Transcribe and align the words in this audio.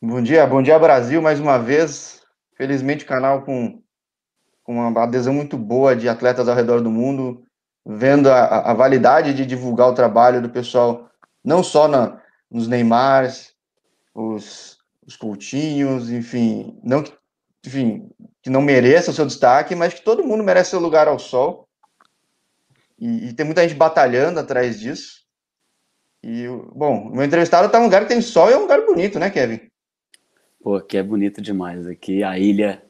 Bom 0.00 0.22
dia, 0.22 0.46
bom 0.46 0.62
dia 0.62 0.78
Brasil, 0.78 1.20
mais 1.20 1.40
uma 1.40 1.58
vez. 1.58 2.22
Felizmente 2.56 3.04
o 3.04 3.08
canal 3.08 3.42
com, 3.42 3.82
com 4.62 4.74
uma 4.74 5.02
adesão 5.02 5.34
muito 5.34 5.58
boa 5.58 5.96
de 5.96 6.08
atletas 6.08 6.48
ao 6.48 6.54
redor 6.54 6.80
do 6.80 6.88
mundo, 6.88 7.42
vendo 7.84 8.30
a, 8.30 8.70
a 8.70 8.74
validade 8.74 9.34
de 9.34 9.44
divulgar 9.44 9.88
o 9.88 9.94
trabalho 9.94 10.40
do 10.40 10.48
pessoal, 10.48 11.10
não 11.44 11.64
só 11.64 11.88
na, 11.88 12.22
nos 12.48 12.68
Neymars, 12.68 13.52
os, 14.14 14.78
os 15.04 15.16
Coutinhos, 15.16 16.12
enfim, 16.12 16.78
não 16.84 17.02
que, 17.02 17.12
enfim, 17.66 18.08
que 18.40 18.50
não 18.50 18.62
mereça 18.62 19.10
o 19.10 19.14
seu 19.14 19.26
destaque, 19.26 19.74
mas 19.74 19.94
que 19.94 20.04
todo 20.04 20.22
mundo 20.22 20.44
merece 20.44 20.70
seu 20.70 20.78
lugar 20.78 21.08
ao 21.08 21.18
sol. 21.18 21.68
E, 22.96 23.30
e 23.30 23.32
tem 23.32 23.44
muita 23.44 23.62
gente 23.62 23.76
batalhando 23.76 24.38
atrás 24.38 24.78
disso. 24.78 25.24
E, 26.22 26.46
bom, 26.72 27.08
o 27.08 27.16
meu 27.16 27.24
entrevistado 27.24 27.66
está 27.66 27.80
num 27.80 27.86
lugar 27.86 28.02
que 28.02 28.08
tem 28.08 28.22
sol 28.22 28.48
e 28.48 28.52
é 28.52 28.56
um 28.56 28.62
lugar 28.62 28.80
bonito, 28.86 29.18
né, 29.18 29.28
Kevin? 29.28 29.68
Pô, 30.68 30.74
aqui 30.74 30.98
é 30.98 31.02
bonito 31.02 31.40
demais. 31.40 31.86
Aqui 31.86 32.22
a 32.22 32.38
ilha 32.38 32.82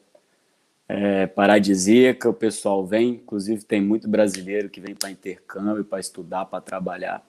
é 0.88 1.28
paradisíaca, 1.28 2.28
o 2.28 2.34
pessoal 2.34 2.84
vem, 2.84 3.10
inclusive 3.10 3.62
tem 3.62 3.80
muito 3.80 4.08
brasileiro 4.08 4.68
que 4.68 4.80
vem 4.80 4.96
para 4.96 5.12
intercâmbio, 5.12 5.84
para 5.84 6.00
estudar, 6.00 6.46
para 6.46 6.60
trabalhar. 6.60 7.24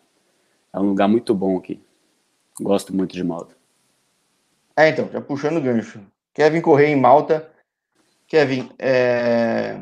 É 0.74 0.80
um 0.80 0.90
lugar 0.90 1.08
muito 1.08 1.36
bom 1.36 1.56
aqui. 1.56 1.80
Gosto 2.60 2.96
muito 2.96 3.14
de 3.14 3.24
Malta. 3.24 3.56
É, 4.76 4.90
então, 4.90 5.08
já 5.14 5.22
puxando 5.22 5.58
o 5.58 5.62
gancho. 5.62 6.02
Kevin 6.34 6.62
Correia 6.62 6.94
em 6.94 7.00
Malta. 7.00 7.48
Kevin, 8.28 8.72
é... 8.80 9.80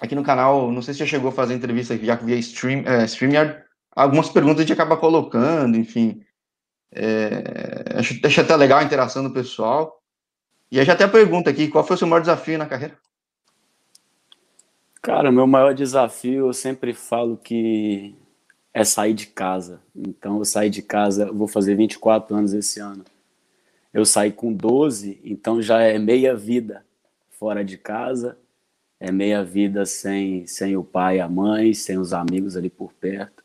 aqui 0.00 0.14
no 0.14 0.22
canal, 0.22 0.70
não 0.70 0.80
sei 0.80 0.94
se 0.94 1.00
já 1.00 1.06
chegou 1.06 1.30
a 1.30 1.32
fazer 1.32 1.54
entrevista 1.54 1.98
já 1.98 2.14
via 2.14 2.36
stream, 2.36 2.84
é, 2.86 3.04
StreamYard. 3.04 3.60
Algumas 3.96 4.28
perguntas 4.28 4.60
a 4.60 4.62
gente 4.62 4.74
acaba 4.74 4.96
colocando, 4.96 5.76
enfim. 5.76 6.22
É, 6.92 7.98
acho, 7.98 8.18
acho 8.24 8.40
até 8.40 8.56
legal 8.56 8.78
a 8.78 8.84
interação 8.84 9.22
do 9.22 9.32
pessoal. 9.32 10.00
E 10.70 10.78
aí 10.78 10.86
já 10.86 10.92
até 10.92 11.06
pergunta 11.06 11.50
aqui, 11.50 11.68
qual 11.68 11.84
foi 11.84 11.96
o 11.96 11.98
seu 11.98 12.06
maior 12.06 12.20
desafio 12.20 12.58
na 12.58 12.66
carreira? 12.66 12.96
Cara, 15.00 15.32
meu 15.32 15.46
maior 15.46 15.74
desafio, 15.74 16.46
eu 16.46 16.52
sempre 16.52 16.94
falo 16.94 17.36
que 17.36 18.14
é 18.72 18.84
sair 18.84 19.14
de 19.14 19.26
casa. 19.26 19.80
Então, 19.94 20.38
eu 20.38 20.44
saí 20.44 20.70
de 20.70 20.80
casa, 20.80 21.30
vou 21.30 21.48
fazer 21.48 21.74
24 21.74 22.34
anos 22.36 22.52
esse 22.52 22.80
ano. 22.80 23.04
Eu 23.92 24.06
saí 24.06 24.32
com 24.32 24.52
12, 24.52 25.20
então 25.24 25.60
já 25.60 25.80
é 25.82 25.98
meia 25.98 26.34
vida 26.34 26.84
fora 27.30 27.64
de 27.64 27.76
casa, 27.76 28.38
é 28.98 29.10
meia 29.10 29.44
vida 29.44 29.84
sem, 29.84 30.46
sem 30.46 30.76
o 30.76 30.84
pai 30.84 31.20
a 31.20 31.28
mãe, 31.28 31.74
sem 31.74 31.98
os 31.98 32.14
amigos 32.14 32.56
ali 32.56 32.70
por 32.70 32.92
perto. 32.94 33.41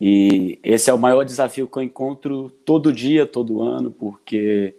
E 0.00 0.58
esse 0.62 0.88
é 0.88 0.94
o 0.94 0.98
maior 0.98 1.24
desafio 1.24 1.68
que 1.68 1.76
eu 1.76 1.82
encontro 1.82 2.50
todo 2.64 2.92
dia, 2.92 3.26
todo 3.26 3.60
ano, 3.60 3.90
porque 3.90 4.74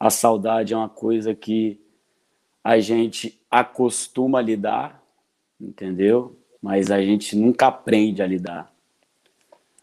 a 0.00 0.08
saudade 0.08 0.72
é 0.72 0.76
uma 0.76 0.88
coisa 0.88 1.34
que 1.34 1.78
a 2.64 2.78
gente 2.78 3.38
acostuma 3.50 4.38
a 4.38 4.42
lidar, 4.42 5.02
entendeu? 5.60 6.36
Mas 6.60 6.90
a 6.90 7.02
gente 7.02 7.36
nunca 7.36 7.66
aprende 7.66 8.22
a 8.22 8.26
lidar. 8.26 8.72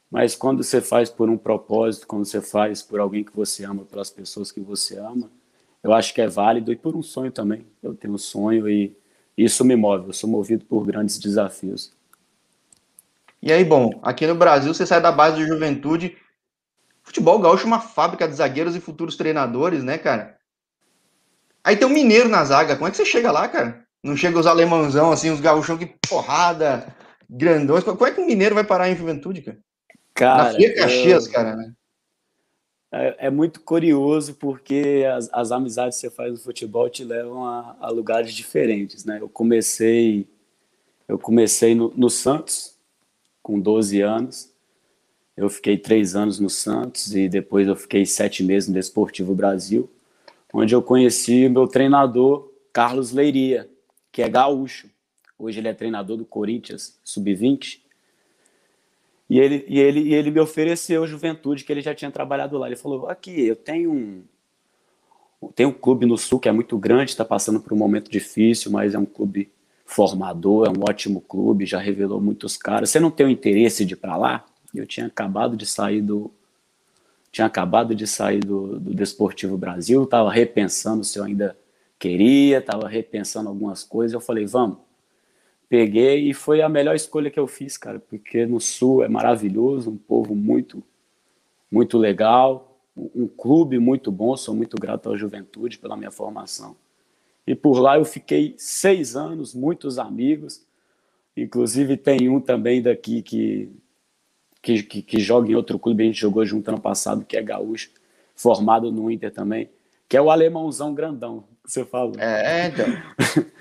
Mas 0.09 0.35
quando 0.35 0.63
você 0.63 0.81
faz 0.81 1.09
por 1.09 1.29
um 1.29 1.37
propósito, 1.37 2.07
quando 2.07 2.25
você 2.25 2.41
faz 2.41 2.81
por 2.81 2.99
alguém 2.99 3.23
que 3.23 3.35
você 3.35 3.63
ama, 3.63 3.83
pelas 3.83 4.09
pessoas 4.09 4.51
que 4.51 4.59
você 4.59 4.97
ama, 4.97 5.29
eu 5.83 5.93
acho 5.93 6.13
que 6.13 6.21
é 6.21 6.27
válido 6.27 6.71
e 6.71 6.75
por 6.75 6.95
um 6.95 7.01
sonho 7.01 7.31
também. 7.31 7.65
Eu 7.81 7.93
tenho 7.93 8.13
um 8.13 8.17
sonho 8.17 8.69
e 8.69 8.95
isso 9.37 9.65
me 9.65 9.75
move. 9.75 10.07
Eu 10.07 10.13
sou 10.13 10.29
movido 10.29 10.65
por 10.65 10.85
grandes 10.85 11.19
desafios. 11.19 11.91
E 13.45 13.51
aí, 13.51 13.65
bom, 13.65 13.99
aqui 14.01 14.25
no 14.25 14.35
Brasil 14.35 14.73
você 14.73 14.85
sai 14.85 15.01
da 15.01 15.11
base 15.11 15.35
de 15.35 15.45
juventude. 15.45 16.15
Futebol 17.03 17.37
gaúcho 17.39 17.65
é 17.65 17.67
uma 17.67 17.81
fábrica 17.81 18.25
de 18.25 18.35
zagueiros 18.35 18.73
e 18.73 18.79
futuros 18.79 19.17
treinadores, 19.17 19.83
né, 19.83 19.97
cara? 19.97 20.37
Aí 21.61 21.75
tem 21.75 21.85
um 21.85 21.91
mineiro 21.91 22.29
na 22.29 22.45
zaga. 22.45 22.77
Como 22.77 22.87
é 22.87 22.91
que 22.91 22.95
você 22.95 23.03
chega 23.03 23.33
lá, 23.33 23.49
cara? 23.49 23.85
Não 24.01 24.15
chega 24.15 24.39
os 24.39 24.47
alemãozão, 24.47 25.11
assim, 25.11 25.29
os 25.29 25.41
gaúchão 25.41 25.77
que 25.77 25.93
porrada, 26.07 26.87
grandões. 27.29 27.83
Como 27.83 28.05
é 28.05 28.11
que 28.11 28.21
um 28.21 28.25
mineiro 28.25 28.55
vai 28.55 28.63
parar 28.63 28.89
em 28.89 28.95
juventude, 28.95 29.41
cara? 29.41 29.57
Cara, 30.13 30.43
na 30.43 30.53
Fia 30.53 30.75
Caxias, 30.75 31.25
eu... 31.25 31.33
cara, 31.33 31.57
né? 31.57 31.73
É, 32.93 33.27
é, 33.27 33.29
muito 33.29 33.59
curioso 33.59 34.35
porque 34.35 35.03
as, 35.13 35.29
as, 35.33 35.51
amizades 35.51 35.99
que 35.99 36.07
você 36.07 36.15
faz 36.15 36.31
no 36.31 36.37
futebol 36.37 36.89
te 36.89 37.03
levam 37.03 37.45
a, 37.45 37.75
a 37.81 37.89
lugares 37.89 38.33
diferentes, 38.33 39.03
né? 39.03 39.17
Eu 39.19 39.27
comecei, 39.27 40.29
eu 41.09 41.19
comecei 41.19 41.75
no, 41.75 41.91
no 41.97 42.09
Santos, 42.09 42.72
com 43.43 43.59
12 43.59 44.01
anos. 44.01 44.51
Eu 45.35 45.49
fiquei 45.49 45.77
três 45.77 46.15
anos 46.15 46.39
no 46.39 46.49
Santos 46.49 47.13
e 47.13 47.27
depois 47.27 47.67
eu 47.67 47.75
fiquei 47.75 48.05
sete 48.05 48.43
meses 48.43 48.69
no 48.69 48.75
Desportivo 48.75 49.35
Brasil, 49.35 49.89
onde 50.53 50.73
eu 50.73 50.81
conheci 50.81 51.45
o 51.47 51.51
meu 51.51 51.67
treinador, 51.67 52.49
Carlos 52.71 53.11
Leiria, 53.11 53.69
que 54.11 54.21
é 54.21 54.29
gaúcho. 54.29 54.89
Hoje 55.37 55.59
ele 55.59 55.67
é 55.67 55.73
treinador 55.73 56.15
do 56.15 56.25
Corinthians, 56.25 56.97
sub-20. 57.03 57.81
E 59.29 59.39
ele, 59.39 59.65
e, 59.67 59.79
ele, 59.79 59.99
e 60.01 60.13
ele 60.13 60.31
me 60.31 60.39
ofereceu 60.39 61.05
juventude, 61.07 61.63
que 61.63 61.71
ele 61.71 61.81
já 61.81 61.93
tinha 61.93 62.11
trabalhado 62.11 62.57
lá. 62.57 62.67
Ele 62.67 62.75
falou: 62.75 63.09
aqui, 63.09 63.45
eu 63.45 63.55
tenho 63.55 63.91
um, 63.91 64.23
tem 65.55 65.65
um 65.65 65.73
clube 65.73 66.05
no 66.05 66.17
Sul 66.17 66.39
que 66.39 66.47
é 66.47 66.51
muito 66.51 66.77
grande, 66.77 67.11
está 67.11 67.25
passando 67.25 67.59
por 67.59 67.73
um 67.73 67.77
momento 67.77 68.09
difícil, 68.09 68.71
mas 68.71 68.93
é 68.93 68.99
um 68.99 69.05
clube 69.05 69.51
formador, 69.85 70.67
é 70.67 70.69
um 70.69 70.81
ótimo 70.87 71.21
clube, 71.21 71.65
já 71.65 71.79
revelou 71.79 72.21
muitos 72.21 72.57
caras. 72.57 72.89
Você 72.89 72.99
não 72.99 73.11
tem 73.11 73.25
o 73.25 73.29
interesse 73.29 73.85
de 73.85 73.93
ir 73.93 73.97
para 73.97 74.17
lá? 74.17 74.45
Eu 74.73 74.87
tinha 74.87 75.05
acabado 75.05 75.55
de 75.55 75.65
sair 75.65 76.01
do 76.01 76.31
tinha 77.31 77.47
acabado 77.47 77.95
de 77.95 78.05
sair 78.05 78.41
do, 78.41 78.79
do 78.79 78.93
Desportivo 78.93 79.57
Brasil, 79.57 80.03
estava 80.03 80.31
repensando 80.31 81.03
se 81.03 81.17
eu 81.17 81.23
ainda 81.23 81.57
queria, 81.97 82.59
estava 82.59 82.87
repensando 82.87 83.49
algumas 83.49 83.83
coisas. 83.83 84.13
Eu 84.13 84.21
falei, 84.21 84.45
vamos. 84.45 84.77
Peguei 85.67 86.29
e 86.29 86.33
foi 86.35 86.61
a 86.61 86.69
melhor 86.69 86.95
escolha 86.95 87.31
que 87.31 87.39
eu 87.39 87.47
fiz, 87.47 87.75
cara, 87.75 87.99
porque 87.99 88.45
no 88.45 88.61
Sul 88.61 89.03
é 89.03 89.07
maravilhoso, 89.07 89.89
um 89.89 89.97
povo 89.97 90.35
muito, 90.35 90.83
muito 91.71 91.97
legal, 91.97 92.79
um 92.95 93.27
clube 93.27 93.79
muito 93.79 94.11
bom. 94.11 94.37
Sou 94.37 94.53
muito 94.53 94.77
grato 94.79 95.11
à 95.11 95.17
juventude 95.17 95.79
pela 95.79 95.97
minha 95.97 96.11
formação. 96.11 96.75
E 97.45 97.53
por 97.53 97.79
lá 97.79 97.97
eu 97.97 98.05
fiquei 98.05 98.55
seis 98.57 99.15
anos, 99.15 99.53
muitos 99.53 99.99
amigos. 99.99 100.65
Inclusive 101.35 101.97
tem 101.97 102.29
um 102.29 102.39
também 102.39 102.81
daqui 102.81 103.21
que, 103.21 103.69
que, 104.61 104.83
que, 104.83 105.01
que 105.01 105.19
joga 105.19 105.51
em 105.51 105.55
outro 105.55 105.77
clube, 105.77 106.03
a 106.03 106.05
gente 106.05 106.19
jogou 106.19 106.45
junto 106.45 106.69
ano 106.69 106.79
passado, 106.79 107.25
que 107.25 107.35
é 107.35 107.41
gaúcho, 107.41 107.91
formado 108.35 108.91
no 108.91 109.11
Inter 109.11 109.31
também, 109.31 109.69
que 110.07 110.15
é 110.15 110.21
o 110.21 110.31
alemãozão 110.31 110.93
grandão, 110.93 111.43
que 111.63 111.71
você 111.71 111.83
falou. 111.83 112.15
É, 112.17 112.67
então. 112.67 112.85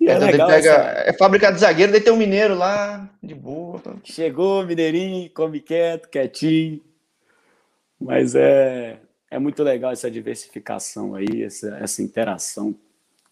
é, 0.00 0.18
legal 0.18 0.48
pega, 0.48 0.70
essa... 0.70 1.10
é 1.10 1.12
fábrica 1.14 1.50
de 1.50 1.60
zagueiro, 1.60 1.92
daí 1.92 2.00
tem 2.00 2.12
um 2.12 2.16
mineiro 2.16 2.54
lá, 2.54 3.08
de 3.22 3.34
boa. 3.34 3.80
Chegou, 4.04 4.66
mineirinho, 4.66 5.30
come 5.30 5.60
quieto, 5.60 6.08
quietinho. 6.08 6.82
Mas 8.00 8.34
é, 8.34 8.98
é 9.32 9.38
muito 9.38 9.62
legal 9.62 9.90
essa 9.90 10.10
diversificação 10.10 11.14
aí, 11.14 11.42
essa, 11.42 11.78
essa 11.78 12.02
interação, 12.02 12.74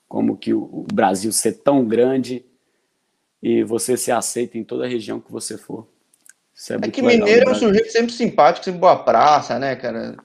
como 0.08 0.34
que 0.34 0.54
o, 0.54 0.62
o 0.62 0.86
Brasil 0.92 1.30
ser 1.30 1.58
tão 1.58 1.84
grande 1.84 2.42
e 3.42 3.62
você 3.62 3.98
se 3.98 4.10
aceita 4.10 4.56
em 4.56 4.64
toda 4.64 4.86
a 4.86 4.88
região 4.88 5.20
que 5.20 5.30
você 5.30 5.58
for. 5.58 5.86
Isso 6.54 6.72
é, 6.72 6.76
é 6.76 6.90
que 6.90 7.02
mineiro 7.02 7.50
é 7.50 7.52
um 7.52 7.54
sujeito 7.54 7.92
sempre 7.92 8.12
simpático, 8.12 8.64
sempre 8.64 8.80
boa 8.80 8.96
praça, 8.96 9.58
né, 9.58 9.76
cara? 9.76 10.16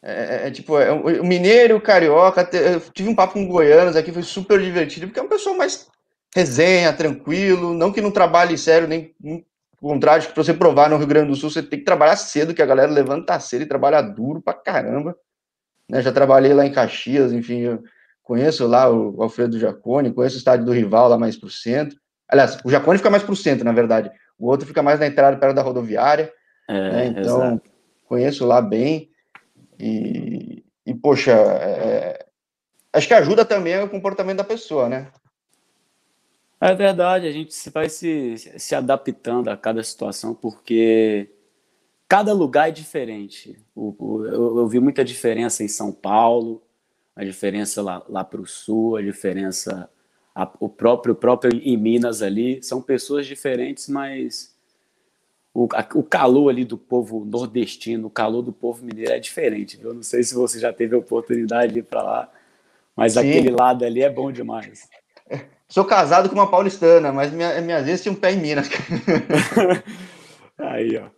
É, 0.00 0.12
é, 0.12 0.46
é 0.46 0.50
tipo, 0.52 0.78
é, 0.78 0.92
o 0.92 1.24
mineiro, 1.24 1.76
o 1.76 1.80
carioca, 1.80 2.48
eu 2.56 2.80
tive 2.92 3.08
um 3.08 3.16
papo 3.16 3.34
com 3.34 3.48
goianos 3.48 3.96
aqui, 3.96 4.12
foi 4.12 4.22
super 4.22 4.60
divertido, 4.60 5.08
porque 5.08 5.18
é 5.18 5.22
uma 5.22 5.28
pessoa 5.28 5.56
mais 5.56 5.88
resenha, 6.32 6.92
tranquilo, 6.92 7.74
não 7.74 7.92
que 7.92 8.00
não 8.00 8.12
trabalhe 8.12 8.56
sério, 8.56 8.86
nem 8.86 9.12
o 9.84 9.88
contrário, 9.88 10.26
para 10.32 10.42
você 10.42 10.54
provar 10.54 10.88
no 10.88 10.96
Rio 10.96 11.06
Grande 11.06 11.28
do 11.28 11.36
Sul, 11.36 11.50
você 11.50 11.62
tem 11.62 11.78
que 11.78 11.84
trabalhar 11.84 12.16
cedo, 12.16 12.54
que 12.54 12.62
a 12.62 12.66
galera 12.66 12.90
levanta 12.90 13.38
cedo 13.38 13.62
e 13.62 13.66
trabalha 13.66 14.00
duro 14.00 14.40
pra 14.40 14.54
caramba. 14.54 15.14
Né? 15.90 16.00
Já 16.00 16.10
trabalhei 16.10 16.54
lá 16.54 16.64
em 16.64 16.72
Caxias, 16.72 17.34
enfim, 17.34 17.58
eu 17.58 17.82
conheço 18.22 18.66
lá 18.66 18.90
o 18.90 19.22
Alfredo 19.22 19.58
Jacone, 19.58 20.10
conheço 20.10 20.36
o 20.36 20.38
estádio 20.38 20.64
do 20.64 20.72
rival 20.72 21.10
lá 21.10 21.18
mais 21.18 21.36
pro 21.36 21.50
centro. 21.50 21.98
Aliás, 22.26 22.58
o 22.64 22.70
Jacone 22.70 22.96
fica 22.96 23.10
mais 23.10 23.22
pro 23.22 23.36
centro, 23.36 23.62
na 23.62 23.72
verdade. 23.72 24.10
O 24.38 24.48
outro 24.48 24.66
fica 24.66 24.82
mais 24.82 24.98
na 24.98 25.06
entrada, 25.06 25.36
perto 25.36 25.54
da 25.54 25.60
rodoviária. 25.60 26.32
É, 26.66 26.72
né? 26.72 27.06
Então, 27.08 27.44
exato. 27.44 27.62
conheço 28.06 28.46
lá 28.46 28.62
bem. 28.62 29.10
E, 29.78 30.64
e 30.86 30.94
poxa, 30.94 31.32
é... 31.32 32.24
acho 32.90 33.06
que 33.06 33.12
ajuda 33.12 33.44
também 33.44 33.78
o 33.82 33.90
comportamento 33.90 34.38
da 34.38 34.44
pessoa, 34.44 34.88
né? 34.88 35.08
É 36.66 36.74
verdade, 36.74 37.26
a 37.26 37.30
gente 37.30 37.54
vai 37.68 37.90
se, 37.90 38.36
se 38.38 38.74
adaptando 38.74 39.48
a 39.48 39.56
cada 39.56 39.82
situação, 39.82 40.34
porque 40.34 41.28
cada 42.08 42.32
lugar 42.32 42.70
é 42.70 42.72
diferente. 42.72 43.62
O, 43.76 43.94
o, 43.98 44.26
eu, 44.26 44.58
eu, 44.60 44.66
vi 44.66 44.80
muita 44.80 45.04
diferença 45.04 45.62
em 45.62 45.68
São 45.68 45.92
Paulo, 45.92 46.62
a 47.14 47.22
diferença 47.22 47.82
lá, 47.82 48.02
lá 48.08 48.24
para 48.24 48.40
o 48.40 48.46
sul, 48.46 48.96
a 48.96 49.02
diferença 49.02 49.90
a, 50.34 50.50
o 50.58 50.66
próprio 50.66 51.14
próprio 51.14 51.52
em 51.62 51.76
Minas 51.76 52.22
ali. 52.22 52.62
São 52.62 52.80
pessoas 52.80 53.26
diferentes, 53.26 53.86
mas 53.86 54.56
o, 55.52 55.68
o 55.96 56.02
calor 56.02 56.48
ali 56.48 56.64
do 56.64 56.78
povo 56.78 57.26
nordestino, 57.26 58.06
o 58.06 58.10
calor 58.10 58.40
do 58.40 58.54
povo 58.54 58.82
mineiro 58.82 59.12
é 59.12 59.18
diferente. 59.18 59.78
Eu 59.82 59.92
não 59.92 60.02
sei 60.02 60.22
se 60.22 60.34
você 60.34 60.58
já 60.58 60.72
teve 60.72 60.94
a 60.94 60.98
oportunidade 60.98 61.74
de 61.74 61.80
ir 61.80 61.84
para 61.84 62.02
lá, 62.02 62.32
mas 62.96 63.12
Sim. 63.12 63.18
aquele 63.18 63.50
lado 63.50 63.84
ali 63.84 64.00
é 64.00 64.08
bom 64.08 64.32
demais. 64.32 64.88
Sou 65.74 65.84
casado 65.84 66.28
com 66.28 66.36
uma 66.36 66.48
paulistana, 66.48 67.12
mas 67.12 67.32
minha, 67.32 67.60
minhas 67.60 67.84
vezes 67.84 68.00
tinha 68.00 68.12
um 68.12 68.14
pé 68.14 68.30
em 68.30 68.40
Minas. 68.40 68.70
Aí, 70.56 70.96
ó. 70.96 71.10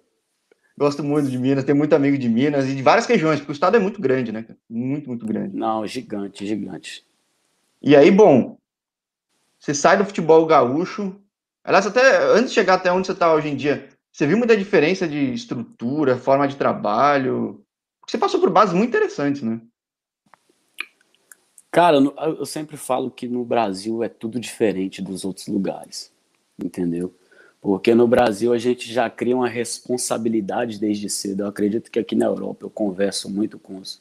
Gosto 0.79 1.05
muito 1.05 1.29
de 1.29 1.37
Minas, 1.37 1.63
tenho 1.63 1.77
muito 1.77 1.95
amigo 1.95 2.17
de 2.17 2.27
Minas 2.27 2.67
e 2.67 2.75
de 2.75 2.83
várias 2.83 3.05
regiões, 3.05 3.39
porque 3.39 3.53
o 3.53 3.53
estado 3.53 3.77
é 3.77 3.79
muito 3.79 4.01
grande, 4.01 4.33
né? 4.33 4.47
Muito, 4.67 5.11
muito 5.11 5.27
grande. 5.27 5.55
Não, 5.55 5.87
gigante, 5.87 6.47
gigante. 6.47 7.05
E 7.83 7.95
aí, 7.95 8.11
bom, 8.11 8.57
você 9.61 9.75
sai 9.75 9.99
do 9.99 10.07
futebol 10.07 10.47
gaúcho. 10.47 11.15
Aliás, 11.63 11.87
até 11.87 12.25
antes 12.25 12.49
de 12.49 12.55
chegar 12.55 12.77
até 12.77 12.91
onde 12.91 13.07
você 13.07 13.13
está 13.13 13.35
hoje 13.35 13.49
em 13.49 13.57
dia, 13.57 13.91
você 14.11 14.27
viu 14.27 14.39
muita 14.39 14.57
diferença 14.57 15.07
de 15.07 15.35
estrutura, 15.35 16.17
forma 16.17 16.49
de 16.49 16.57
trabalho? 16.57 17.63
Você 18.09 18.17
passou 18.17 18.41
por 18.41 18.49
bases 18.49 18.75
muito 18.75 18.89
interessantes, 18.89 19.43
né? 19.43 19.61
Cara, 21.77 21.99
eu 21.99 22.47
sempre 22.47 22.75
falo 22.75 23.11
que 23.11 23.29
no 23.29 23.45
Brasil 23.45 24.03
é 24.03 24.09
tudo 24.09 24.41
diferente 24.41 25.03
dos 25.03 25.27
outros 25.27 25.47
lugares, 25.47 26.11
entendeu? 26.59 27.13
Porque 27.61 27.95
no 27.95 28.09
Brasil 28.09 28.55
a 28.55 28.57
gente 28.57 28.91
já 28.91 29.11
cria 29.11 29.37
uma 29.37 29.47
responsabilidade 29.47 30.81
desde 30.81 31.11
cedo. 31.11 31.43
Eu 31.43 31.49
acredito 31.49 31.91
que 31.91 31.99
aqui 31.99 32.15
na 32.17 32.25
Europa 32.25 32.65
eu 32.65 32.71
converso 32.71 33.31
muito 33.31 33.59
com 33.59 33.77
os, 33.77 34.01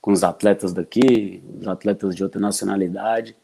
com 0.00 0.12
os 0.12 0.24
atletas 0.24 0.72
daqui, 0.72 1.42
os 1.60 1.68
atletas 1.68 2.16
de 2.16 2.22
outra 2.22 2.40
nacionalidade. 2.40 3.36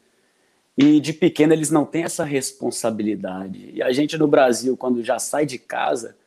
E 0.75 0.99
de 0.99 1.13
pequeno 1.13 1.53
eles 1.53 1.69
não 1.69 1.85
têm 1.85 2.03
essa 2.03 2.23
responsabilidade. 2.23 3.69
E 3.75 3.83
a 3.83 3.91
gente 3.91 4.17
no 4.17 4.27
Brasil, 4.27 4.75
quando 4.75 5.03
já 5.03 5.19
sai 5.19 5.45
de 5.45 5.59
casa, 5.59 6.17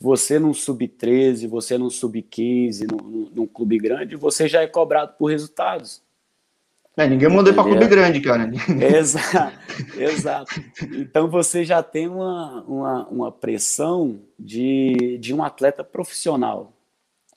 você 0.00 0.38
num 0.38 0.54
sub-13, 0.54 1.46
você 1.46 1.76
num 1.76 1.90
sub-15, 1.90 2.90
num, 2.90 3.30
num, 3.34 3.46
clube 3.46 3.76
grande, 3.76 4.16
você 4.16 4.48
já 4.48 4.62
é 4.62 4.66
cobrado 4.66 5.12
por 5.18 5.26
resultados. 5.26 6.00
É, 7.00 7.08
ninguém 7.08 7.30
mandou 7.30 7.54
para 7.54 7.62
clube 7.62 7.86
grande, 7.86 8.20
cara. 8.20 8.50
Exato, 8.94 9.58
exato. 9.96 10.62
Então 10.92 11.30
você 11.30 11.64
já 11.64 11.82
tem 11.82 12.06
uma, 12.06 12.62
uma, 12.64 13.08
uma 13.08 13.32
pressão 13.32 14.20
de, 14.38 15.16
de 15.16 15.32
um 15.32 15.42
atleta 15.42 15.82
profissional. 15.82 16.74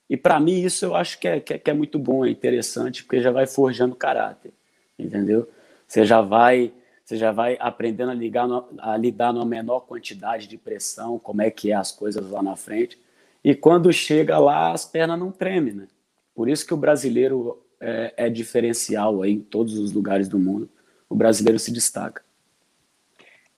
E 0.09 0.17
para 0.17 0.37
mim 0.37 0.61
isso 0.61 0.83
eu 0.83 0.93
acho 0.93 1.17
que 1.17 1.29
é, 1.29 1.39
que 1.39 1.53
é, 1.53 1.57
que 1.57 1.71
é 1.71 1.73
muito 1.73 1.97
bom, 1.97 2.25
é 2.25 2.29
interessante, 2.29 3.05
porque 3.05 3.21
já 3.21 3.31
vai 3.31 3.47
forjando 3.47 3.95
caráter, 3.95 4.51
entendeu? 4.99 5.47
Você 5.87 6.03
já 6.03 6.19
vai, 6.19 6.73
você 7.05 7.15
já 7.15 7.31
vai 7.31 7.55
aprendendo 7.57 8.11
a, 8.11 8.13
ligar 8.13 8.45
no, 8.45 8.67
a 8.79 8.97
lidar 8.97 9.31
numa 9.31 9.45
menor 9.45 9.79
quantidade 9.81 10.45
de 10.45 10.57
pressão, 10.57 11.17
como 11.17 11.41
é 11.41 11.49
que 11.49 11.71
é 11.71 11.75
as 11.75 11.89
coisas 11.89 12.29
lá 12.29 12.43
na 12.43 12.57
frente. 12.57 12.99
E 13.41 13.55
quando 13.55 13.93
chega 13.93 14.37
lá, 14.37 14.73
as 14.73 14.83
pernas 14.83 15.17
não 15.17 15.31
tremem, 15.31 15.73
né? 15.73 15.87
Por 16.35 16.49
isso 16.49 16.67
que 16.67 16.73
o 16.73 16.77
brasileiro 16.77 17.63
é, 17.83 18.13
é 18.15 18.29
diferencial 18.29 19.21
aí 19.21 19.33
em 19.33 19.39
todos 19.39 19.77
os 19.77 19.91
lugares 19.91 20.29
do 20.29 20.39
mundo. 20.39 20.69
O 21.09 21.15
brasileiro 21.15 21.59
se 21.59 21.71
destaca. 21.71 22.23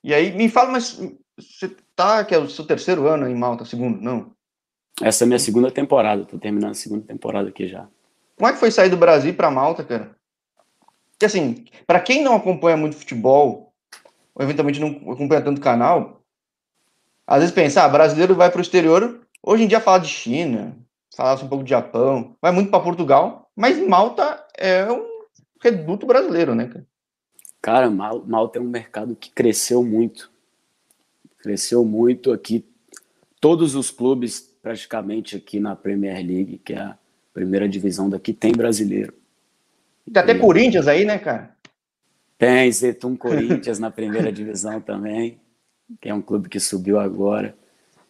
E 0.02 0.12
aí, 0.12 0.32
me 0.32 0.48
fala, 0.48 0.72
mas 0.72 1.00
você 1.38 1.74
tá, 1.94 2.24
que 2.24 2.34
é 2.34 2.38
o 2.38 2.48
seu 2.48 2.66
terceiro 2.66 3.06
ano 3.06 3.28
em 3.28 3.34
Malta, 3.34 3.64
segundo, 3.64 4.00
não? 4.00 4.32
Essa 5.00 5.24
é 5.24 5.26
a 5.26 5.28
minha 5.28 5.38
segunda 5.38 5.70
temporada, 5.70 6.24
tô 6.24 6.38
terminando 6.38 6.72
a 6.72 6.74
segunda 6.74 7.06
temporada 7.06 7.48
aqui 7.48 7.68
já. 7.68 7.86
Como 8.36 8.48
é 8.48 8.52
que 8.52 8.58
foi 8.58 8.70
sair 8.70 8.90
do 8.90 8.96
Brasil 8.96 9.32
para 9.34 9.50
Malta, 9.50 9.84
cara? 9.84 10.16
Porque, 11.12 11.26
assim, 11.26 11.64
para 11.86 12.00
quem 12.00 12.22
não 12.22 12.34
acompanha 12.34 12.76
muito 12.76 12.96
futebol, 12.96 13.72
ou 14.34 14.44
eventualmente 14.44 14.80
não 14.80 15.12
acompanha 15.12 15.40
tanto 15.40 15.60
canal, 15.60 16.22
às 17.26 17.40
vezes 17.40 17.54
pensa, 17.54 17.82
ah, 17.82 17.88
brasileiro 17.88 18.34
vai 18.34 18.50
para 18.50 18.58
o 18.58 18.62
exterior, 18.62 19.20
hoje 19.42 19.64
em 19.64 19.68
dia 19.68 19.80
fala 19.80 19.98
de 19.98 20.08
China, 20.08 20.76
fala 21.14 21.42
um 21.42 21.48
pouco 21.48 21.64
de 21.64 21.70
Japão, 21.70 22.36
vai 22.40 22.52
muito 22.52 22.70
para 22.70 22.80
Portugal, 22.82 23.45
mas 23.56 23.78
Malta 23.78 24.44
é 24.56 24.84
um 24.92 25.24
reduto 25.60 26.06
brasileiro, 26.06 26.54
né, 26.54 26.66
cara? 26.68 26.86
Cara, 27.62 27.90
Malta 27.90 28.58
é 28.58 28.62
um 28.62 28.68
mercado 28.68 29.16
que 29.16 29.30
cresceu 29.30 29.82
muito. 29.82 30.30
Cresceu 31.38 31.84
muito 31.84 32.30
aqui. 32.32 32.64
Todos 33.40 33.74
os 33.74 33.90
clubes, 33.90 34.40
praticamente 34.62 35.36
aqui 35.36 35.58
na 35.58 35.74
Premier 35.74 36.16
League, 36.16 36.58
que 36.58 36.74
é 36.74 36.78
a 36.78 36.98
primeira 37.32 37.68
divisão 37.68 38.08
daqui, 38.10 38.32
tem 38.32 38.52
brasileiro. 38.52 39.14
Tem 40.12 40.22
até 40.22 40.34
Corinthians 40.34 40.86
aí, 40.86 41.04
né, 41.04 41.18
cara? 41.18 41.56
Tem, 42.38 42.70
Zetum 42.70 43.16
Corinthians 43.18 43.78
na 43.78 43.90
primeira 43.90 44.30
divisão 44.30 44.80
também, 44.80 45.40
que 46.00 46.08
é 46.08 46.14
um 46.14 46.22
clube 46.22 46.48
que 46.48 46.60
subiu 46.60 47.00
agora. 47.00 47.56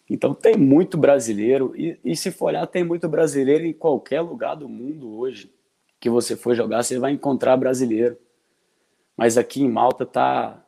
Então 0.08 0.32
tem 0.32 0.56
muito 0.56 0.97
brasileiro, 0.97 1.75
e, 1.76 1.99
e, 2.05 2.17
se 2.17 2.31
for 2.31 2.47
olhar, 2.47 2.67
tem 2.67 2.85
muito 2.85 3.08
brasileiro 3.08 3.64
em 3.64 3.73
qualquer 3.73 4.20
lugar 4.20 4.55
do 4.55 4.69
mundo 4.69 5.19
hoje. 5.19 5.50
Que 5.99 6.08
você 6.08 6.37
for 6.37 6.55
jogar, 6.55 6.82
você 6.82 6.99
vai 6.99 7.12
encontrar 7.12 7.56
brasileiro. 7.56 8.17
Mas 9.17 9.37
aqui 9.37 9.62
em 9.62 9.69
Malta 9.69 10.06
tá 10.06 10.62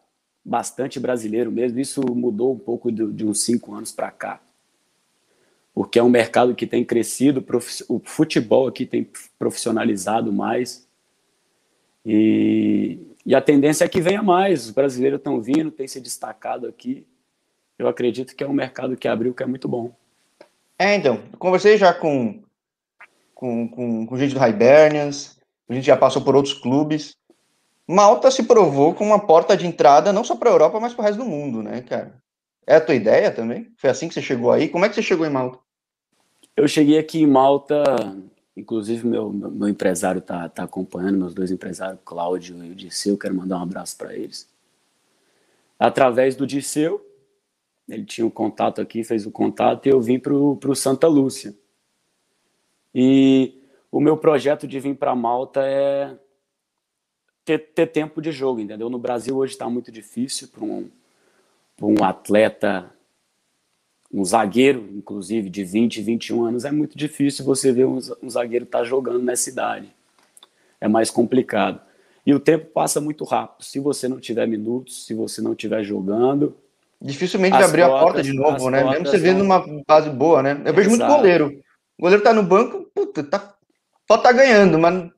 bastante 0.44 0.98
brasileiro 0.98 1.52
mesmo. 1.52 1.78
Isso 1.78 2.00
mudou 2.12 2.52
um 2.52 2.58
pouco 2.58 2.90
de, 2.90 3.06
de 3.12 3.24
uns 3.24 3.42
cinco 3.42 3.74
anos 3.74 3.92
para 3.92 4.10
cá. 4.10 4.40
Porque 5.72 5.98
é 5.98 6.02
um 6.02 6.08
mercado 6.08 6.56
que 6.56 6.66
tem 6.66 6.84
crescido, 6.84 7.44
o 7.88 8.00
futebol 8.00 8.66
aqui 8.66 8.84
tem 8.84 9.08
profissionalizado 9.38 10.32
mais. 10.32 10.88
E, 12.04 12.98
e 13.24 13.34
a 13.34 13.40
tendência 13.40 13.84
é 13.84 13.88
que 13.88 14.00
venha 14.00 14.22
mais. 14.22 14.64
Os 14.64 14.70
brasileiros 14.72 15.18
estão 15.18 15.40
vindo, 15.40 15.70
têm 15.70 15.86
se 15.86 16.00
destacado 16.00 16.66
aqui. 16.66 17.06
Eu 17.78 17.88
acredito 17.88 18.34
que 18.34 18.42
é 18.42 18.48
um 18.48 18.52
mercado 18.52 18.96
que 18.96 19.06
abriu 19.06 19.32
que 19.32 19.42
é 19.42 19.46
muito 19.46 19.68
bom. 19.68 19.92
É, 20.78 20.94
então. 20.94 21.22
Conversei 21.38 21.76
já 21.76 21.94
com, 21.94 22.42
com, 23.34 23.68
com, 23.68 24.06
com 24.06 24.18
gente 24.18 24.34
do 24.34 24.44
Hibernians, 24.44 25.38
a 25.68 25.74
gente 25.74 25.86
já 25.86 25.96
passou 25.96 26.22
por 26.22 26.34
outros 26.34 26.54
clubes. 26.54 27.16
Malta 27.86 28.30
se 28.30 28.42
provou 28.42 28.94
como 28.94 29.10
uma 29.10 29.26
porta 29.26 29.56
de 29.56 29.66
entrada 29.66 30.12
não 30.12 30.24
só 30.24 30.36
para 30.36 30.50
a 30.50 30.52
Europa, 30.52 30.80
mas 30.80 30.92
para 30.92 31.02
o 31.02 31.04
resto 31.04 31.18
do 31.18 31.24
mundo, 31.24 31.62
né, 31.62 31.80
cara? 31.82 32.14
É 32.66 32.76
a 32.76 32.80
tua 32.80 32.94
ideia 32.94 33.30
também? 33.30 33.72
Foi 33.78 33.88
assim 33.88 34.08
que 34.08 34.14
você 34.14 34.20
chegou 34.20 34.52
aí? 34.52 34.68
Como 34.68 34.84
é 34.84 34.88
que 34.88 34.94
você 34.94 35.02
chegou 35.02 35.24
em 35.24 35.30
Malta? 35.30 35.58
Eu 36.54 36.68
cheguei 36.68 36.98
aqui 36.98 37.22
em 37.22 37.26
Malta 37.26 37.82
Inclusive, 38.58 39.06
meu, 39.06 39.30
meu 39.32 39.68
empresário 39.68 40.18
está 40.18 40.48
tá 40.48 40.64
acompanhando, 40.64 41.16
meus 41.16 41.32
dois 41.32 41.52
empresários, 41.52 42.00
Cláudio 42.04 42.64
e 42.64 42.72
o 42.72 42.74
Disseu, 42.74 43.16
quero 43.16 43.32
mandar 43.32 43.56
um 43.58 43.62
abraço 43.62 43.96
para 43.96 44.12
eles. 44.16 44.48
Através 45.78 46.34
do 46.34 46.44
Disseu, 46.44 47.00
ele 47.88 48.04
tinha 48.04 48.26
um 48.26 48.30
contato 48.30 48.80
aqui, 48.80 49.02
fez 49.02 49.26
o 49.26 49.30
contato, 49.30 49.86
e 49.86 49.88
eu 49.90 50.00
vim 50.00 50.18
para 50.18 50.34
o 50.34 50.74
Santa 50.74 51.06
Lúcia. 51.06 51.54
E 52.94 53.62
o 53.90 54.00
meu 54.00 54.16
projeto 54.16 54.66
de 54.66 54.78
vir 54.78 54.96
para 54.96 55.14
Malta 55.14 55.60
é 55.64 56.16
ter, 57.44 57.58
ter, 57.58 57.86
tempo 57.86 58.20
de 58.20 58.30
jogo, 58.30 58.60
entendeu? 58.60 58.90
No 58.90 58.98
Brasil 58.98 59.36
hoje 59.36 59.52
está 59.54 59.68
muito 59.68 59.90
difícil 59.90 60.48
para 60.48 60.64
um, 60.64 60.90
um 61.80 62.04
atleta 62.04 62.92
um 64.12 64.24
zagueiro, 64.24 64.88
inclusive, 64.94 65.50
de 65.50 65.62
20, 65.62 66.00
21 66.00 66.44
anos, 66.44 66.64
é 66.64 66.70
muito 66.70 66.96
difícil 66.96 67.44
você 67.44 67.70
ver 67.72 67.86
um, 67.86 67.98
um 68.22 68.30
zagueiro 68.30 68.64
estar 68.64 68.78
tá 68.78 68.84
jogando 68.84 69.22
nessa 69.22 69.50
idade. 69.50 69.94
É 70.80 70.88
mais 70.88 71.10
complicado. 71.10 71.80
E 72.24 72.32
o 72.32 72.40
tempo 72.40 72.66
passa 72.66 73.00
muito 73.00 73.24
rápido. 73.24 73.64
Se 73.64 73.78
você 73.78 74.08
não 74.08 74.18
tiver 74.18 74.46
minutos, 74.46 75.04
se 75.06 75.14
você 75.14 75.42
não 75.42 75.52
estiver 75.52 75.82
jogando. 75.82 76.56
Dificilmente 77.00 77.52
vai 77.52 77.64
abrir 77.64 77.82
portas, 77.82 78.00
a 78.00 78.04
porta 78.04 78.22
de 78.22 78.32
novo, 78.32 78.70
né? 78.70 78.84
Mesmo 78.84 79.06
você 79.06 79.18
vendo 79.18 79.42
uma 79.42 79.64
base 79.86 80.10
boa, 80.10 80.42
né? 80.42 80.60
Eu 80.64 80.74
vejo 80.74 80.90
Exato. 80.90 81.04
muito 81.04 81.16
goleiro. 81.16 81.62
O 81.96 82.02
goleiro 82.02 82.22
tá 82.22 82.32
no 82.32 82.42
banco, 82.42 82.90
puta, 82.94 83.22
tá, 83.22 83.54
só 84.06 84.18
tá 84.18 84.32
ganhando, 84.32 84.78
mas 84.78 85.10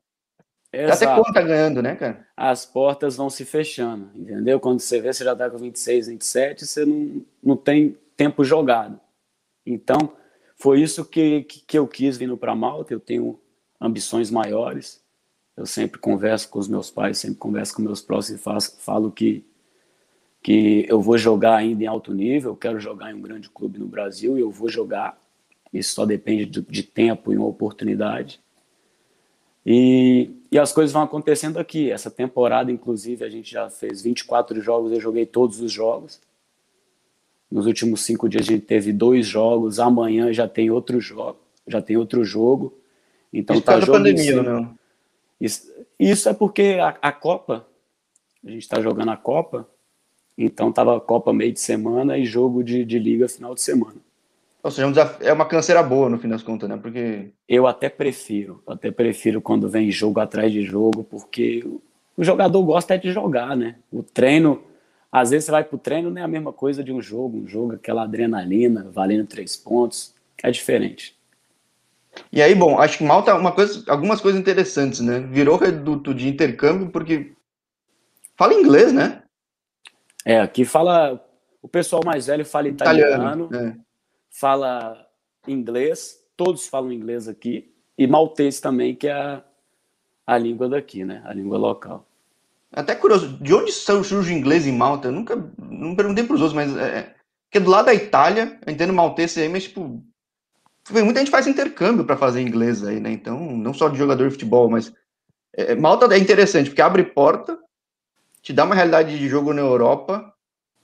Exato. 0.73 1.05
Até 1.05 1.15
quando 1.15 1.35
tá 1.35 1.43
ganhando, 1.43 1.83
né, 1.83 1.97
cara? 1.97 2.27
As 2.37 2.65
portas 2.65 3.17
vão 3.17 3.29
se 3.29 3.45
fechando, 3.45 4.11
entendeu? 4.15 4.61
Quando 4.61 4.79
você 4.79 5.01
vê, 5.01 5.13
você 5.13 5.25
já 5.25 5.35
tá 5.35 5.51
com 5.51 5.59
26, 5.59 6.07
27, 6.07 6.65
você 6.65 6.85
não, 6.85 7.27
não 7.43 7.57
tem 7.57 7.99
tempo 8.17 8.45
jogado. 8.45 9.01
Então, 9.67 10.13
foi 10.57 10.81
isso 10.81 11.05
que, 11.05 11.43
que, 11.43 11.61
que 11.61 11.79
eu 11.79 11.89
quis 11.89 12.17
vindo 12.17 12.37
para 12.37 12.55
Malta. 12.55 12.95
Eu 12.95 13.01
tenho 13.01 13.41
ambições 13.81 14.31
maiores. 14.31 15.03
Eu 15.57 15.67
sempre 15.67 15.99
converso 15.99 16.49
com 16.49 16.61
os 16.61 16.69
meus 16.69 16.89
pais, 16.89 17.19
sempre 17.19 17.39
converso 17.39 17.75
com 17.75 17.83
meus 17.83 18.01
próximos 18.01 18.41
e 18.41 18.43
faço, 18.43 18.77
falo 18.81 19.11
que, 19.11 19.45
que 20.43 20.87
eu 20.89 21.01
vou 21.01 21.19
jogar 21.19 21.57
ainda 21.57 21.85
em 21.85 21.87
alto 21.87 22.15
nível, 22.15 22.53
eu 22.53 22.57
quero 22.57 22.81
jogar 22.81 23.11
em 23.11 23.15
um 23.15 23.21
grande 23.21 23.51
clube 23.51 23.79
no 23.79 23.87
Brasil 23.87 24.39
e 24.39 24.41
eu 24.41 24.51
vou 24.51 24.69
jogar. 24.69 25.21
Isso 25.73 25.95
só 25.95 26.07
depende 26.07 26.47
de, 26.47 26.63
de 26.63 26.83
tempo 26.83 27.33
e 27.33 27.37
uma 27.37 27.47
oportunidade. 27.47 28.41
E, 29.65 30.31
e 30.51 30.59
as 30.59 30.73
coisas 30.73 30.93
vão 30.93 31.03
acontecendo 31.03 31.59
aqui. 31.59 31.91
Essa 31.91 32.11
temporada, 32.11 32.73
inclusive, 32.73 33.25
a 33.25 33.29
gente 33.29 33.51
já 33.51 33.69
fez 33.69 34.03
24 34.03 34.61
jogos, 34.61 34.93
eu 34.93 35.01
joguei 35.01 35.27
todos 35.27 35.61
os 35.61 35.71
jogos. 35.71 36.21
Nos 37.51 37.67
últimos 37.67 38.03
cinco 38.03 38.29
dias 38.29 38.49
a 38.49 38.53
gente 38.53 38.65
teve 38.65 38.93
dois 38.93 39.27
jogos, 39.27 39.81
amanhã 39.81 40.33
já 40.33 40.47
tem 40.47 40.71
outro 40.71 41.01
jogo, 41.01 41.39
já 41.67 41.83
tem 41.83 41.97
outro 41.97 42.25
jogo. 42.25 42.79
Então 43.33 43.57
isso 43.57 43.65
tá 43.65 43.81
jogo 43.81 43.93
pandemia, 43.93 44.43
não? 44.43 44.79
Isso, 45.41 45.69
isso 45.99 46.29
é 46.29 46.35
porque 46.35 46.79
a, 46.81 46.97
a 47.03 47.11
Copa, 47.11 47.67
a 48.45 48.51
gente 48.51 48.63
está 48.63 48.81
jogando 48.81 49.11
a 49.11 49.17
Copa, 49.17 49.69
então 50.37 50.73
tava 50.73 51.01
Copa 51.01 51.33
meio 51.33 51.53
de 51.53 51.61
semana 51.61 52.17
e 52.19 52.25
jogo 52.25 52.63
de, 52.63 52.85
de 52.85 52.99
liga 52.99 53.29
final 53.29 53.55
de 53.55 53.61
semana. 53.61 53.97
Ou 54.63 54.71
seja, 54.71 55.17
é 55.21 55.33
uma 55.33 55.47
canseira 55.47 55.83
boa 55.83 56.09
no 56.09 56.19
fim 56.19 56.29
das 56.29 56.43
contas, 56.43 56.69
né? 56.69 56.77
Porque. 56.77 57.31
Eu 57.49 57.67
até 57.67 57.89
prefiro, 57.89 58.63
até 58.67 58.91
prefiro 58.91 59.41
quando 59.41 59.69
vem 59.69 59.91
jogo 59.91 60.21
atrás 60.21 60.53
de 60.53 60.63
jogo, 60.63 61.03
porque 61.03 61.65
o 62.17 62.23
jogador 62.23 62.63
gosta 62.63 62.95
é 62.95 62.99
de 62.99 63.11
jogar, 63.11 63.57
né? 63.57 63.77
O 63.91 64.03
treino, 64.03 64.63
às 65.11 65.31
vezes 65.31 65.47
você 65.47 65.51
vai 65.51 65.65
pro 65.65 65.79
treino, 65.79 66.11
não 66.11 66.21
é 66.21 66.25
a 66.25 66.29
mesma 66.29 66.53
coisa 66.53 66.85
de 66.85 66.93
um 66.93 67.01
jogo, 67.01 67.39
um 67.39 67.49
jogo, 67.49 67.73
aquela 67.73 68.03
adrenalina, 68.03 68.91
valendo 68.93 69.27
três 69.27 69.57
pontos, 69.57 70.15
é 70.43 70.51
diferente. 70.51 71.19
E 72.31 72.43
aí, 72.43 72.55
bom, 72.55 72.79
acho 72.79 72.99
que 72.99 73.05
Malta, 73.05 73.35
uma 73.35 73.53
coisa, 73.53 73.83
algumas 73.91 74.21
coisas 74.21 74.41
interessantes, 74.41 75.01
né? 75.01 75.21
Virou 75.21 75.57
reduto 75.57 76.13
de 76.13 76.29
intercâmbio 76.29 76.91
porque 76.91 77.33
fala 78.37 78.53
inglês, 78.53 78.93
né? 78.93 79.23
É, 80.25 80.41
aqui 80.41 80.65
fala. 80.65 81.25
O 81.63 81.69
pessoal 81.69 82.03
mais 82.05 82.27
velho 82.27 82.45
fala 82.45 82.69
italiano, 82.69 83.47
italiano 83.47 83.51
é. 83.55 83.77
fala 84.31 85.07
inglês, 85.47 86.19
todos 86.35 86.67
falam 86.67 86.91
inglês 86.91 87.29
aqui, 87.29 87.75
e 87.99 88.07
maltês 88.07 88.61
também, 88.61 88.95
que 88.95 89.09
é 89.09 89.13
a, 89.13 89.45
a 90.27 90.39
língua 90.39 90.71
daqui, 90.71 91.05
né? 91.05 91.23
A 91.27 91.35
língua 91.35 91.59
local. 91.59 92.07
Até 92.73 92.95
curioso, 92.95 93.37
de 93.43 93.53
onde 93.53 93.73
surge 93.73 94.15
o 94.15 94.31
inglês 94.31 94.67
em 94.67 94.73
Malta? 94.73 95.09
Eu 95.09 95.13
nunca 95.13 95.37
não 95.59 95.95
perguntei 95.95 96.25
para 96.25 96.35
os 96.35 96.41
outros, 96.41 96.55
mas 96.55 96.75
é, 96.77 96.99
é, 96.99 97.15
porque 97.51 97.59
do 97.59 97.71
lado 97.71 97.87
da 97.87 97.95
Itália, 97.95 98.59
eu 98.65 98.73
entendo 98.73 98.93
maltês 98.93 99.37
aí, 99.37 99.49
mas 99.49 99.65
tipo, 99.65 100.03
muita 100.91 101.19
gente 101.19 101.33
faz 101.33 101.49
intercâmbio 101.49 102.05
para 102.05 102.17
fazer 102.17 102.41
inglês 102.41 102.85
aí, 102.85 103.01
né? 103.01 103.11
Então, 103.11 103.39
não 103.39 103.75
só 103.75 103.89
de 103.89 103.99
jogador 103.99 104.25
de 104.25 104.35
futebol, 104.35 104.71
mas 104.71 104.93
é, 105.53 105.75
Malta 105.75 106.15
é 106.15 106.19
interessante 106.19 106.71
porque 106.71 106.81
abre 106.81 107.03
porta, 107.03 107.59
te 108.43 108.53
dá 108.53 108.65
uma 108.65 108.75
realidade 108.75 109.19
de 109.19 109.29
jogo 109.29 109.53
na 109.53 109.61
Europa, 109.61 110.33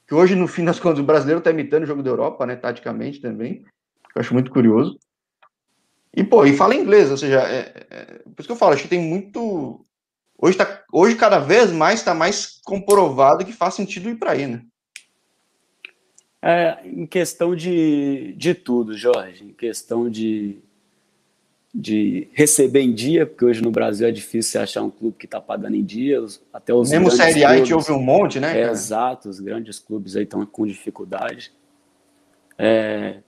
que 0.06 0.14
hoje, 0.14 0.34
no 0.34 0.46
fim 0.46 0.64
das 0.64 0.78
contas, 0.78 1.00
o 1.00 1.04
brasileiro 1.04 1.38
está 1.38 1.50
imitando 1.50 1.82
o 1.82 1.86
jogo 1.86 2.02
da 2.02 2.10
Europa, 2.10 2.46
né? 2.46 2.54
Taticamente 2.56 3.20
também. 3.20 3.64
Eu 4.14 4.20
acho 4.20 4.32
muito 4.32 4.50
curioso. 4.50 4.98
E, 6.14 6.24
pô, 6.24 6.46
e 6.46 6.56
fala 6.56 6.74
inglês, 6.74 7.10
ou 7.10 7.16
seja, 7.16 7.40
é, 7.42 7.86
é, 7.90 8.04
por 8.24 8.36
isso 8.38 8.46
que 8.48 8.52
eu 8.52 8.56
falo, 8.56 8.72
acho 8.72 8.84
que 8.84 8.88
tem 8.88 9.02
muito. 9.02 9.84
Hoje, 10.38 10.56
tá, 10.56 10.84
hoje 10.92 11.16
cada 11.16 11.38
vez 11.38 11.72
mais 11.72 12.00
está 12.00 12.14
mais 12.14 12.60
comprovado 12.64 13.44
que 13.44 13.52
faz 13.52 13.74
sentido 13.74 14.08
ir 14.08 14.16
para 14.16 14.32
aí, 14.32 14.46
né? 14.46 14.62
É, 16.40 16.78
em 16.84 17.06
questão 17.06 17.56
de, 17.56 18.34
de 18.34 18.54
tudo, 18.54 18.96
Jorge, 18.96 19.44
em 19.44 19.52
questão 19.52 20.08
de, 20.08 20.62
de 21.78 22.26
receber 22.32 22.80
em 22.80 22.94
dia, 22.94 23.26
porque 23.26 23.44
hoje 23.44 23.62
no 23.62 23.70
Brasil 23.70 24.08
é 24.08 24.10
difícil 24.10 24.58
achar 24.62 24.82
um 24.82 24.88
clube 24.88 25.16
que 25.18 25.26
está 25.26 25.38
pagando 25.38 25.76
em 25.76 25.84
dia, 25.84 26.24
até 26.50 26.72
os 26.72 26.90
Mesmo 26.90 27.10
Série 27.10 27.44
A 27.44 27.50
a 27.50 27.56
gente 27.58 27.74
ouve 27.74 27.92
um 27.92 28.00
monte, 28.00 28.40
né? 28.40 28.62
É, 28.62 28.70
exato, 28.70 29.28
os 29.28 29.38
grandes 29.40 29.78
clubes 29.78 30.16
aí 30.16 30.22
estão 30.22 30.44
com 30.46 30.66
dificuldade. 30.66 31.52
É, 32.56 33.18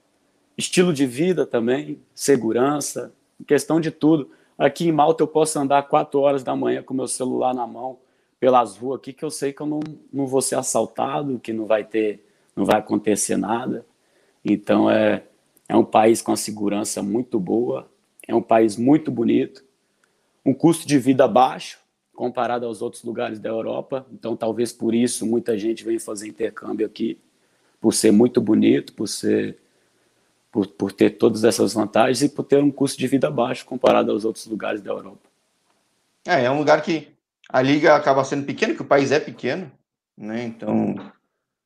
estilo 0.57 0.91
de 0.91 1.05
vida 1.05 1.45
também, 1.45 1.99
segurança, 2.15 3.13
questão 3.45 3.79
de 3.79 3.91
tudo. 3.91 4.31
Aqui 4.57 4.87
em 4.87 4.91
Malta 4.91 5.21
eu 5.21 5.27
posso 5.27 5.59
andar 5.59 5.83
quatro 5.83 6.19
horas 6.19 6.43
da 6.43 6.55
manhã 6.55 6.81
com 6.81 6.95
meu 6.95 7.07
celular 7.07 7.53
na 7.53 7.67
mão 7.67 7.99
pelas 8.39 8.77
ruas 8.77 8.97
aqui 8.97 9.13
que 9.13 9.23
eu 9.23 9.29
sei 9.29 9.53
que 9.53 9.61
eu 9.61 9.67
não, 9.67 9.79
não 10.11 10.25
vou 10.25 10.41
ser 10.41 10.55
assaltado, 10.55 11.37
que 11.37 11.53
não 11.53 11.67
vai 11.67 11.83
ter, 11.83 12.25
não 12.55 12.65
vai 12.65 12.79
acontecer 12.79 13.37
nada. 13.37 13.85
Então 14.43 14.89
é, 14.89 15.21
é 15.67 15.75
um 15.75 15.85
país 15.85 16.19
com 16.19 16.31
a 16.31 16.37
segurança 16.37 17.03
muito 17.03 17.39
boa, 17.39 17.87
é 18.29 18.35
um 18.35 18.41
país 18.43 18.77
muito 18.77 19.09
bonito, 19.09 19.65
um 20.45 20.53
custo 20.53 20.87
de 20.87 20.99
vida 20.99 21.27
baixo 21.27 21.79
comparado 22.15 22.65
aos 22.65 22.79
outros 22.79 23.03
lugares 23.03 23.39
da 23.39 23.49
Europa. 23.49 24.05
Então 24.13 24.35
talvez 24.35 24.71
por 24.71 24.93
isso 24.93 25.25
muita 25.25 25.57
gente 25.57 25.83
vem 25.83 25.97
fazer 25.97 26.27
intercâmbio 26.27 26.85
aqui, 26.85 27.19
por 27.81 27.91
ser 27.91 28.11
muito 28.11 28.39
bonito, 28.39 28.93
por 28.93 29.07
ser 29.07 29.57
por, 30.51 30.67
por 30.67 30.91
ter 30.91 31.11
todas 31.11 31.43
essas 31.43 31.73
vantagens 31.73 32.21
e 32.21 32.29
por 32.29 32.43
ter 32.43 32.61
um 32.61 32.71
custo 32.71 32.99
de 32.99 33.07
vida 33.07 33.31
baixo 33.31 33.65
comparado 33.65 34.11
aos 34.11 34.25
outros 34.25 34.45
lugares 34.45 34.81
da 34.81 34.91
Europa. 34.91 35.27
É, 36.25 36.43
é 36.43 36.51
um 36.51 36.59
lugar 36.59 36.81
que 36.83 37.07
a 37.47 37.61
liga 37.61 37.95
acaba 37.95 38.23
sendo 38.23 38.45
pequena, 38.45 38.75
que 38.75 38.81
o 38.81 38.85
país 38.85 39.11
é 39.11 39.19
pequeno, 39.19 39.71
né? 40.17 40.43
Então, 40.43 40.95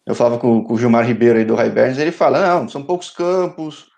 eu 0.06 0.14
falava 0.14 0.38
com, 0.38 0.64
com 0.64 0.74
o 0.74 0.78
Gilmar 0.78 1.06
Ribeiro 1.06 1.40
aí 1.40 1.46
do 1.46 1.54
Hibernians, 1.54 1.98
ele 1.98 2.12
fala, 2.12 2.60
não, 2.60 2.68
são 2.68 2.84
poucos 2.84 3.10
campos, 3.10 3.93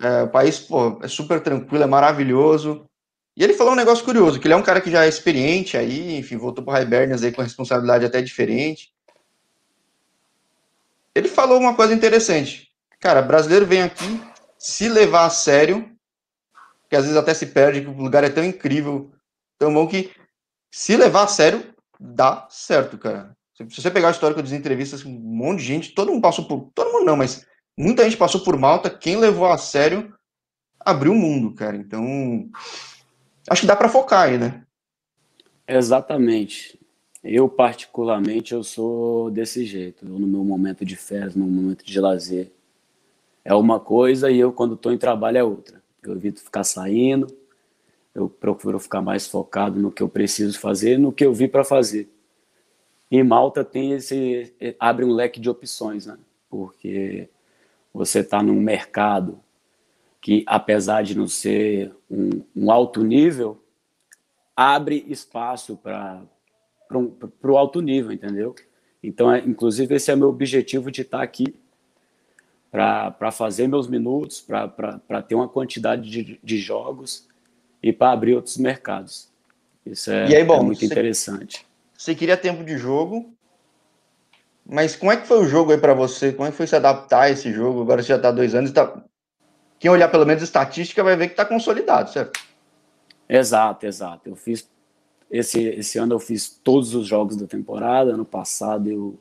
é, 0.00 0.22
o 0.22 0.28
país 0.28 0.58
pô, 0.60 0.98
é 1.02 1.08
super 1.08 1.40
tranquilo, 1.40 1.84
é 1.84 1.86
maravilhoso. 1.86 2.88
E 3.36 3.42
ele 3.42 3.54
falou 3.54 3.72
um 3.72 3.76
negócio 3.76 4.04
curioso, 4.04 4.38
que 4.38 4.46
ele 4.46 4.54
é 4.54 4.56
um 4.56 4.62
cara 4.62 4.80
que 4.80 4.90
já 4.90 5.04
é 5.04 5.08
experiente 5.08 5.76
aí, 5.76 6.18
enfim, 6.18 6.36
voltou 6.36 6.64
para 6.64 6.80
o 6.80 6.82
Hibernians 6.82 7.22
aí 7.22 7.32
com 7.32 7.42
responsabilidade 7.42 8.04
até 8.04 8.20
diferente. 8.20 8.92
Ele 11.14 11.28
falou 11.28 11.58
uma 11.58 11.74
coisa 11.74 11.94
interessante. 11.94 12.70
Cara, 13.00 13.22
brasileiro 13.22 13.66
vem 13.66 13.82
aqui 13.82 14.20
se 14.58 14.88
levar 14.88 15.26
a 15.26 15.30
sério, 15.30 15.90
que 16.88 16.96
às 16.96 17.02
vezes 17.02 17.16
até 17.16 17.34
se 17.34 17.46
perde, 17.46 17.80
que 17.80 17.88
o 17.88 17.96
lugar 17.96 18.22
é 18.22 18.30
tão 18.30 18.44
incrível, 18.44 19.10
tão 19.58 19.72
bom 19.72 19.86
que 19.86 20.10
se 20.70 20.96
levar 20.96 21.24
a 21.24 21.28
sério, 21.28 21.74
dá 21.98 22.46
certo, 22.50 22.96
cara. 22.96 23.36
Se 23.54 23.64
você 23.64 23.90
pegar 23.90 24.08
a 24.08 24.12
história 24.12 24.36
das 24.36 24.52
entrevistas, 24.52 25.04
um 25.04 25.10
monte 25.10 25.58
de 25.58 25.64
gente, 25.64 25.94
todo 25.94 26.10
mundo 26.10 26.22
passou 26.22 26.46
por. 26.46 26.70
Todo 26.74 26.92
mundo 26.92 27.04
não, 27.04 27.16
mas 27.16 27.46
muita 27.76 28.04
gente 28.04 28.16
passou 28.16 28.42
por 28.42 28.58
Malta. 28.58 28.90
Quem 28.90 29.16
levou 29.16 29.46
a 29.46 29.58
sério 29.58 30.14
abriu 30.80 31.12
o 31.12 31.16
mundo, 31.16 31.54
cara. 31.54 31.76
Então, 31.76 32.48
acho 33.48 33.62
que 33.62 33.66
dá 33.66 33.76
para 33.76 33.88
focar 33.88 34.28
aí, 34.28 34.38
né? 34.38 34.64
Exatamente. 35.66 36.78
Eu, 37.22 37.48
particularmente, 37.48 38.52
eu 38.52 38.64
sou 38.64 39.30
desse 39.30 39.64
jeito. 39.64 40.04
Eu, 40.04 40.18
no 40.18 40.26
meu 40.26 40.44
momento 40.44 40.84
de 40.84 40.96
férias, 40.96 41.34
no 41.34 41.46
meu 41.46 41.62
momento 41.62 41.84
de 41.84 42.00
lazer, 42.00 42.50
é 43.44 43.54
uma 43.54 43.78
coisa 43.78 44.30
e 44.30 44.38
eu, 44.38 44.52
quando 44.52 44.74
estou 44.74 44.92
em 44.92 44.98
trabalho, 44.98 45.38
é 45.38 45.44
outra. 45.44 45.82
Eu 46.02 46.14
evito 46.14 46.42
ficar 46.42 46.64
saindo, 46.64 47.28
eu 48.14 48.28
procuro 48.28 48.78
ficar 48.78 49.00
mais 49.00 49.26
focado 49.26 49.78
no 49.78 49.90
que 49.90 50.02
eu 50.02 50.08
preciso 50.08 50.58
fazer, 50.58 50.98
no 50.98 51.12
que 51.12 51.24
eu 51.24 51.32
vi 51.32 51.46
para 51.46 51.64
fazer. 51.64 52.08
E 53.10 53.22
Malta 53.22 53.64
tem 53.64 53.92
esse 53.92 54.52
abre 54.80 55.04
um 55.04 55.12
leque 55.12 55.38
de 55.38 55.48
opções, 55.48 56.06
né? 56.06 56.18
Porque 56.48 57.28
você 57.92 58.20
está 58.20 58.42
num 58.42 58.60
mercado 58.60 59.40
que, 60.20 60.44
apesar 60.46 61.02
de 61.02 61.16
não 61.16 61.26
ser 61.26 61.94
um, 62.10 62.42
um 62.54 62.70
alto 62.70 63.02
nível, 63.02 63.62
abre 64.56 65.04
espaço 65.08 65.76
para 65.76 66.22
o 66.94 67.56
alto 67.56 67.80
nível, 67.80 68.12
entendeu? 68.12 68.54
Então, 69.02 69.32
é, 69.32 69.40
inclusive, 69.40 69.94
esse 69.96 70.10
é 70.10 70.16
meu 70.16 70.28
objetivo 70.28 70.90
de 70.90 71.02
estar 71.02 71.18
tá 71.18 71.24
aqui 71.24 71.54
para 72.70 73.30
fazer 73.30 73.66
meus 73.66 73.86
minutos, 73.86 74.40
para 74.40 75.22
ter 75.22 75.34
uma 75.34 75.48
quantidade 75.48 76.08
de, 76.08 76.40
de 76.42 76.58
jogos 76.58 77.28
e 77.82 77.92
para 77.92 78.12
abrir 78.12 78.34
outros 78.34 78.56
mercados. 78.56 79.28
Isso 79.84 80.10
é, 80.10 80.36
aí, 80.36 80.44
bom, 80.44 80.60
é 80.60 80.62
muito 80.62 80.78
você, 80.78 80.86
interessante. 80.86 81.66
Você 81.98 82.14
queria 82.14 82.36
tempo 82.36 82.64
de 82.64 82.78
jogo, 82.78 83.34
mas 84.72 84.96
como 84.96 85.12
é 85.12 85.16
que 85.16 85.26
foi 85.26 85.40
o 85.40 85.46
jogo 85.46 85.72
aí 85.72 85.78
para 85.78 85.94
você? 85.94 86.32
Como 86.32 86.48
é 86.48 86.50
que 86.50 86.56
foi 86.56 86.66
se 86.66 86.76
adaptar 86.76 87.22
a 87.22 87.30
esse 87.30 87.52
jogo? 87.52 87.82
Agora 87.82 88.02
você 88.02 88.08
já 88.08 88.16
está 88.16 88.30
dois 88.30 88.54
anos 88.54 88.70
e 88.70 88.72
tá... 88.72 89.04
Quem 89.78 89.90
olhar 89.90 90.08
pelo 90.08 90.24
menos 90.24 90.42
estatística 90.42 91.02
vai 91.02 91.16
ver 91.16 91.26
que 91.26 91.32
está 91.32 91.44
consolidado, 91.44 92.10
certo? 92.10 92.40
Exato, 93.28 93.86
exato. 93.86 94.28
Eu 94.28 94.36
fiz 94.36 94.68
esse, 95.30 95.60
esse 95.60 95.98
ano 95.98 96.14
eu 96.14 96.20
fiz 96.20 96.48
todos 96.48 96.94
os 96.94 97.06
jogos 97.06 97.36
da 97.36 97.46
temporada. 97.46 98.12
Ano 98.12 98.24
passado 98.24 98.88
eu 98.88 99.18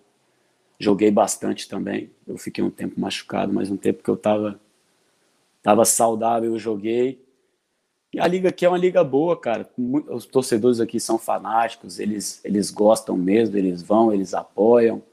Joguei 0.81 1.11
bastante 1.11 1.69
também. 1.69 2.09
Eu 2.27 2.39
fiquei 2.39 2.63
um 2.63 2.71
tempo 2.71 2.99
machucado, 2.99 3.53
mas 3.53 3.69
um 3.69 3.77
tempo 3.77 4.01
que 4.01 4.09
eu 4.09 4.15
estava 4.15 4.59
tava 5.61 5.85
saudável, 5.85 6.53
eu 6.53 6.57
joguei. 6.57 7.23
E 8.11 8.19
a 8.19 8.25
liga 8.25 8.49
aqui 8.49 8.65
é 8.65 8.67
uma 8.67 8.79
liga 8.79 9.03
boa, 9.03 9.39
cara. 9.39 9.69
Os 10.09 10.25
torcedores 10.25 10.79
aqui 10.79 10.99
são 10.99 11.19
fanáticos, 11.19 11.99
eles, 11.99 12.43
eles 12.43 12.71
gostam 12.71 13.15
mesmo, 13.15 13.55
eles 13.57 13.83
vão, 13.83 14.11
eles 14.11 14.33
apoiam. 14.33 15.03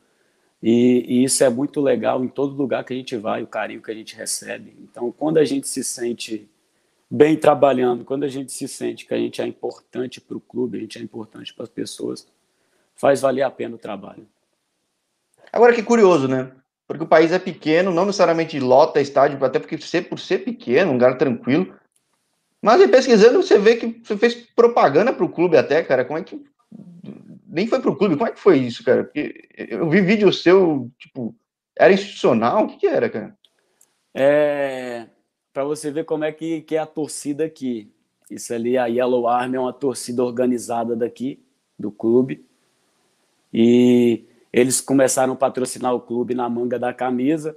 E, 0.62 1.05
e, 1.09 1.25
isso 1.25 1.45
é 1.45 1.49
muito 1.49 1.81
legal 1.81 2.25
em 2.25 2.29
todo 2.29 2.55
lugar 2.55 2.85
que 2.85 2.93
a 2.93 2.97
gente 2.97 3.17
vai, 3.17 3.43
o 3.43 3.47
carinho 3.47 3.81
que 3.81 3.91
a 3.91 3.95
gente 3.95 4.17
recebe. 4.17 4.77
Então, 4.81 5.12
quando 5.12 5.38
a 5.38 5.45
gente 5.45 5.69
se 5.69 5.85
sente 5.85 6.49
bem 7.11 7.37
trabalhando, 7.37 8.05
quando 8.05 8.25
a 8.25 8.29
gente 8.29 8.53
se 8.53 8.67
sente 8.67 9.07
que 9.07 9.15
a 9.15 9.19
gente 9.19 9.41
é 9.41 9.47
importante 9.47 10.21
para 10.21 10.37
o 10.37 10.41
clube, 10.41 10.79
a 10.79 10.81
gente 10.81 10.99
é 10.99 11.03
importante 11.03 11.55
para 11.55 11.65
as 11.65 11.71
pessoas, 11.71 12.27
faz 12.95 13.21
valer 13.21 13.43
a 13.43 13.50
pena 13.50 13.77
o 13.77 13.79
trabalho. 13.79 14.27
Agora 15.53 15.73
que 15.73 15.83
curioso, 15.83 16.29
né? 16.29 16.50
Porque 16.87 17.05
o 17.05 17.09
país 17.09 17.33
é 17.33 17.38
pequeno, 17.38 17.93
não 17.93 18.07
necessariamente 18.07 18.59
lota 18.59 19.00
estádio, 19.00 19.43
até 19.45 19.59
porque 19.59 19.79
ser, 19.79 20.09
por 20.09 20.19
ser 20.19 20.38
pequeno, 20.38 20.91
um 20.91 20.95
lugar 20.95 21.17
tranquilo. 21.17 21.75
Mas 22.61 22.81
aí 22.81 22.88
pesquisando, 22.88 23.43
você 23.43 23.59
vê 23.59 23.77
que 23.77 24.00
você 24.03 24.17
fez 24.17 24.35
propaganda 24.35 25.12
para 25.12 25.25
o 25.25 25.29
clube 25.29 25.57
até, 25.57 25.83
cara. 25.83 26.05
Como 26.05 26.19
é 26.19 26.23
que. 26.23 26.43
Nem 27.50 27.67
foi 27.67 27.81
para 27.81 27.90
o 27.90 27.97
clube, 27.97 28.17
como 28.17 28.28
é 28.28 28.33
que 28.33 28.38
foi 28.38 28.59
isso, 28.59 28.85
cara? 28.85 29.05
Porque 29.05 29.49
eu 29.57 29.88
vi 29.88 30.02
vídeo 30.02 30.31
seu, 30.31 30.90
tipo, 30.99 31.35
era 31.76 31.93
institucional? 31.93 32.64
O 32.64 32.69
que, 32.69 32.76
que 32.76 32.87
era, 32.87 33.09
cara? 33.09 33.37
É. 34.14 35.07
Para 35.52 35.64
você 35.64 35.90
ver 35.90 36.05
como 36.05 36.25
é 36.25 36.33
que, 36.33 36.61
que 36.61 36.76
é 36.76 36.78
a 36.78 36.87
torcida 36.87 37.45
aqui. 37.45 37.90
Isso 38.31 38.52
ali, 38.52 38.76
a 38.76 38.87
Yellow 38.87 39.26
Army 39.26 39.57
é 39.57 39.61
uma 39.61 39.73
torcida 39.73 40.23
organizada 40.23 40.95
daqui, 40.95 41.43
do 41.78 41.90
clube. 41.90 42.45
E 43.52 44.26
eles 44.52 44.81
começaram 44.81 45.33
a 45.33 45.37
patrocinar 45.37 45.95
o 45.95 46.00
clube 46.00 46.35
na 46.35 46.49
manga 46.49 46.78
da 46.78 46.93
camisa. 46.93 47.57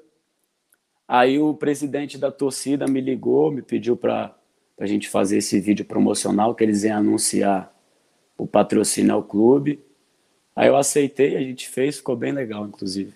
Aí 1.08 1.38
o 1.38 1.54
presidente 1.54 2.18
da 2.18 2.32
torcida 2.32 2.88
me 2.88 3.02
ligou, 3.02 3.52
me 3.52 3.62
pediu 3.62 3.98
para 3.98 4.34
a 4.80 4.86
gente 4.86 5.10
fazer 5.10 5.40
esse 5.40 5.60
vídeo 5.60 5.84
promocional, 5.84 6.56
que 6.56 6.64
eles 6.64 6.84
iam 6.84 6.98
anunciar 6.98 7.71
o 8.38 8.48
patrocínio 8.48 9.14
ao 9.14 9.24
clube. 9.24 9.84
Aí 10.56 10.68
eu 10.68 10.76
aceitei, 10.76 11.36
a 11.36 11.42
gente 11.42 11.70
fez, 11.70 11.98
ficou 11.98 12.16
bem 12.16 12.32
legal, 12.32 12.66
inclusive. 12.66 13.14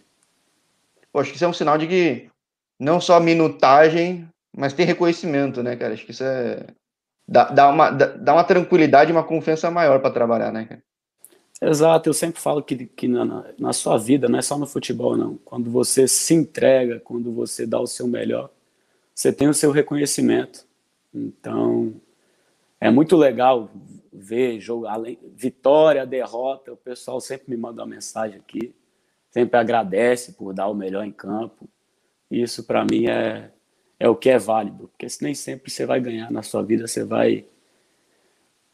Pô, 1.11 1.19
acho 1.19 1.29
que 1.31 1.35
isso 1.35 1.45
é 1.45 1.47
um 1.47 1.53
sinal 1.53 1.77
de 1.77 1.87
que 1.87 2.29
não 2.79 2.99
só 2.99 3.19
minutagem, 3.19 4.27
mas 4.55 4.73
tem 4.73 4.85
reconhecimento, 4.85 5.61
né, 5.61 5.75
cara? 5.75 5.93
Acho 5.93 6.05
que 6.05 6.11
isso 6.11 6.23
é. 6.23 6.65
Dá, 7.27 7.45
dá, 7.45 7.69
uma, 7.69 7.89
dá, 7.89 8.33
uma 8.33 8.43
tranquilidade, 8.43 9.11
uma 9.11 9.23
confiança 9.23 9.71
maior 9.71 9.99
para 9.99 10.11
trabalhar, 10.11 10.51
né, 10.51 10.65
cara? 10.65 10.83
Exato, 11.61 12.09
eu 12.09 12.13
sempre 12.13 12.39
falo 12.39 12.61
que, 12.61 12.85
que 12.85 13.07
na, 13.07 13.45
na, 13.57 13.73
sua 13.73 13.97
vida, 13.97 14.27
não 14.27 14.37
é 14.37 14.41
só 14.41 14.57
no 14.57 14.67
futebol, 14.67 15.17
não. 15.17 15.37
Quando 15.43 15.71
você 15.71 16.07
se 16.07 16.33
entrega, 16.33 16.99
quando 16.99 17.31
você 17.31 17.65
dá 17.65 17.79
o 17.79 17.87
seu 17.87 18.07
melhor, 18.07 18.51
você 19.13 19.31
tem 19.31 19.47
o 19.47 19.53
seu 19.53 19.71
reconhecimento. 19.71 20.65
Então, 21.13 21.93
é 22.79 22.91
muito 22.91 23.15
legal 23.15 23.71
ver 24.17 24.59
jogo, 24.59 24.85
além, 24.85 25.19
vitória, 25.35 26.05
derrota. 26.05 26.73
O 26.73 26.77
pessoal 26.77 27.19
sempre 27.19 27.49
me 27.49 27.57
manda 27.57 27.81
uma 27.81 27.87
mensagem 27.87 28.39
aqui, 28.39 28.73
sempre 29.29 29.57
agradece 29.59 30.33
por 30.33 30.53
dar 30.53 30.67
o 30.67 30.73
melhor 30.73 31.05
em 31.05 31.11
campo. 31.11 31.67
Isso, 32.29 32.63
para 32.63 32.83
mim, 32.83 33.07
é, 33.07 33.51
é 33.99 34.09
o 34.09 34.15
que 34.15 34.29
é 34.29 34.37
válido, 34.37 34.87
porque 34.87 35.07
nem 35.21 35.33
sempre 35.33 35.71
você 35.71 35.85
vai 35.85 35.99
ganhar 35.99 36.31
na 36.31 36.41
sua 36.41 36.63
vida, 36.63 36.87
você 36.87 37.03
vai 37.03 37.45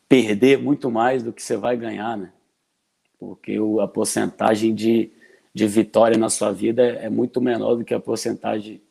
perder 0.07 0.57
muito 0.57 0.91
mais 0.91 1.23
do 1.23 1.31
que 1.31 1.41
você 1.41 1.55
vai 1.55 1.77
ganhar, 1.77 2.17
né? 2.17 2.31
porque 3.21 3.55
a 3.79 3.87
porcentagem 3.87 4.73
de, 4.73 5.11
de 5.53 5.67
vitória 5.67 6.17
na 6.17 6.27
sua 6.27 6.51
vida 6.51 6.81
é, 6.81 7.07
muito 7.07 7.39
menor 7.39 7.75
do 7.75 7.85
que 7.85 7.93
a 7.93 7.99
porcentagem 7.99 8.81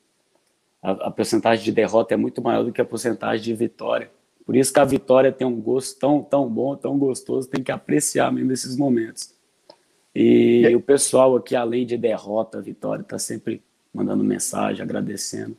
a, 0.80 0.92
a 0.92 1.11
porcentagem 1.11 1.64
de 1.64 1.73
derrota 1.73 2.14
é 2.14 2.16
muito 2.16 2.40
maior 2.40 2.62
do 2.62 2.73
que 2.73 2.80
a 2.80 2.85
porcentagem 2.85 3.42
de 3.42 3.54
vitória. 3.54 4.09
Por 4.44 4.56
isso 4.56 4.73
que 4.73 4.80
a 4.80 4.85
vitória 4.85 5.30
tem 5.30 5.47
um 5.47 5.61
gosto 5.61 5.99
tão, 5.99 6.23
tão 6.23 6.49
bom, 6.49 6.75
tão 6.76 6.99
gostoso, 6.99 7.49
tem 7.49 7.62
que 7.62 7.70
apreciar 7.70 8.32
mesmo 8.32 8.52
esses 8.52 8.76
momentos. 8.76 9.32
E, 10.14 10.66
e 10.68 10.76
o 10.76 10.80
pessoal 10.80 11.37
aqui, 11.37 11.54
além 11.54 11.87
de 11.87 11.97
derrota, 11.97 12.61
vitória, 12.61 13.02
está 13.02 13.18
sempre 13.18 13.62
mandando 13.94 14.25
mensagem, 14.25 14.82
agradecendo. 14.82 15.56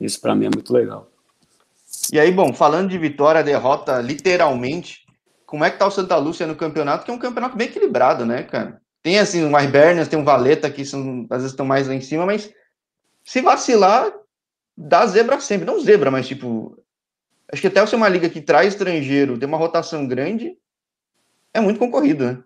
Isso 0.00 0.20
para 0.20 0.34
mim 0.34 0.46
é 0.46 0.50
muito 0.50 0.72
legal. 0.72 1.10
E 2.12 2.18
aí, 2.18 2.32
bom, 2.32 2.52
falando 2.52 2.90
de 2.90 2.98
vitória, 2.98 3.42
derrota, 3.42 4.00
literalmente, 4.00 5.06
como 5.46 5.64
é 5.64 5.70
que 5.70 5.78
tá 5.78 5.86
o 5.86 5.90
Santa 5.90 6.16
Lúcia 6.16 6.46
no 6.46 6.56
campeonato, 6.56 7.04
que 7.04 7.10
é 7.10 7.14
um 7.14 7.18
campeonato 7.18 7.56
bem 7.56 7.68
equilibrado, 7.68 8.26
né, 8.26 8.42
cara? 8.42 8.80
Tem 9.02 9.18
assim, 9.18 9.44
o 9.44 9.60
Hibernians, 9.60 10.08
tem 10.08 10.18
um 10.18 10.24
Valeta 10.24 10.68
que 10.68 10.84
são, 10.84 11.26
às 11.30 11.38
vezes 11.38 11.52
estão 11.52 11.64
mais 11.64 11.86
lá 11.86 11.94
em 11.94 12.00
cima, 12.00 12.26
mas 12.26 12.52
se 13.24 13.40
vacilar, 13.40 14.12
dá 14.76 15.06
zebra 15.06 15.40
sempre. 15.40 15.64
Não 15.64 15.80
zebra, 15.80 16.10
mas 16.10 16.26
tipo. 16.26 16.75
Acho 17.52 17.62
que 17.62 17.68
até 17.68 17.80
você 17.80 17.96
uma 17.96 18.08
liga 18.08 18.28
que 18.28 18.40
traz 18.40 18.68
estrangeiro, 18.68 19.38
tem 19.38 19.48
uma 19.48 19.58
rotação 19.58 20.06
grande, 20.06 20.56
é 21.54 21.60
muito 21.60 21.78
concorrido, 21.78 22.24
né? 22.24 22.44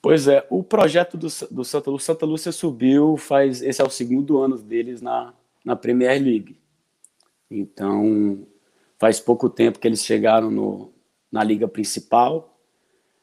Pois 0.00 0.28
é, 0.28 0.46
o 0.48 0.62
projeto 0.62 1.16
do, 1.16 1.26
do 1.50 1.64
Santa 1.64 1.90
Lúcia, 1.90 2.14
Santa 2.14 2.26
Lúcia 2.26 2.52
subiu, 2.52 3.16
faz 3.16 3.60
esse 3.60 3.82
é 3.82 3.84
o 3.84 3.90
segundo 3.90 4.40
ano 4.40 4.56
deles 4.56 5.02
na, 5.02 5.34
na 5.64 5.74
Premier 5.74 6.22
League. 6.22 6.56
Então, 7.50 8.46
faz 8.98 9.20
pouco 9.20 9.48
tempo 9.48 9.78
que 9.78 9.86
eles 9.86 10.04
chegaram 10.04 10.50
no, 10.50 10.92
na 11.30 11.42
liga 11.42 11.66
principal. 11.66 12.56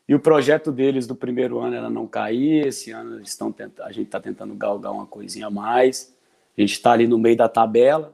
E 0.08 0.14
o 0.14 0.20
projeto 0.20 0.72
deles 0.72 1.08
do 1.08 1.16
primeiro 1.16 1.60
ano 1.60 1.76
era 1.76 1.90
não 1.90 2.06
cair. 2.06 2.68
Esse 2.68 2.92
ano 2.92 3.16
eles 3.16 3.30
estão 3.30 3.52
tentando, 3.52 3.88
a 3.88 3.92
gente 3.92 4.08
está 4.08 4.20
tentando 4.20 4.54
galgar 4.54 4.92
uma 4.92 5.06
coisinha 5.06 5.48
a 5.48 5.52
mais. 5.52 6.14
A 6.58 6.62
gente 6.62 6.74
está 6.74 6.92
ali 6.92 7.08
no 7.08 7.18
meio 7.18 7.38
da 7.38 7.48
tabela, 7.48 8.14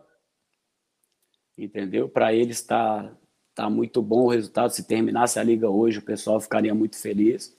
entendeu? 1.63 2.08
Para 2.08 2.34
eles 2.34 2.58
está 2.58 3.12
tá 3.54 3.69
muito 3.69 4.02
bom 4.02 4.26
o 4.26 4.30
resultado. 4.30 4.72
Se 4.72 4.84
terminasse 4.84 5.39
a 5.39 5.43
liga 5.43 5.69
hoje, 5.69 6.00
o 6.00 6.04
pessoal 6.04 6.39
ficaria 6.39 6.74
muito 6.74 6.98
feliz. 6.98 7.56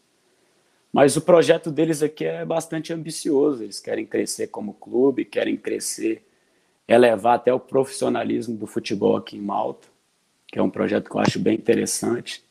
Mas 0.93 1.17
o 1.17 1.21
projeto 1.21 1.71
deles 1.71 2.03
aqui 2.03 2.25
é 2.25 2.45
bastante 2.45 2.93
ambicioso. 2.93 3.63
Eles 3.63 3.79
querem 3.79 4.07
crescer 4.07 4.49
como 4.49 4.75
clube, 4.75 5.25
querem 5.25 5.57
crescer, 5.57 6.27
elevar 6.89 7.37
até 7.37 7.53
o 7.53 7.61
profissionalismo 7.61 8.57
do 8.57 8.67
futebol 8.67 9.17
aqui 9.17 9.37
em 9.37 9.41
Malta 9.41 9.87
que 10.51 10.59
é 10.59 10.63
um 10.63 10.71
projeto 10.71 11.09
que 11.09 11.17
eu 11.17 11.21
acho 11.21 11.39
bem 11.39 11.55
interessante. 11.55 12.43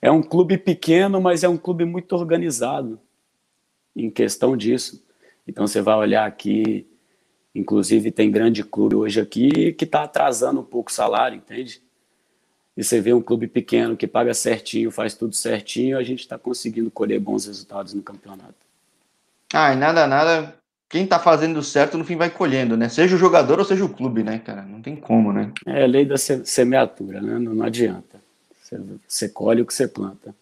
É 0.00 0.10
um 0.10 0.22
clube 0.22 0.56
pequeno, 0.56 1.20
mas 1.20 1.42
é 1.42 1.48
um 1.48 1.56
clube 1.56 1.84
muito 1.84 2.14
organizado 2.14 3.00
em 3.94 4.08
questão 4.08 4.56
disso. 4.56 5.04
Então 5.46 5.66
você 5.66 5.80
vai 5.80 5.96
olhar 5.96 6.26
aqui, 6.26 6.86
inclusive 7.58 8.10
tem 8.10 8.30
grande 8.30 8.62
clube 8.62 8.94
hoje 8.94 9.20
aqui 9.20 9.72
que 9.72 9.84
está 9.84 10.04
atrasando 10.04 10.60
um 10.60 10.64
pouco 10.64 10.90
o 10.90 10.94
salário, 10.94 11.36
entende? 11.36 11.82
E 12.76 12.84
você 12.84 13.00
vê 13.00 13.12
um 13.14 13.22
clube 13.22 13.46
pequeno 13.46 13.96
que 13.96 14.06
paga 14.06 14.34
certinho, 14.34 14.90
faz 14.90 15.14
tudo 15.14 15.34
certinho, 15.34 15.96
a 15.96 16.02
gente 16.02 16.20
está 16.20 16.38
conseguindo 16.38 16.90
colher 16.90 17.18
bons 17.18 17.46
resultados 17.46 17.94
no 17.94 18.02
campeonato. 18.02 18.54
Ah, 19.52 19.72
e 19.72 19.76
nada, 19.76 20.06
nada 20.06 20.54
quem 20.88 21.06
tá 21.06 21.18
fazendo 21.18 21.62
certo 21.62 21.96
no 21.98 22.04
fim 22.04 22.16
vai 22.16 22.30
colhendo, 22.30 22.76
né? 22.76 22.88
Seja 22.88 23.16
o 23.16 23.18
jogador 23.18 23.58
ou 23.58 23.64
seja 23.64 23.84
o 23.84 23.88
clube, 23.88 24.22
né, 24.22 24.38
cara? 24.38 24.62
Não 24.62 24.80
tem 24.80 24.94
como, 24.94 25.32
né? 25.32 25.50
É 25.66 25.82
a 25.82 25.86
lei 25.86 26.04
da 26.04 26.16
semeatura, 26.16 27.20
né? 27.20 27.38
Não, 27.38 27.54
não 27.54 27.64
adianta. 27.64 28.20
Você, 28.62 28.80
você, 29.06 29.28
colhe 29.28 29.62
o 29.62 29.66
que 29.66 29.74
você 29.74 29.88
planta. 29.88 30.34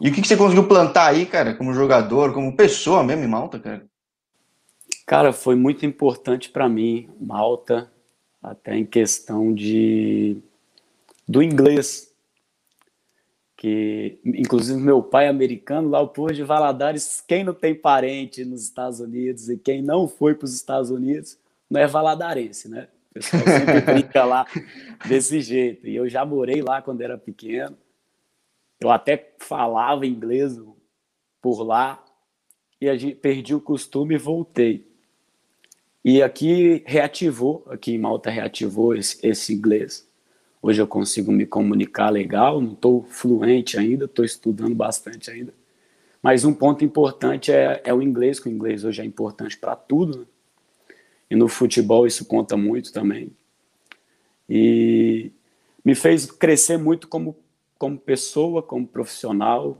E 0.00 0.08
o 0.08 0.12
que, 0.12 0.20
que 0.20 0.28
você 0.28 0.36
conseguiu 0.36 0.68
plantar 0.68 1.06
aí, 1.06 1.26
cara, 1.26 1.54
como 1.54 1.72
jogador, 1.72 2.32
como 2.32 2.56
pessoa 2.56 3.02
mesmo 3.02 3.24
em 3.24 3.28
Malta, 3.28 3.58
cara? 3.58 3.82
Cara, 5.08 5.32
foi 5.32 5.54
muito 5.54 5.86
importante 5.86 6.50
para 6.50 6.68
mim, 6.68 7.08
Malta, 7.18 7.90
até 8.42 8.76
em 8.76 8.84
questão 8.84 9.54
de 9.54 10.36
do 11.26 11.42
inglês 11.42 12.14
que 13.56 14.20
inclusive 14.22 14.78
meu 14.78 15.02
pai 15.02 15.24
é 15.24 15.28
americano, 15.30 15.88
lá 15.88 15.98
o 16.02 16.08
povo 16.08 16.30
de 16.34 16.44
Valadares, 16.44 17.24
quem 17.26 17.42
não 17.42 17.54
tem 17.54 17.74
parente 17.74 18.44
nos 18.44 18.62
Estados 18.62 19.00
Unidos 19.00 19.48
e 19.48 19.56
quem 19.56 19.80
não 19.80 20.06
foi 20.06 20.34
para 20.34 20.44
os 20.44 20.54
Estados 20.54 20.90
Unidos, 20.90 21.38
não 21.70 21.80
é 21.80 21.86
valadarense, 21.86 22.68
né? 22.68 22.88
O 23.10 23.14
pessoal 23.14 23.42
sempre 23.44 23.80
brinca 23.92 24.26
lá 24.26 24.46
desse 25.08 25.40
jeito. 25.40 25.88
E 25.88 25.96
eu 25.96 26.06
já 26.06 26.22
morei 26.26 26.60
lá 26.60 26.82
quando 26.82 27.00
era 27.00 27.16
pequeno. 27.16 27.78
Eu 28.78 28.90
até 28.90 29.34
falava 29.38 30.06
inglês 30.06 30.60
por 31.40 31.62
lá 31.62 32.04
e 32.78 32.90
a 32.90 32.96
gente 32.96 33.16
perdi 33.16 33.54
o 33.54 33.60
costume 33.60 34.14
e 34.14 34.18
voltei. 34.18 34.87
E 36.10 36.22
aqui 36.22 36.82
reativou, 36.86 37.62
aqui 37.68 37.92
em 37.92 37.98
Malta 37.98 38.30
reativou 38.30 38.96
esse, 38.96 39.18
esse 39.22 39.52
inglês. 39.52 40.08
Hoje 40.62 40.80
eu 40.80 40.86
consigo 40.86 41.30
me 41.30 41.44
comunicar 41.44 42.08
legal, 42.08 42.62
não 42.62 42.72
estou 42.72 43.02
fluente 43.02 43.76
ainda, 43.76 44.06
estou 44.06 44.24
estudando 44.24 44.74
bastante 44.74 45.30
ainda. 45.30 45.52
Mas 46.22 46.46
um 46.46 46.54
ponto 46.54 46.82
importante 46.82 47.52
é, 47.52 47.82
é 47.84 47.92
o 47.92 48.00
inglês, 48.00 48.40
que 48.40 48.48
o 48.48 48.50
inglês 48.50 48.84
hoje 48.84 49.02
é 49.02 49.04
importante 49.04 49.58
para 49.58 49.76
tudo. 49.76 50.20
Né? 50.20 50.24
E 51.30 51.36
no 51.36 51.46
futebol 51.46 52.06
isso 52.06 52.24
conta 52.24 52.56
muito 52.56 52.90
também. 52.90 53.30
E 54.48 55.30
me 55.84 55.94
fez 55.94 56.24
crescer 56.24 56.78
muito 56.78 57.06
como, 57.06 57.36
como 57.78 57.98
pessoa, 57.98 58.62
como 58.62 58.86
profissional. 58.86 59.76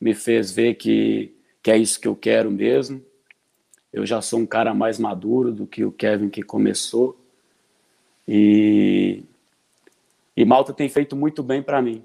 Me 0.00 0.14
fez 0.16 0.50
ver 0.50 0.74
que, 0.74 1.32
que 1.62 1.70
é 1.70 1.78
isso 1.78 2.00
que 2.00 2.08
eu 2.08 2.16
quero 2.16 2.50
mesmo. 2.50 3.00
Eu 3.92 4.06
já 4.06 4.22
sou 4.22 4.40
um 4.40 4.46
cara 4.46 4.72
mais 4.72 4.98
maduro 4.98 5.52
do 5.52 5.66
que 5.66 5.84
o 5.84 5.92
Kevin 5.92 6.28
que 6.28 6.42
começou. 6.42 7.18
E 8.26 9.24
e 10.36 10.44
Malta 10.44 10.72
tem 10.72 10.88
feito 10.88 11.14
muito 11.14 11.42
bem 11.42 11.62
para 11.62 11.80
mim. 11.82 12.04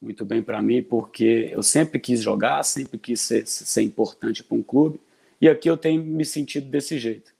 Muito 0.00 0.24
bem 0.24 0.42
para 0.42 0.60
mim, 0.62 0.82
porque 0.82 1.50
eu 1.52 1.62
sempre 1.62 1.98
quis 1.98 2.20
jogar, 2.20 2.62
sempre 2.64 2.98
quis 2.98 3.20
ser, 3.20 3.46
ser 3.46 3.82
importante 3.82 4.42
para 4.42 4.56
um 4.56 4.62
clube. 4.62 5.00
E 5.40 5.48
aqui 5.48 5.68
eu 5.68 5.76
tenho 5.76 6.02
me 6.02 6.24
sentido 6.24 6.68
desse 6.68 6.98
jeito. 6.98 7.32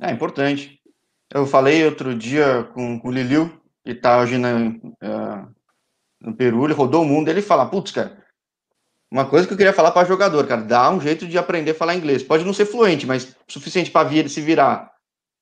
É 0.00 0.10
importante. 0.10 0.80
Eu 1.30 1.46
falei 1.46 1.84
outro 1.84 2.14
dia 2.14 2.64
com, 2.74 2.98
com 2.98 3.08
o 3.08 3.10
Liliu, 3.10 3.50
que 3.82 3.92
está 3.92 4.20
hoje 4.20 4.36
na, 4.36 4.68
uh, 4.68 5.54
no 6.20 6.34
Peru, 6.34 6.64
ele 6.64 6.74
rodou 6.74 7.02
o 7.02 7.06
mundo, 7.06 7.28
ele 7.28 7.40
fala, 7.40 7.66
putz, 7.66 7.90
cara, 7.90 8.21
uma 9.12 9.26
coisa 9.26 9.46
que 9.46 9.52
eu 9.52 9.58
queria 9.58 9.74
falar 9.74 9.90
para 9.90 10.08
jogador, 10.08 10.46
cara, 10.46 10.62
dá 10.62 10.90
um 10.90 10.98
jeito 10.98 11.26
de 11.26 11.36
aprender 11.36 11.72
a 11.72 11.74
falar 11.74 11.94
inglês. 11.94 12.22
Pode 12.22 12.46
não 12.46 12.54
ser 12.54 12.64
fluente, 12.64 13.06
mas 13.06 13.36
suficiente 13.46 13.90
para 13.90 14.08
vir 14.08 14.26
se 14.30 14.40
virar, 14.40 14.90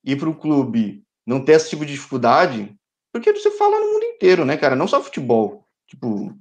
ir 0.05 0.17
para 0.17 0.29
o 0.29 0.35
clube, 0.35 1.05
não 1.25 1.45
ter 1.45 1.53
esse 1.53 1.71
tipo 1.71 1.87
de 1.87 1.93
dificuldade, 1.93 2.75
porque 3.13 3.33
você 3.33 3.49
fala 3.53 3.79
no 3.79 3.93
mundo 3.93 4.03
inteiro, 4.07 4.45
né, 4.45 4.57
cara? 4.57 4.75
Não 4.75 4.89
só 4.89 5.01
futebol. 5.01 5.65
Tipo. 5.87 6.37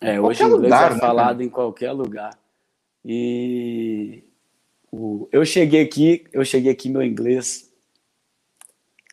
É, 0.00 0.18
hoje 0.18 0.42
inglês 0.42 0.62
lugar, 0.62 0.92
é 0.92 0.94
né, 0.94 1.00
falado 1.00 1.26
cara? 1.26 1.44
em 1.44 1.48
qualquer 1.50 1.92
lugar. 1.92 2.38
E 3.04 4.24
o, 4.90 5.28
eu 5.30 5.44
cheguei 5.44 5.82
aqui, 5.82 6.24
eu 6.32 6.42
cheguei 6.42 6.72
aqui 6.72 6.88
meu 6.88 7.02
inglês 7.02 7.70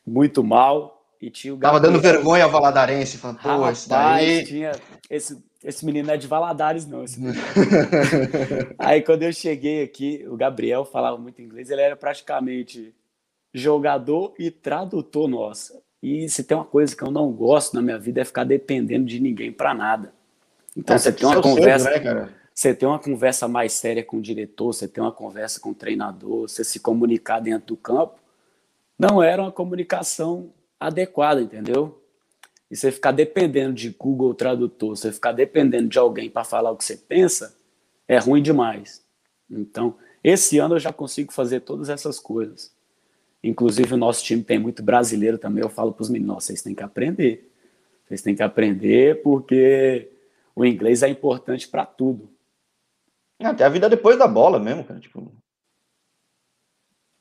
muito 0.05 0.41
mal. 0.45 1.05
e 1.21 1.29
tinha 1.29 1.53
o 1.53 1.57
Gabriel. 1.57 1.81
Tava 1.81 1.91
dando 1.91 2.01
vergonha 2.01 2.45
ao 2.45 2.51
Valadarense, 2.51 3.17
falando, 3.17 3.39
pô, 3.39 3.69
esse 3.69 3.89
daí... 3.89 4.45
tinha 4.45 4.71
esse, 5.09 5.43
esse 5.63 5.85
menino 5.85 6.07
não 6.07 6.13
é 6.13 6.17
de 6.17 6.27
Valadares, 6.27 6.85
não. 6.85 7.03
Aí 8.77 9.01
quando 9.01 9.23
eu 9.23 9.33
cheguei 9.33 9.83
aqui, 9.83 10.25
o 10.29 10.35
Gabriel 10.35 10.85
falava 10.85 11.17
muito 11.17 11.41
inglês, 11.41 11.69
ele 11.69 11.81
era 11.81 11.95
praticamente 11.95 12.93
jogador 13.53 14.33
e 14.37 14.51
tradutor 14.51 15.27
nossa. 15.27 15.81
E 16.01 16.29
se 16.29 16.43
tem 16.43 16.55
uma 16.55 16.65
coisa 16.65 16.95
que 16.95 17.03
eu 17.03 17.11
não 17.11 17.31
gosto 17.31 17.73
na 17.73 17.81
minha 17.81 17.97
vida 17.97 18.21
é 18.21 18.25
ficar 18.25 18.43
dependendo 18.43 19.05
de 19.05 19.19
ninguém 19.19 19.51
para 19.51 19.73
nada. 19.73 20.13
Então 20.75 20.95
é, 20.95 20.99
você 20.99 21.11
tem 21.11 21.27
uma 21.27 21.41
conversa, 21.41 21.91
cedo, 21.91 22.03
né, 22.03 22.29
você 22.53 22.73
tem 22.73 22.87
uma 22.87 22.99
conversa 22.99 23.47
mais 23.47 23.73
séria 23.73 24.03
com 24.03 24.17
o 24.17 24.21
diretor, 24.21 24.73
você 24.73 24.87
tem 24.87 25.03
uma 25.03 25.11
conversa 25.11 25.59
com 25.59 25.71
o 25.71 25.75
treinador, 25.75 26.47
você 26.47 26.63
se 26.63 26.79
comunicar 26.79 27.39
dentro 27.39 27.67
do 27.67 27.77
campo. 27.77 28.15
Não 28.97 29.21
era 29.23 29.41
uma 29.41 29.51
comunicação 29.51 30.51
adequada, 30.79 31.41
entendeu? 31.41 31.99
E 32.69 32.75
você 32.75 32.91
ficar 32.91 33.11
dependendo 33.11 33.73
de 33.73 33.89
Google 33.89 34.33
Tradutor, 34.33 34.95
você 34.95 35.11
ficar 35.11 35.31
dependendo 35.31 35.87
de 35.87 35.97
alguém 35.97 36.29
para 36.29 36.43
falar 36.43 36.71
o 36.71 36.77
que 36.77 36.83
você 36.83 36.97
pensa, 36.97 37.55
é 38.07 38.17
ruim 38.17 38.41
demais. 38.41 39.05
Então, 39.49 39.95
esse 40.23 40.57
ano 40.57 40.75
eu 40.75 40.79
já 40.79 40.91
consigo 40.91 41.31
fazer 41.31 41.61
todas 41.61 41.89
essas 41.89 42.19
coisas. 42.19 42.75
Inclusive, 43.43 43.93
o 43.93 43.97
nosso 43.97 44.23
time 44.23 44.43
tem 44.43 44.59
muito 44.59 44.83
brasileiro 44.83 45.37
também. 45.37 45.63
Eu 45.63 45.69
falo 45.69 45.93
para 45.93 46.01
os 46.01 46.09
meninos: 46.09 46.43
vocês 46.43 46.61
têm 46.61 46.75
que 46.75 46.83
aprender. 46.83 47.49
Vocês 48.05 48.21
têm 48.21 48.35
que 48.35 48.43
aprender 48.43 49.21
porque 49.21 50.09
o 50.55 50.65
inglês 50.65 51.03
é 51.03 51.07
importante 51.07 51.67
para 51.67 51.85
tudo. 51.85 52.29
Até 53.39 53.63
a 53.63 53.69
vida 53.69 53.89
depois 53.89 54.17
da 54.17 54.27
bola 54.27 54.59
mesmo, 54.59 54.83
cara. 54.83 54.99
Tipo... 54.99 55.31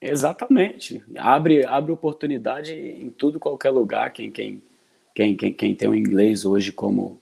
Exatamente. 0.00 1.02
Abre, 1.16 1.64
abre 1.64 1.92
oportunidade 1.92 2.72
em 2.72 3.10
tudo, 3.10 3.38
qualquer 3.38 3.70
lugar. 3.70 4.12
Quem, 4.12 4.30
quem, 4.30 4.62
quem, 5.16 5.34
quem, 5.34 5.50
quem 5.54 5.74
tem 5.74 5.88
o 5.88 5.94
inglês 5.94 6.44
hoje 6.44 6.70
como, 6.70 7.18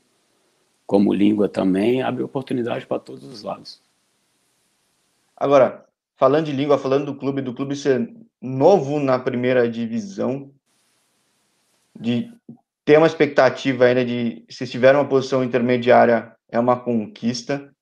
como 0.85 1.15
língua 1.15 1.49
também, 1.49 2.03
abre 2.03 2.25
oportunidade 2.25 2.85
para 2.87 2.99
todos 2.99 3.23
os 3.23 3.43
lados. 3.45 3.81
Agora, 5.37 5.87
falando 6.17 6.47
de 6.47 6.53
língua, 6.53 6.77
falando 6.77 7.07
do 7.07 7.15
clube, 7.15 7.41
do 7.41 7.55
clube 7.55 7.77
ser 7.77 8.13
novo 8.43 8.99
na 8.99 9.17
primeira 9.17 9.71
divisão, 9.71 10.51
de 11.99 12.33
ter 12.85 12.99
uma 12.99 13.07
expectativa 13.07 13.85
ainda 13.85 14.05
de 14.05 14.45
se 14.51 14.67
tiver 14.67 14.97
uma 14.97 15.09
posição 15.09 15.45
intermediária 15.45 16.35
é 16.49 16.59
uma 16.59 16.79
conquista. 16.79 17.73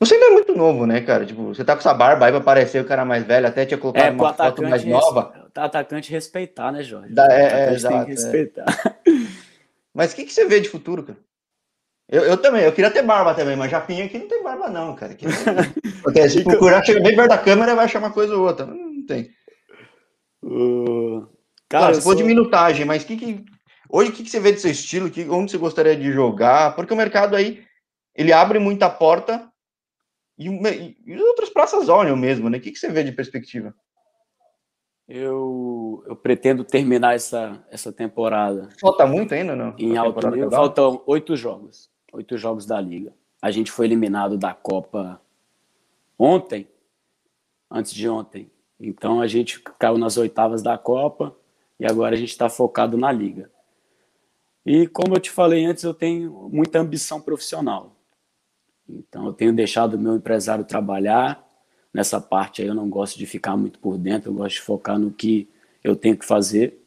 Você 0.00 0.14
ainda 0.14 0.26
é 0.26 0.30
muito 0.30 0.54
novo, 0.54 0.86
né, 0.86 1.00
cara? 1.00 1.24
Tipo, 1.24 1.54
você 1.54 1.64
tá 1.64 1.74
com 1.74 1.80
essa 1.80 1.94
barba 1.94 2.26
aí 2.26 2.32
pra 2.32 2.40
parecer 2.40 2.80
o 2.80 2.86
cara 2.86 3.04
mais 3.04 3.24
velho, 3.24 3.46
até 3.46 3.64
tinha 3.64 3.78
colocado 3.78 4.04
é, 4.04 4.10
uma 4.10 4.34
foto 4.34 4.62
mais 4.62 4.84
nova. 4.84 5.50
O 5.56 5.60
atacante 5.60 6.10
respeitar, 6.10 6.72
né, 6.72 6.82
Jorge? 6.82 7.12
Da, 7.12 7.26
é, 7.32 7.68
é, 7.68 7.72
exato, 7.72 7.94
tem 7.94 8.04
que 8.04 8.10
é. 8.10 8.14
respeitar. 8.14 8.64
Mas 9.94 10.12
o 10.12 10.16
que, 10.16 10.24
que 10.24 10.32
você 10.32 10.44
vê 10.44 10.58
de 10.58 10.68
futuro, 10.68 11.04
cara? 11.04 11.18
Eu, 12.08 12.22
eu 12.22 12.36
também, 12.36 12.62
eu 12.62 12.72
queria 12.72 12.90
ter 12.90 13.02
barba 13.02 13.34
também, 13.34 13.56
mas 13.56 13.70
Japinha 13.70 14.04
aqui 14.04 14.18
não 14.18 14.28
tem 14.28 14.42
barba, 14.42 14.68
não, 14.68 14.94
cara. 14.94 15.12
Aqui 15.12 15.24
Porque 16.02 16.28
se 16.28 16.44
procurar, 16.44 16.84
chega 16.84 17.00
bem 17.00 17.16
perto 17.16 17.30
da 17.30 17.38
câmera 17.38 17.74
vai 17.74 17.86
achar 17.86 17.98
uma 17.98 18.10
coisa 18.10 18.36
ou 18.36 18.46
outra. 18.46 18.66
Não 18.66 19.06
tem. 19.06 19.30
Uh, 20.42 21.20
cara, 21.66 21.84
claro, 21.84 21.94
se 21.94 22.02
for 22.02 22.14
de 22.14 22.22
minutagem, 22.22 22.84
mas 22.84 23.04
que, 23.04 23.16
que... 23.16 23.44
hoje 23.88 24.10
o 24.10 24.12
que, 24.12 24.22
que 24.22 24.30
você 24.30 24.38
vê 24.38 24.52
do 24.52 24.60
seu 24.60 24.70
estilo? 24.70 25.08
Que, 25.08 25.26
onde 25.30 25.50
você 25.50 25.56
gostaria 25.56 25.96
de 25.96 26.12
jogar? 26.12 26.76
Porque 26.76 26.92
o 26.92 26.96
mercado 26.96 27.34
aí 27.34 27.64
ele 28.14 28.34
abre 28.34 28.58
muita 28.58 28.90
porta 28.90 29.50
e, 30.38 30.48
e, 30.48 30.96
e 31.06 31.22
outras 31.22 31.48
praças 31.48 31.88
olham 31.88 32.16
mesmo, 32.16 32.48
né? 32.48 32.58
O 32.58 32.60
que, 32.60 32.72
que 32.72 32.78
você 32.78 32.90
vê 32.90 33.02
de 33.04 33.12
perspectiva? 33.12 33.74
Eu, 35.08 36.02
eu 36.06 36.16
pretendo 36.16 36.64
terminar 36.64 37.14
essa, 37.14 37.62
essa 37.70 37.92
temporada. 37.92 38.68
Falta 38.80 39.06
muito 39.06 39.34
ainda, 39.34 39.54
não? 39.54 39.74
Em 39.78 39.96
alto 39.96 40.30
nível, 40.30 40.50
faltam 40.50 41.02
oito 41.06 41.36
jogos 41.36 41.92
oito 42.14 42.38
jogos 42.38 42.64
da 42.64 42.80
Liga. 42.80 43.12
A 43.42 43.50
gente 43.50 43.70
foi 43.70 43.86
eliminado 43.86 44.38
da 44.38 44.54
Copa 44.54 45.20
ontem, 46.18 46.68
antes 47.70 47.92
de 47.92 48.08
ontem. 48.08 48.50
Então 48.78 49.20
a 49.20 49.26
gente 49.26 49.60
caiu 49.60 49.98
nas 49.98 50.16
oitavas 50.16 50.62
da 50.62 50.78
Copa 50.78 51.36
e 51.78 51.84
agora 51.84 52.14
a 52.14 52.18
gente 52.18 52.30
está 52.30 52.48
focado 52.48 52.96
na 52.96 53.10
Liga. 53.10 53.50
E 54.64 54.86
como 54.86 55.14
eu 55.14 55.20
te 55.20 55.30
falei 55.30 55.64
antes, 55.64 55.84
eu 55.84 55.92
tenho 55.92 56.48
muita 56.50 56.78
ambição 56.78 57.20
profissional. 57.20 57.93
Então 58.88 59.26
eu 59.26 59.32
tenho 59.32 59.52
deixado 59.52 59.94
o 59.94 59.98
meu 59.98 60.14
empresário 60.16 60.64
trabalhar. 60.64 61.42
Nessa 61.92 62.20
parte 62.20 62.62
aí 62.62 62.68
eu 62.68 62.74
não 62.74 62.88
gosto 62.88 63.18
de 63.18 63.26
ficar 63.26 63.56
muito 63.56 63.78
por 63.78 63.96
dentro, 63.96 64.30
eu 64.30 64.34
gosto 64.34 64.56
de 64.56 64.62
focar 64.62 64.98
no 64.98 65.10
que 65.10 65.48
eu 65.82 65.94
tenho 65.94 66.16
que 66.16 66.24
fazer, 66.24 66.82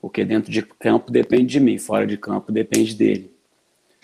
porque 0.00 0.24
dentro 0.24 0.50
de 0.50 0.62
campo 0.62 1.10
depende 1.10 1.46
de 1.46 1.60
mim, 1.60 1.78
fora 1.78 2.06
de 2.06 2.16
campo 2.16 2.52
depende 2.52 2.94
dele. 2.94 3.32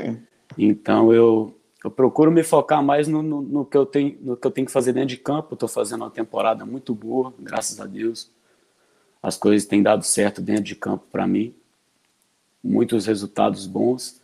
Sim. 0.00 0.22
Então 0.56 1.12
eu, 1.12 1.58
eu 1.84 1.90
procuro 1.90 2.30
me 2.30 2.42
focar 2.42 2.82
mais 2.82 3.06
no, 3.06 3.22
no, 3.22 3.42
no, 3.42 3.64
que 3.64 3.76
eu 3.76 3.84
tenho, 3.84 4.16
no 4.20 4.36
que 4.36 4.46
eu 4.46 4.50
tenho 4.50 4.66
que 4.66 4.72
fazer 4.72 4.92
dentro 4.92 5.10
de 5.10 5.16
campo. 5.16 5.54
Estou 5.54 5.68
fazendo 5.68 6.02
uma 6.02 6.10
temporada 6.10 6.64
muito 6.64 6.94
boa, 6.94 7.34
graças 7.38 7.80
a 7.80 7.86
Deus. 7.86 8.30
As 9.22 9.36
coisas 9.36 9.66
têm 9.66 9.82
dado 9.82 10.04
certo 10.04 10.40
dentro 10.40 10.64
de 10.64 10.74
campo 10.74 11.04
para 11.10 11.26
mim. 11.26 11.54
Muitos 12.62 13.06
resultados 13.06 13.66
bons. 13.66 14.20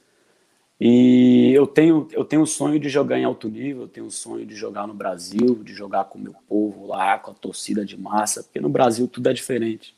E 0.80 1.52
eu 1.54 1.66
tenho 1.66 2.08
eu 2.12 2.24
tenho 2.24 2.42
o 2.42 2.46
sonho 2.46 2.80
de 2.80 2.88
jogar 2.88 3.18
em 3.18 3.24
alto 3.24 3.48
nível, 3.48 3.82
eu 3.82 3.88
tenho 3.88 4.06
o 4.06 4.10
sonho 4.10 4.44
de 4.44 4.54
jogar 4.54 4.86
no 4.86 4.94
Brasil, 4.94 5.62
de 5.62 5.72
jogar 5.72 6.04
com 6.04 6.18
o 6.18 6.22
meu 6.22 6.34
povo 6.48 6.86
lá, 6.86 7.18
com 7.18 7.30
a 7.30 7.34
torcida 7.34 7.84
de 7.84 7.96
massa, 7.96 8.42
porque 8.42 8.60
no 8.60 8.68
Brasil 8.68 9.06
tudo 9.06 9.28
é 9.28 9.32
diferente. 9.32 9.96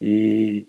E 0.00 0.66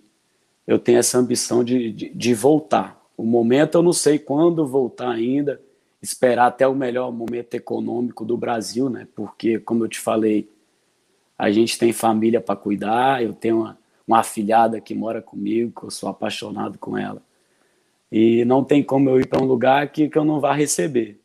eu 0.66 0.80
tenho 0.80 1.00
essa 1.00 1.18
ambição 1.18 1.64
de, 1.64 1.92
de, 1.92 2.10
de 2.10 2.34
voltar, 2.34 3.04
o 3.18 3.24
momento 3.24 3.78
eu 3.78 3.84
não 3.84 3.94
sei 3.94 4.18
quando 4.18 4.66
voltar 4.66 5.10
ainda, 5.12 5.62
esperar 6.02 6.48
até 6.48 6.68
o 6.68 6.76
melhor 6.76 7.12
momento 7.12 7.54
econômico 7.54 8.26
do 8.26 8.38
Brasil, 8.38 8.90
né? 8.90 9.08
Porque, 9.16 9.60
como 9.60 9.84
eu 9.86 9.88
te 9.88 10.00
falei, 10.00 10.50
a 11.38 11.52
gente 11.52 11.78
tem 11.78 11.94
família 11.94 12.42
para 12.42 12.56
cuidar, 12.56 13.24
eu 13.24 13.34
tenho 13.34 13.60
uma, 13.60 13.78
uma 14.08 14.20
afilhada 14.20 14.82
que 14.82 14.94
mora 14.94 15.22
comigo, 15.22 15.80
que 15.80 15.86
eu 15.86 15.92
sou 15.92 16.10
apaixonado 16.10 16.78
com 16.78 16.98
ela. 16.98 17.22
E 18.16 18.46
não 18.46 18.64
tem 18.64 18.84
como 18.84 19.10
eu 19.10 19.20
ir 19.20 19.26
para 19.26 19.42
um 19.42 19.48
lugar 19.48 19.92
que, 19.92 20.08
que 20.08 20.16
eu 20.16 20.24
não 20.24 20.40
vá 20.40 20.54
receber. 20.54 21.20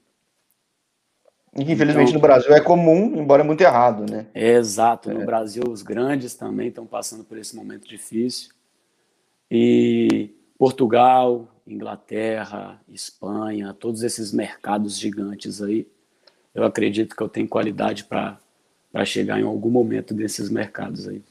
Infelizmente 1.54 2.08
então, 2.08 2.14
no 2.14 2.20
Brasil 2.20 2.50
é 2.54 2.62
comum, 2.62 3.14
embora 3.20 3.42
é 3.42 3.44
muito 3.44 3.60
errado, 3.60 4.10
né? 4.10 4.24
É 4.32 4.52
exato. 4.52 5.12
No 5.12 5.20
é. 5.20 5.26
Brasil, 5.26 5.64
os 5.68 5.82
grandes 5.82 6.34
também 6.34 6.68
estão 6.68 6.86
passando 6.86 7.24
por 7.24 7.36
esse 7.36 7.54
momento 7.54 7.86
difícil. 7.86 8.52
E 9.50 10.30
Portugal, 10.58 11.46
Inglaterra, 11.66 12.80
Espanha, 12.88 13.74
todos 13.74 14.02
esses 14.02 14.32
mercados 14.32 14.98
gigantes 14.98 15.60
aí, 15.60 15.86
eu 16.54 16.64
acredito 16.64 17.14
que 17.14 17.22
eu 17.22 17.28
tenho 17.28 17.46
qualidade 17.46 18.04
para 18.04 18.38
chegar 19.04 19.38
em 19.38 19.44
algum 19.44 19.68
momento 19.68 20.14
desses 20.14 20.48
mercados 20.48 21.06
aí. 21.06 21.22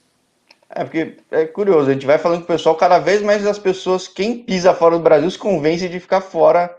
É, 0.70 0.84
porque 0.84 1.18
é 1.32 1.46
curioso, 1.46 1.90
a 1.90 1.94
gente 1.94 2.06
vai 2.06 2.18
falando 2.18 2.40
com 2.40 2.46
o 2.46 2.48
pessoal, 2.48 2.76
cada 2.76 3.00
vez 3.00 3.22
mais 3.22 3.46
as 3.48 3.58
pessoas, 3.58 4.08
quem 4.08 4.44
pisa 4.44 4.74
fora 4.74 4.98
do 4.98 5.04
Brasil, 5.04 5.30
se 5.32 5.38
convence 5.38 5.88
de 5.88 6.00
ficar 6.00 6.22
fora. 6.22 6.76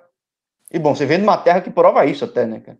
E 0.70 0.78
bom, 0.78 0.94
você 0.94 1.06
vem 1.06 1.18
de 1.18 1.24
uma 1.24 1.38
terra 1.38 1.62
que 1.62 1.70
prova 1.70 2.04
isso 2.04 2.24
até, 2.24 2.44
né, 2.44 2.60
cara? 2.60 2.78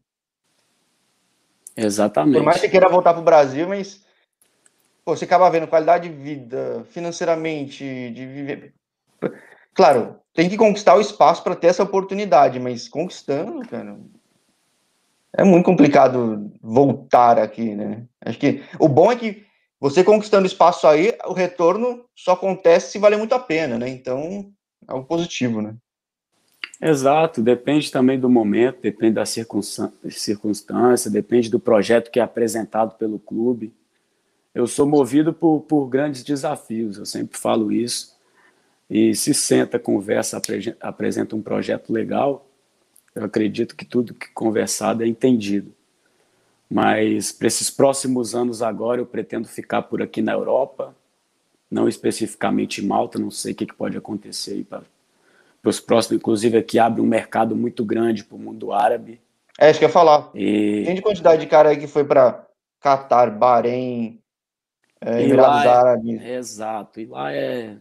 Exatamente. 1.75 2.35
Por 2.37 2.45
mais 2.45 2.57
que 2.57 2.67
você 2.67 2.69
queira 2.69 2.89
voltar 2.89 3.15
para 3.15 3.23
o 3.23 3.25
Brasil, 3.25 3.67
mas 3.67 4.05
pô, 5.05 5.17
você 5.17 5.25
acaba 5.25 5.49
vendo 5.49 5.67
qualidade 5.67 6.09
de 6.09 6.15
vida, 6.15 6.85
financeiramente, 6.91 7.85
de 8.11 8.27
viver. 8.27 8.75
Claro, 9.73 10.17
tem 10.35 10.51
que 10.51 10.57
conquistar 10.57 10.97
o 10.97 11.01
espaço 11.01 11.43
para 11.43 11.57
ter 11.57 11.69
essa 11.69 11.85
oportunidade, 11.85 12.61
mas 12.61 12.89
conquistando, 12.89 13.67
cara, 13.67 13.97
é 15.33 15.45
muito 15.45 15.65
complicado 15.65 16.53
voltar 16.61 17.39
aqui, 17.39 17.75
né? 17.75 18.05
Acho 18.21 18.39
que 18.39 18.63
o 18.79 18.89
bom 18.89 19.11
é 19.11 19.17
que 19.17 19.48
você 19.81 20.03
conquistando 20.03 20.47
espaço 20.47 20.87
aí, 20.87 21.17
o 21.27 21.33
retorno 21.33 22.05
só 22.15 22.33
acontece 22.33 22.93
se 22.93 22.99
valer 22.99 23.17
muito 23.17 23.35
a 23.35 23.39
pena, 23.39 23.79
né? 23.79 23.89
Então, 23.89 24.51
é 24.89 24.93
algo 24.93 25.07
positivo, 25.07 25.63
né? 25.63 25.77
Exato, 26.81 27.43
depende 27.43 27.91
também 27.91 28.19
do 28.19 28.29
momento, 28.29 28.81
depende 28.81 29.15
da 29.15 29.25
circunstância, 29.27 31.11
depende 31.11 31.51
do 31.51 31.59
projeto 31.59 32.11
que 32.11 32.21
é 32.21 32.23
apresentado 32.23 32.97
pelo 32.97 33.19
clube. 33.19 33.73
Eu 34.55 34.67
sou 34.67 34.87
movido 34.87 35.33
por, 35.33 35.61
por 35.63 35.89
grandes 35.89 36.23
desafios, 36.23 36.99
eu 36.99 37.07
sempre 37.07 37.37
falo 37.39 37.73
isso 37.73 38.17
e 38.89 39.15
se 39.15 39.35
senta, 39.35 39.79
conversa, 39.79 40.41
apresenta 40.81 41.37
um 41.37 41.43
projeto 41.43 41.93
legal, 41.93 42.49
eu 43.15 43.25
acredito 43.25 43.77
que 43.77 43.85
tudo 43.85 44.15
que 44.15 44.29
conversado 44.33 45.03
é 45.03 45.07
entendido. 45.07 45.75
Mas 46.71 47.33
para 47.33 47.47
esses 47.47 47.71
próximos 47.71 48.35
anos 48.35 48.61
agora, 48.61 49.01
eu 49.01 49.07
pretendo 49.07 49.49
ficar 49.49 49.83
por 49.83 50.03
aqui 50.03 50.21
na 50.21 50.33
Europa, 50.33 50.95
não 51.71 51.89
especificamente 51.89 52.83
em 52.83 52.87
Malta, 52.87 53.19
não 53.19 53.31
sei 53.31 53.53
o 53.53 53.55
que, 53.55 53.67
que 53.67 53.75
pode 53.75 53.97
acontecer 53.97 54.53
aí 54.53 54.65
para 54.65 54.83
os 55.65 55.81
próximos. 55.81 56.21
Inclusive, 56.21 56.59
aqui 56.59 56.79
abre 56.79 57.01
um 57.01 57.07
mercado 57.07 57.57
muito 57.57 57.85
grande 57.85 58.23
para 58.23 58.37
o 58.37 58.39
mundo 58.39 58.73
árabe. 58.73 59.21
É, 59.59 59.71
isso 59.71 59.79
que 59.79 59.85
ia 59.87 59.91
falar. 59.91 60.31
E... 60.35 60.83
Tem 60.85 60.95
de 60.95 61.03
quantidade 61.03 61.41
de 61.41 61.49
cara 61.49 61.71
aí 61.71 61.79
que 61.79 61.87
foi 61.87 62.05
para 62.05 62.47
Catar, 62.81 63.31
Bahrein, 63.31 64.21
é, 65.01 65.23
Emirados 65.23 65.65
é, 65.65 65.69
Árabes. 65.69 66.21
É, 66.23 66.37
exato. 66.37 67.01
E 67.01 67.07
lá 67.07 67.33
é, 67.33 67.77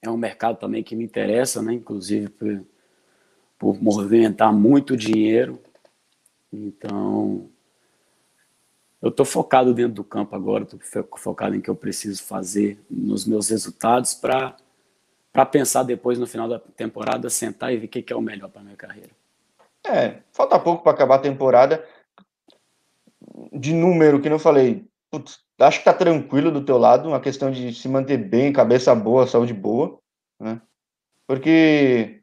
é 0.00 0.10
um 0.10 0.16
mercado 0.16 0.56
também 0.56 0.82
que 0.82 0.96
me 0.96 1.04
interessa, 1.04 1.60
né? 1.62 1.74
Inclusive 1.74 2.28
por, 2.28 2.64
por 3.58 3.82
movimentar 3.82 4.52
muito 4.52 4.96
dinheiro. 4.96 5.60
Então, 6.52 7.48
eu 9.02 9.08
estou 9.08 9.26
focado 9.26 9.74
dentro 9.74 9.94
do 9.94 10.04
campo 10.04 10.36
agora, 10.36 10.62
estou 10.62 10.78
focado 11.18 11.56
em 11.56 11.60
que 11.60 11.68
eu 11.68 11.74
preciso 11.74 12.22
fazer 12.22 12.78
nos 12.88 13.26
meus 13.26 13.48
resultados 13.48 14.14
para 14.14 14.56
para 15.32 15.46
pensar 15.46 15.82
depois 15.82 16.18
no 16.18 16.26
final 16.26 16.46
da 16.46 16.58
temporada, 16.58 17.30
sentar 17.30 17.72
e 17.72 17.78
ver 17.78 17.86
o 17.86 17.88
que, 17.88 18.02
que 18.02 18.12
é 18.12 18.16
o 18.16 18.20
melhor 18.20 18.50
para 18.50 18.60
minha 18.60 18.76
carreira. 18.76 19.08
É, 19.86 20.18
falta 20.30 20.58
pouco 20.58 20.82
para 20.82 20.92
acabar 20.92 21.14
a 21.14 21.20
temporada. 21.20 21.82
De 23.50 23.72
número, 23.72 24.20
que 24.20 24.28
não 24.28 24.38
falei, 24.38 24.86
putz, 25.10 25.40
acho 25.58 25.78
que 25.78 25.86
tá 25.86 25.94
tranquilo 25.94 26.50
do 26.50 26.62
teu 26.62 26.76
lado, 26.76 27.08
uma 27.08 27.18
questão 27.18 27.50
de 27.50 27.72
se 27.72 27.88
manter 27.88 28.18
bem, 28.18 28.52
cabeça 28.52 28.94
boa, 28.94 29.26
saúde 29.26 29.54
boa, 29.54 29.98
né? 30.38 30.60
Porque, 31.26 32.22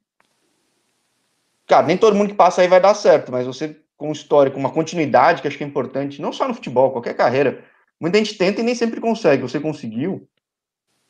cara, 1.65 1.88
nem 1.88 1.98
todo 1.98 2.15
mundo 2.15 2.30
que 2.30 2.36
passa 2.36 2.62
aí 2.62 2.68
vai 2.68 2.80
dar 2.80 2.94
certo, 2.94 3.32
mas 3.32 3.48
você 3.48 3.82
com 4.00 4.14
história, 4.14 4.50
com 4.50 4.60
uma 4.60 4.72
continuidade, 4.72 5.42
que 5.42 5.48
acho 5.48 5.58
que 5.58 5.64
é 5.64 5.68
importante, 5.68 6.22
não 6.22 6.32
só 6.32 6.48
no 6.48 6.54
futebol, 6.54 6.92
qualquer 6.92 7.14
carreira, 7.14 7.66
muita 8.00 8.18
gente 8.18 8.38
tenta 8.38 8.62
e 8.62 8.64
nem 8.64 8.74
sempre 8.74 9.02
consegue. 9.02 9.44
Você 9.44 9.60
conseguiu. 9.60 10.26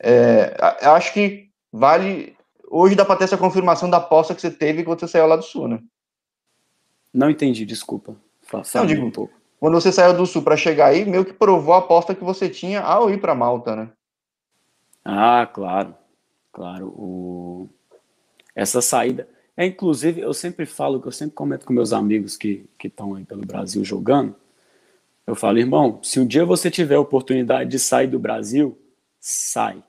É, 0.02 0.56
acho 0.82 1.14
que 1.14 1.48
vale. 1.72 2.36
Hoje 2.68 2.96
dá 2.96 3.04
para 3.04 3.16
ter 3.16 3.24
essa 3.24 3.38
confirmação 3.38 3.88
da 3.88 3.98
aposta 3.98 4.34
que 4.34 4.40
você 4.40 4.50
teve 4.50 4.82
quando 4.82 4.98
você 4.98 5.06
saiu 5.06 5.26
lá 5.28 5.36
do 5.36 5.42
Sul, 5.42 5.68
né? 5.68 5.80
Não 7.14 7.30
entendi, 7.30 7.64
desculpa. 7.64 8.16
Não, 8.74 8.86
digo, 8.86 9.06
um 9.06 9.10
pouco. 9.10 9.32
Quando 9.60 9.74
você 9.74 9.92
saiu 9.92 10.16
do 10.16 10.26
Sul 10.26 10.42
para 10.42 10.56
chegar 10.56 10.86
aí, 10.86 11.04
meio 11.04 11.24
que 11.24 11.32
provou 11.32 11.74
a 11.74 11.78
aposta 11.78 12.14
que 12.14 12.24
você 12.24 12.48
tinha 12.48 12.80
ao 12.80 13.08
ir 13.08 13.20
para 13.20 13.36
Malta, 13.36 13.76
né? 13.76 13.90
Ah, 15.04 15.48
claro. 15.52 15.94
Claro. 16.52 16.88
O... 16.88 17.68
Essa 18.54 18.80
saída. 18.82 19.28
É, 19.60 19.66
inclusive, 19.66 20.22
eu 20.22 20.32
sempre 20.32 20.64
falo, 20.64 21.02
que 21.02 21.06
eu 21.06 21.12
sempre 21.12 21.34
comento 21.34 21.66
com 21.66 21.74
meus 21.74 21.92
amigos 21.92 22.34
que 22.34 22.66
estão 22.82 23.14
aí 23.14 23.26
pelo 23.26 23.44
Brasil 23.44 23.84
jogando. 23.84 24.34
Eu 25.26 25.34
falo, 25.34 25.58
irmão, 25.58 26.02
se 26.02 26.18
um 26.18 26.26
dia 26.26 26.46
você 26.46 26.70
tiver 26.70 26.94
a 26.94 27.00
oportunidade 27.00 27.68
de 27.68 27.78
sair 27.78 28.06
do 28.06 28.18
Brasil, 28.18 28.78
sai. 29.20 29.84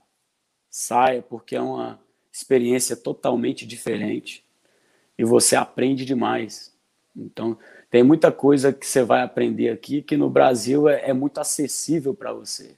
Saia, 0.69 1.21
porque 1.21 1.55
é 1.55 1.61
uma 1.61 2.01
experiência 2.33 2.97
totalmente 2.97 3.65
diferente 3.65 4.43
e 5.17 5.23
você 5.23 5.55
aprende 5.55 6.03
demais. 6.03 6.75
Então, 7.15 7.57
tem 7.89 8.03
muita 8.03 8.29
coisa 8.29 8.73
que 8.73 8.85
você 8.85 9.05
vai 9.05 9.21
aprender 9.21 9.69
aqui 9.69 10.01
que 10.01 10.17
no 10.17 10.29
Brasil 10.29 10.89
é, 10.89 11.11
é 11.11 11.13
muito 11.13 11.39
acessível 11.39 12.13
para 12.13 12.33
você, 12.33 12.75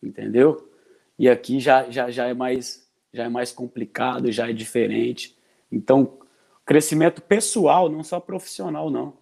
entendeu? 0.00 0.72
E 1.18 1.28
aqui 1.28 1.58
já, 1.58 1.90
já, 1.90 2.08
já, 2.08 2.28
é 2.28 2.34
mais, 2.34 2.88
já 3.12 3.24
é 3.24 3.28
mais 3.28 3.50
complicado, 3.50 4.30
já 4.30 4.48
é 4.48 4.52
diferente. 4.52 5.39
Então, 5.70 6.18
crescimento 6.64 7.22
pessoal, 7.22 7.88
não 7.88 8.02
só 8.02 8.18
profissional, 8.20 8.90
não. 8.90 9.14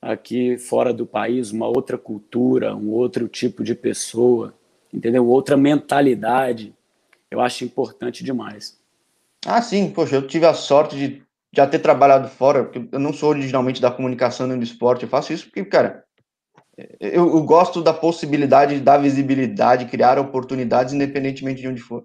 Aqui 0.00 0.58
fora 0.58 0.92
do 0.92 1.06
país, 1.06 1.50
uma 1.50 1.66
outra 1.66 1.96
cultura, 1.96 2.76
um 2.76 2.90
outro 2.90 3.26
tipo 3.28 3.64
de 3.64 3.74
pessoa, 3.74 4.54
entendeu? 4.92 5.26
Outra 5.26 5.56
mentalidade. 5.56 6.74
Eu 7.30 7.40
acho 7.40 7.64
importante 7.64 8.22
demais. 8.22 8.78
Ah, 9.46 9.60
sim, 9.60 9.90
poxa, 9.90 10.16
eu 10.16 10.26
tive 10.26 10.46
a 10.46 10.54
sorte 10.54 10.96
de 10.96 11.22
já 11.54 11.66
ter 11.66 11.78
trabalhado 11.78 12.28
fora, 12.28 12.64
porque 12.64 12.88
eu 12.90 12.98
não 12.98 13.12
sou 13.12 13.30
originalmente 13.30 13.80
da 13.80 13.90
comunicação 13.90 14.46
nem 14.46 14.58
do 14.58 14.64
esporte, 14.64 15.04
eu 15.04 15.08
faço 15.08 15.32
isso 15.32 15.44
porque, 15.46 15.64
cara, 15.64 16.04
eu, 16.98 17.28
eu 17.28 17.42
gosto 17.42 17.80
da 17.80 17.92
possibilidade 17.92 18.74
de 18.74 18.80
dar 18.80 18.98
visibilidade, 18.98 19.86
criar 19.86 20.18
oportunidades, 20.18 20.92
independentemente 20.92 21.60
de 21.60 21.68
onde 21.68 21.80
for. 21.80 22.04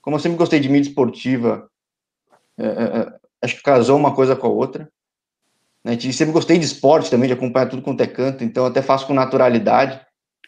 Como 0.00 0.16
eu 0.16 0.20
sempre 0.20 0.36
gostei 0.36 0.60
de 0.60 0.68
mídia 0.68 0.90
esportiva, 0.90 1.70
acho 3.42 3.56
que 3.56 3.62
casou 3.62 3.96
uma 3.96 4.14
coisa 4.14 4.36
com 4.36 4.46
a 4.46 4.50
outra. 4.50 4.88
Né? 5.84 5.94
E 5.94 6.12
sempre 6.12 6.32
gostei 6.32 6.58
de 6.58 6.64
esporte 6.64 7.10
também, 7.10 7.26
de 7.26 7.34
acompanhar 7.34 7.68
tudo 7.68 7.82
quanto 7.82 8.00
é 8.02 8.06
canto, 8.06 8.44
então 8.44 8.64
até 8.64 8.80
faço 8.80 9.06
com 9.06 9.14
naturalidade. 9.14 10.00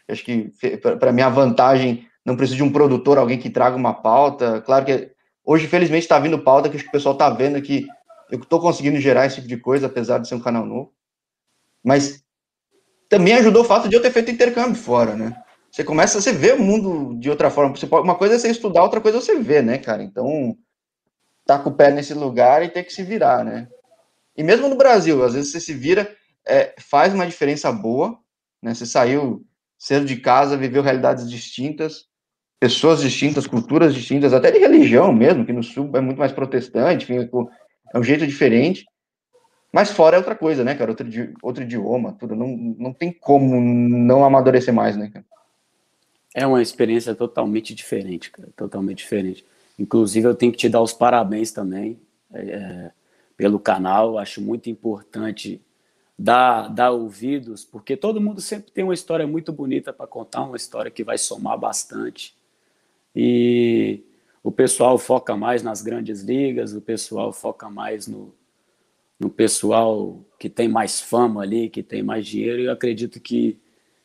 Acho 0.09 0.25
que, 0.25 0.53
para 1.01 1.13
mim, 1.13 1.23
a 1.23 1.29
vantagem, 1.29 2.07
não 2.25 2.37
preciso 2.37 2.57
de 2.57 2.63
um 2.63 2.73
produtor, 2.73 3.19
alguém 3.19 3.39
que 3.39 3.51
traga 3.51 3.77
uma 3.77 3.95
pauta. 3.95 4.61
Claro 4.61 4.85
que 4.85 5.11
hoje, 5.45 5.67
felizmente, 5.67 6.05
está 6.05 6.19
vindo 6.19 6.39
pauta 6.39 6.69
que 6.69 6.79
que 6.79 6.89
o 6.89 6.93
pessoal 6.93 7.15
está 7.15 7.31
vendo 7.31 7.61
que 7.61 7.87
eu 8.31 8.39
estou 8.39 8.61
conseguindo 8.61 9.01
gerar 9.01 9.27
esse 9.27 9.37
tipo 9.37 9.49
de 9.49 9.57
coisa, 9.57 9.87
apesar 9.87 10.19
de 10.19 10.29
ser 10.29 10.35
um 10.35 10.41
canal 10.41 10.65
novo. 10.65 10.93
Mas 11.83 12.23
também 13.09 13.35
ajudou 13.35 13.63
o 13.63 13.67
fato 13.67 13.89
de 13.89 13.97
eu 13.97 14.03
ter 14.03 14.11
feito 14.11 14.31
intercâmbio 14.31 14.75
fora, 14.75 15.15
né? 15.15 15.37
Você 15.71 15.83
começa, 15.83 16.21
você 16.21 16.33
vê 16.33 16.53
o 16.53 16.63
mundo 16.63 17.19
de 17.19 17.29
outra 17.29 17.51
forma. 17.51 17.75
Você 17.75 17.87
pode, 17.87 18.05
uma 18.05 18.15
coisa 18.15 18.35
é 18.35 18.39
você 18.39 18.49
estudar, 18.49 18.83
outra 18.83 19.01
coisa 19.01 19.19
é 19.19 19.21
você 19.21 19.39
ver, 19.39 19.63
né, 19.63 19.79
cara? 19.79 20.03
Então, 20.03 20.57
tá 21.47 21.59
com 21.59 21.71
o 21.71 21.75
pé 21.75 21.91
nesse 21.91 22.15
lugar 22.15 22.63
e 22.63 22.69
ter 22.69 22.85
que 22.85 22.93
se 22.93 23.03
virar, 23.03 23.45
né? 23.45 23.69
E 24.37 24.43
mesmo 24.43 24.69
no 24.69 24.77
Brasil, 24.77 25.23
às 25.25 25.35
vezes 25.35 25.53
você 25.53 25.61
se 25.61 25.75
vira, 25.75 26.15
é, 26.47 26.75
faz 26.79 27.15
uma 27.15 27.27
diferença 27.27 27.71
boa, 27.71 28.19
né? 28.63 28.75
Você 28.75 28.87
saiu 28.87 29.45
cedo 29.79 30.07
de 30.07 30.17
casa, 30.17 30.57
viveu 30.57 30.83
realidades 30.83 31.29
distintas, 31.29 32.07
pessoas 32.59 33.01
distintas, 33.01 33.47
culturas 33.47 33.95
distintas, 33.95 34.33
até 34.33 34.51
de 34.51 34.59
religião 34.59 35.13
mesmo, 35.13 35.45
que 35.45 35.53
no 35.53 35.63
Sul 35.63 35.91
é 35.95 36.01
muito 36.01 36.19
mais 36.19 36.33
protestante, 36.33 37.05
enfim, 37.13 37.29
é 37.93 37.99
um 37.99 38.03
jeito 38.03 38.27
diferente. 38.27 38.87
Mas 39.73 39.91
fora 39.91 40.17
é 40.17 40.19
outra 40.19 40.37
coisa, 40.37 40.63
né, 40.63 40.75
cara? 40.75 40.93
Outro, 40.93 41.07
outro 41.43 41.65
idioma, 41.65 42.13
tudo. 42.13 42.37
Não, 42.37 42.47
não 42.79 42.93
tem 42.93 43.13
como 43.13 43.61
não 43.61 44.25
amadurecer 44.25 44.73
mais, 44.73 44.97
né, 44.97 45.11
cara? 45.13 45.25
É 46.33 46.47
uma 46.47 46.63
experiência 46.63 47.15
totalmente 47.15 47.75
diferente, 47.75 48.31
cara. 48.31 48.49
Totalmente 48.57 48.99
diferente. 48.99 49.45
Inclusive, 49.79 50.27
eu 50.27 50.35
tenho 50.35 50.53
que 50.53 50.59
te 50.59 50.69
dar 50.69 50.81
os 50.81 50.93
parabéns 50.93 51.51
também 51.51 52.01
é, 52.33 52.91
pelo 53.37 53.59
canal. 53.59 54.19
Acho 54.19 54.41
muito 54.41 54.71
importante 54.71 55.61
dar, 56.19 56.69
dar 56.69 56.93
ouvidos, 56.93 57.65
porque 57.65 57.97
todo 57.97 58.21
mundo 58.21 58.41
sempre 58.41 58.71
tem 58.71 58.85
uma 58.85 58.95
história 58.95 59.27
muito 59.27 59.53
bonita 59.53 59.93
para 59.93 60.07
contar, 60.07 60.43
uma 60.43 60.57
história 60.57 60.91
que 60.91 61.03
vai 61.03 61.19
somar 61.19 61.59
bastante. 61.59 62.37
E 63.15 64.03
o 64.43 64.51
pessoal 64.51 64.97
foca 64.99 65.37
mais 65.37 65.63
nas 65.63 65.83
grandes 65.83 66.23
ligas, 66.23 66.73
o 66.73 66.81
pessoal 66.81 67.33
foca 67.33 67.69
mais 67.69 68.07
no, 68.07 68.33
no 69.19 69.29
pessoal 69.29 70.21
que 70.39 70.49
tem 70.49 70.69
mais 70.69 71.01
fama 71.01 71.43
ali, 71.43 71.69
que 71.69 71.83
tem 71.83 72.03
mais 72.03 72.27
dinheiro, 72.27 72.61
e 72.61 72.65
eu 72.67 72.73
acredito 72.73 73.21
que 73.21 73.59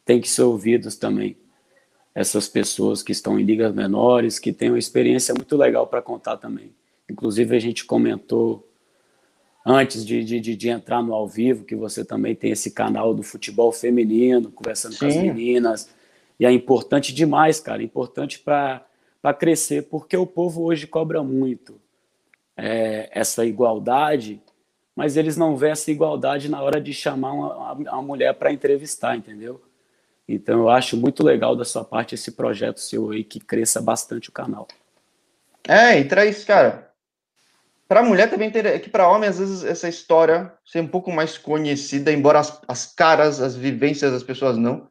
tem 0.05 0.19
que 0.19 0.29
ser 0.29 0.43
ouvidos 0.43 0.95
também 0.95 1.37
essas 2.13 2.47
pessoas 2.47 3.03
que 3.03 3.11
estão 3.11 3.39
em 3.39 3.43
ligas 3.43 3.73
menores, 3.73 4.39
que 4.39 4.51
têm 4.51 4.69
uma 4.69 4.79
experiência 4.79 5.33
muito 5.33 5.55
legal 5.55 5.87
para 5.87 6.01
contar 6.01 6.37
também. 6.37 6.73
Inclusive, 7.09 7.55
a 7.55 7.59
gente 7.59 7.85
comentou 7.85 8.67
antes 9.65 10.05
de, 10.05 10.23
de, 10.23 10.39
de, 10.39 10.69
entrar 10.69 11.01
no 11.03 11.13
ao 11.13 11.27
vivo 11.27 11.65
que 11.65 11.75
você 11.75 12.03
também 12.03 12.35
tem 12.35 12.51
esse 12.51 12.71
canal 12.71 13.13
do 13.13 13.23
futebol 13.23 13.71
feminino, 13.71 14.51
conversando 14.51 14.93
Sim. 14.93 14.99
com 14.99 15.05
as 15.05 15.15
meninas. 15.15 15.89
E 16.39 16.45
é 16.45 16.51
importante 16.51 17.13
demais, 17.13 17.59
cara, 17.59 17.83
importante 17.83 18.39
para 18.39 18.83
crescer, 19.37 19.83
porque 19.83 20.15
o 20.15 20.25
povo 20.25 20.63
hoje 20.63 20.87
cobra 20.87 21.21
muito 21.23 21.79
é, 22.55 23.09
essa 23.11 23.45
igualdade, 23.45 24.41
mas 24.95 25.17
eles 25.17 25.37
não 25.37 25.55
vêem 25.55 25.71
essa 25.71 25.91
igualdade 25.91 26.49
na 26.49 26.61
hora 26.61 26.79
de 26.81 26.93
chamar 26.93 27.33
uma, 27.33 27.73
uma 27.73 28.01
mulher 28.01 28.33
para 28.33 28.51
entrevistar, 28.51 29.15
entendeu? 29.15 29.61
Então 30.31 30.59
eu 30.59 30.69
acho 30.69 30.95
muito 30.95 31.23
legal 31.23 31.55
da 31.55 31.65
sua 31.65 31.83
parte 31.83 32.13
esse 32.13 32.33
projeto 32.33 32.79
seu 32.79 33.09
aí 33.09 33.23
que 33.23 33.39
cresça 33.39 33.81
bastante 33.81 34.29
o 34.29 34.31
canal. 34.31 34.67
É, 35.67 35.99
e 35.99 36.05
traz, 36.05 36.43
cara. 36.43 36.91
Para 37.87 38.03
mulher 38.03 38.29
também 38.29 38.51
ter, 38.51 38.63
é 38.67 38.77
que 38.77 38.91
para 38.91 39.07
homem 39.07 39.27
às 39.27 39.39
vezes 39.39 39.63
essa 39.63 39.89
história 39.89 40.53
ser 40.63 40.81
um 40.81 40.87
pouco 40.87 41.11
mais 41.11 41.35
conhecida, 41.39 42.11
embora 42.11 42.37
as, 42.37 42.61
as 42.67 42.93
caras, 42.93 43.41
as 43.41 43.55
vivências 43.55 44.11
das 44.11 44.21
pessoas 44.21 44.55
não. 44.55 44.87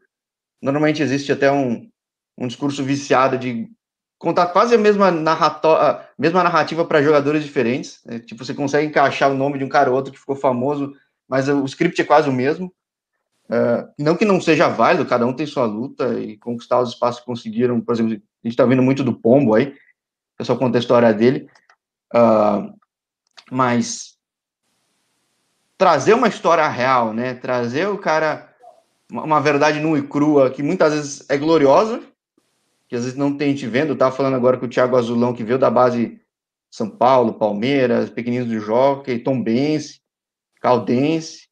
Normalmente 0.60 1.00
existe 1.04 1.30
até 1.30 1.52
um, 1.52 1.88
um 2.36 2.48
discurso 2.48 2.82
viciado 2.82 3.38
de 3.38 3.70
contar 4.18 4.48
quase 4.48 4.74
a 4.74 4.78
mesma, 4.78 5.12
narrato, 5.12 5.68
a 5.68 6.04
mesma 6.18 6.42
narrativa 6.42 6.84
para 6.84 7.00
jogadores 7.00 7.44
diferentes. 7.44 8.00
Né? 8.04 8.18
Tipo, 8.18 8.44
você 8.44 8.52
consegue 8.52 8.88
encaixar 8.88 9.30
o 9.30 9.36
nome 9.36 9.58
de 9.58 9.64
um 9.64 9.68
cara 9.68 9.88
ou 9.88 9.94
outro 9.94 10.12
que 10.12 10.18
ficou 10.18 10.34
famoso, 10.34 10.92
mas 11.28 11.48
o 11.48 11.64
script 11.64 12.00
é 12.02 12.04
quase 12.04 12.28
o 12.28 12.32
mesmo. 12.32 12.74
Uh, 13.50 13.88
não 13.98 14.14
que 14.14 14.26
não 14.26 14.40
seja 14.40 14.68
válido, 14.68 15.06
cada 15.06 15.26
um 15.26 15.32
tem 15.32 15.46
sua 15.46 15.64
luta 15.64 16.20
e 16.20 16.36
conquistar 16.36 16.80
os 16.80 16.90
espaços 16.90 17.20
que 17.20 17.26
conseguiram. 17.26 17.80
Por 17.80 17.94
exemplo, 17.94 18.12
a 18.12 18.14
gente 18.14 18.52
está 18.52 18.66
vendo 18.66 18.82
muito 18.82 19.02
do 19.02 19.14
Pombo 19.14 19.54
aí, 19.54 19.68
o 19.68 20.36
pessoal 20.36 20.58
conta 20.58 20.76
a 20.76 20.80
história 20.80 21.12
dele. 21.14 21.48
Uh, 22.14 22.76
mas 23.50 24.18
trazer 25.78 26.14
uma 26.14 26.28
história 26.28 26.68
real, 26.68 27.14
né? 27.14 27.34
Trazer 27.34 27.88
o 27.88 27.98
cara 27.98 28.48
uma 29.10 29.40
verdade 29.40 29.80
nua 29.80 29.98
e 29.98 30.06
crua 30.06 30.50
que 30.50 30.62
muitas 30.62 30.92
vezes 30.92 31.30
é 31.30 31.38
gloriosa, 31.38 32.02
que 32.88 32.96
às 32.96 33.04
vezes 33.04 33.16
não 33.16 33.36
tem 33.36 33.54
te 33.54 33.66
vendo. 33.66 33.96
Eu 33.98 34.12
falando 34.12 34.34
agora 34.34 34.58
com 34.58 34.66
o 34.66 34.68
Thiago 34.68 34.96
Azulão, 34.96 35.32
que 35.32 35.44
veio 35.44 35.58
da 35.58 35.70
base 35.70 36.20
São 36.70 36.90
Paulo, 36.90 37.34
Palmeiras, 37.34 38.10
Pequeninos 38.10 38.48
do 38.48 38.60
Jockey, 38.60 39.18
Tombense, 39.20 40.00
Caldense. 40.60 41.47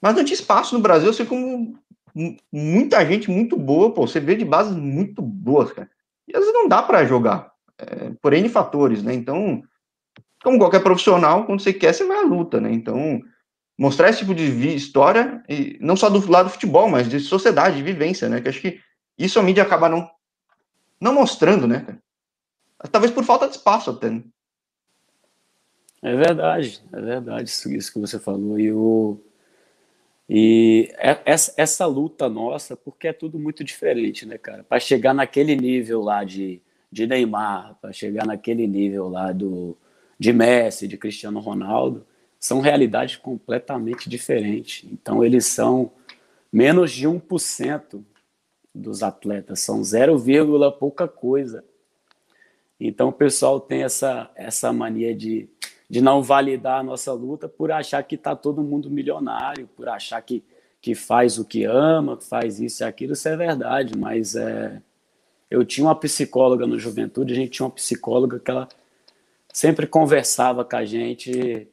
Mas 0.00 0.14
não 0.14 0.24
tinha 0.24 0.34
espaço 0.34 0.74
no 0.74 0.80
Brasil, 0.80 1.10
assim 1.10 1.24
como 1.24 1.78
muita 2.52 3.04
gente 3.04 3.30
muito 3.30 3.56
boa, 3.56 3.92
pô, 3.92 4.06
você 4.06 4.18
vê 4.18 4.34
de 4.34 4.44
bases 4.44 4.74
muito 4.74 5.22
boas, 5.22 5.72
cara. 5.72 5.88
E 6.26 6.34
às 6.34 6.40
vezes 6.40 6.54
não 6.54 6.68
dá 6.68 6.82
para 6.82 7.04
jogar, 7.04 7.52
é, 7.78 8.10
por 8.20 8.32
N 8.32 8.48
fatores, 8.48 9.02
né? 9.02 9.14
Então, 9.14 9.62
como 10.42 10.58
qualquer 10.58 10.82
profissional, 10.82 11.44
quando 11.44 11.60
você 11.60 11.72
quer, 11.72 11.92
você 11.92 12.04
vai 12.04 12.18
à 12.18 12.22
luta, 12.22 12.60
né? 12.60 12.72
Então, 12.72 13.20
mostrar 13.78 14.08
esse 14.10 14.20
tipo 14.20 14.34
de 14.34 14.74
história, 14.74 15.42
e 15.48 15.78
não 15.80 15.96
só 15.96 16.08
do 16.08 16.30
lado 16.30 16.46
do 16.46 16.52
futebol, 16.52 16.88
mas 16.88 17.08
de 17.08 17.20
sociedade, 17.20 17.76
de 17.76 17.82
vivência, 17.82 18.28
né? 18.28 18.40
Que 18.40 18.48
acho 18.48 18.60
que 18.60 18.80
isso 19.18 19.38
a 19.38 19.42
mídia 19.42 19.62
acaba 19.62 19.88
não, 19.88 20.08
não 21.00 21.14
mostrando, 21.14 21.66
né? 21.66 21.98
Talvez 22.90 23.12
por 23.12 23.24
falta 23.24 23.46
de 23.46 23.56
espaço 23.56 23.90
até. 23.90 24.10
Né? 24.10 24.22
É 26.02 26.16
verdade, 26.16 26.82
é 26.92 27.00
verdade 27.00 27.50
isso, 27.50 27.70
isso 27.70 27.92
que 27.92 27.98
você 27.98 28.18
falou. 28.18 28.58
E, 28.58 28.72
o, 28.72 29.20
e 30.32 30.88
essa, 31.24 31.52
essa 31.56 31.86
luta 31.86 32.28
nossa, 32.28 32.76
porque 32.76 33.08
é 33.08 33.12
tudo 33.12 33.36
muito 33.36 33.64
diferente, 33.64 34.24
né, 34.24 34.38
cara? 34.38 34.62
Para 34.62 34.78
chegar 34.78 35.12
naquele 35.12 35.56
nível 35.56 36.00
lá 36.00 36.22
de, 36.22 36.62
de 36.90 37.04
Neymar, 37.04 37.76
para 37.82 37.92
chegar 37.92 38.24
naquele 38.24 38.64
nível 38.64 39.08
lá 39.08 39.32
do, 39.32 39.76
de 40.16 40.32
Messi, 40.32 40.86
de 40.86 40.96
Cristiano 40.96 41.40
Ronaldo, 41.40 42.06
são 42.38 42.60
realidades 42.60 43.16
completamente 43.16 44.08
diferentes. 44.08 44.88
Então, 44.92 45.24
eles 45.24 45.46
são 45.46 45.90
menos 46.52 46.92
de 46.92 47.08
1% 47.08 48.00
dos 48.72 49.02
atletas, 49.02 49.58
são 49.58 49.82
0, 49.82 50.16
pouca 50.78 51.08
coisa. 51.08 51.64
Então, 52.78 53.08
o 53.08 53.12
pessoal 53.12 53.58
tem 53.58 53.82
essa, 53.82 54.30
essa 54.36 54.72
mania 54.72 55.12
de, 55.12 55.48
de 55.90 56.00
não 56.00 56.22
validar 56.22 56.78
a 56.78 56.82
nossa 56.84 57.12
luta 57.12 57.48
por 57.48 57.72
achar 57.72 58.00
que 58.04 58.14
está 58.14 58.36
todo 58.36 58.62
mundo 58.62 58.88
milionário, 58.88 59.68
por 59.76 59.88
achar 59.88 60.22
que, 60.22 60.44
que 60.80 60.94
faz 60.94 61.36
o 61.36 61.44
que 61.44 61.64
ama, 61.64 62.16
que 62.16 62.24
faz 62.24 62.60
isso 62.60 62.84
e 62.84 62.86
aquilo. 62.86 63.14
Isso 63.14 63.28
é 63.28 63.36
verdade, 63.36 63.98
mas 63.98 64.36
é, 64.36 64.80
eu 65.50 65.64
tinha 65.64 65.84
uma 65.84 65.96
psicóloga 65.96 66.64
no 66.64 66.78
Juventude, 66.78 67.32
a 67.32 67.36
gente 67.36 67.50
tinha 67.50 67.66
uma 67.66 67.72
psicóloga 67.72 68.38
que 68.38 68.48
ela 68.48 68.68
sempre 69.52 69.84
conversava 69.84 70.64
com 70.64 70.76
a 70.76 70.84
gente 70.84 71.66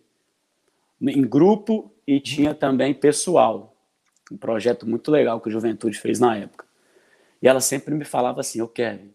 em 0.99 1.21
grupo 1.21 1.91
e 2.07 2.19
tinha 2.19 2.55
também 2.55 2.95
pessoal. 2.95 3.75
Um 4.31 4.37
projeto 4.37 4.89
muito 4.89 5.11
legal 5.11 5.39
que 5.39 5.47
a 5.47 5.51
Juventude 5.51 5.99
fez 5.99 6.19
na 6.19 6.35
época. 6.35 6.65
E 7.39 7.47
ela 7.47 7.61
sempre 7.61 7.93
me 7.93 8.03
falava 8.03 8.41
assim: 8.41 8.59
Eu 8.59 8.67
Kevin, 8.67 9.13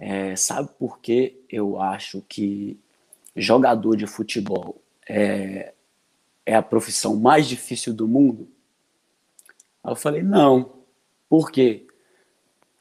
é, 0.00 0.34
sabe 0.36 0.70
por 0.78 1.00
que 1.00 1.44
eu 1.50 1.78
acho 1.78 2.24
que 2.26 2.80
jogador 3.36 3.96
de 3.96 4.06
futebol 4.06 4.82
é, 5.08 5.74
é 6.44 6.54
a 6.54 6.62
profissão 6.62 7.16
mais 7.16 7.46
difícil 7.46 7.92
do 7.92 8.08
mundo? 8.08 8.48
Aí 9.84 9.92
eu 9.92 9.96
falei: 9.96 10.22
Não. 10.22 10.76
Por 11.28 11.50
quê? 11.50 11.86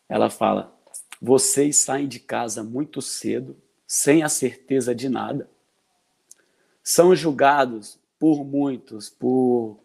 Ela 0.08 0.30
fala: 0.30 0.74
Vocês 1.22 1.78
saem 1.78 2.08
de 2.08 2.20
casa 2.20 2.63
muito 2.63 3.02
cedo, 3.02 3.58
sem 3.86 4.24
a 4.24 4.30
certeza 4.30 4.96
de 4.96 5.10
nada. 5.10 5.50
São 6.84 7.15
julgados 7.15 8.00
por 8.20 8.46
muitos, 8.46 9.10
por, 9.10 9.80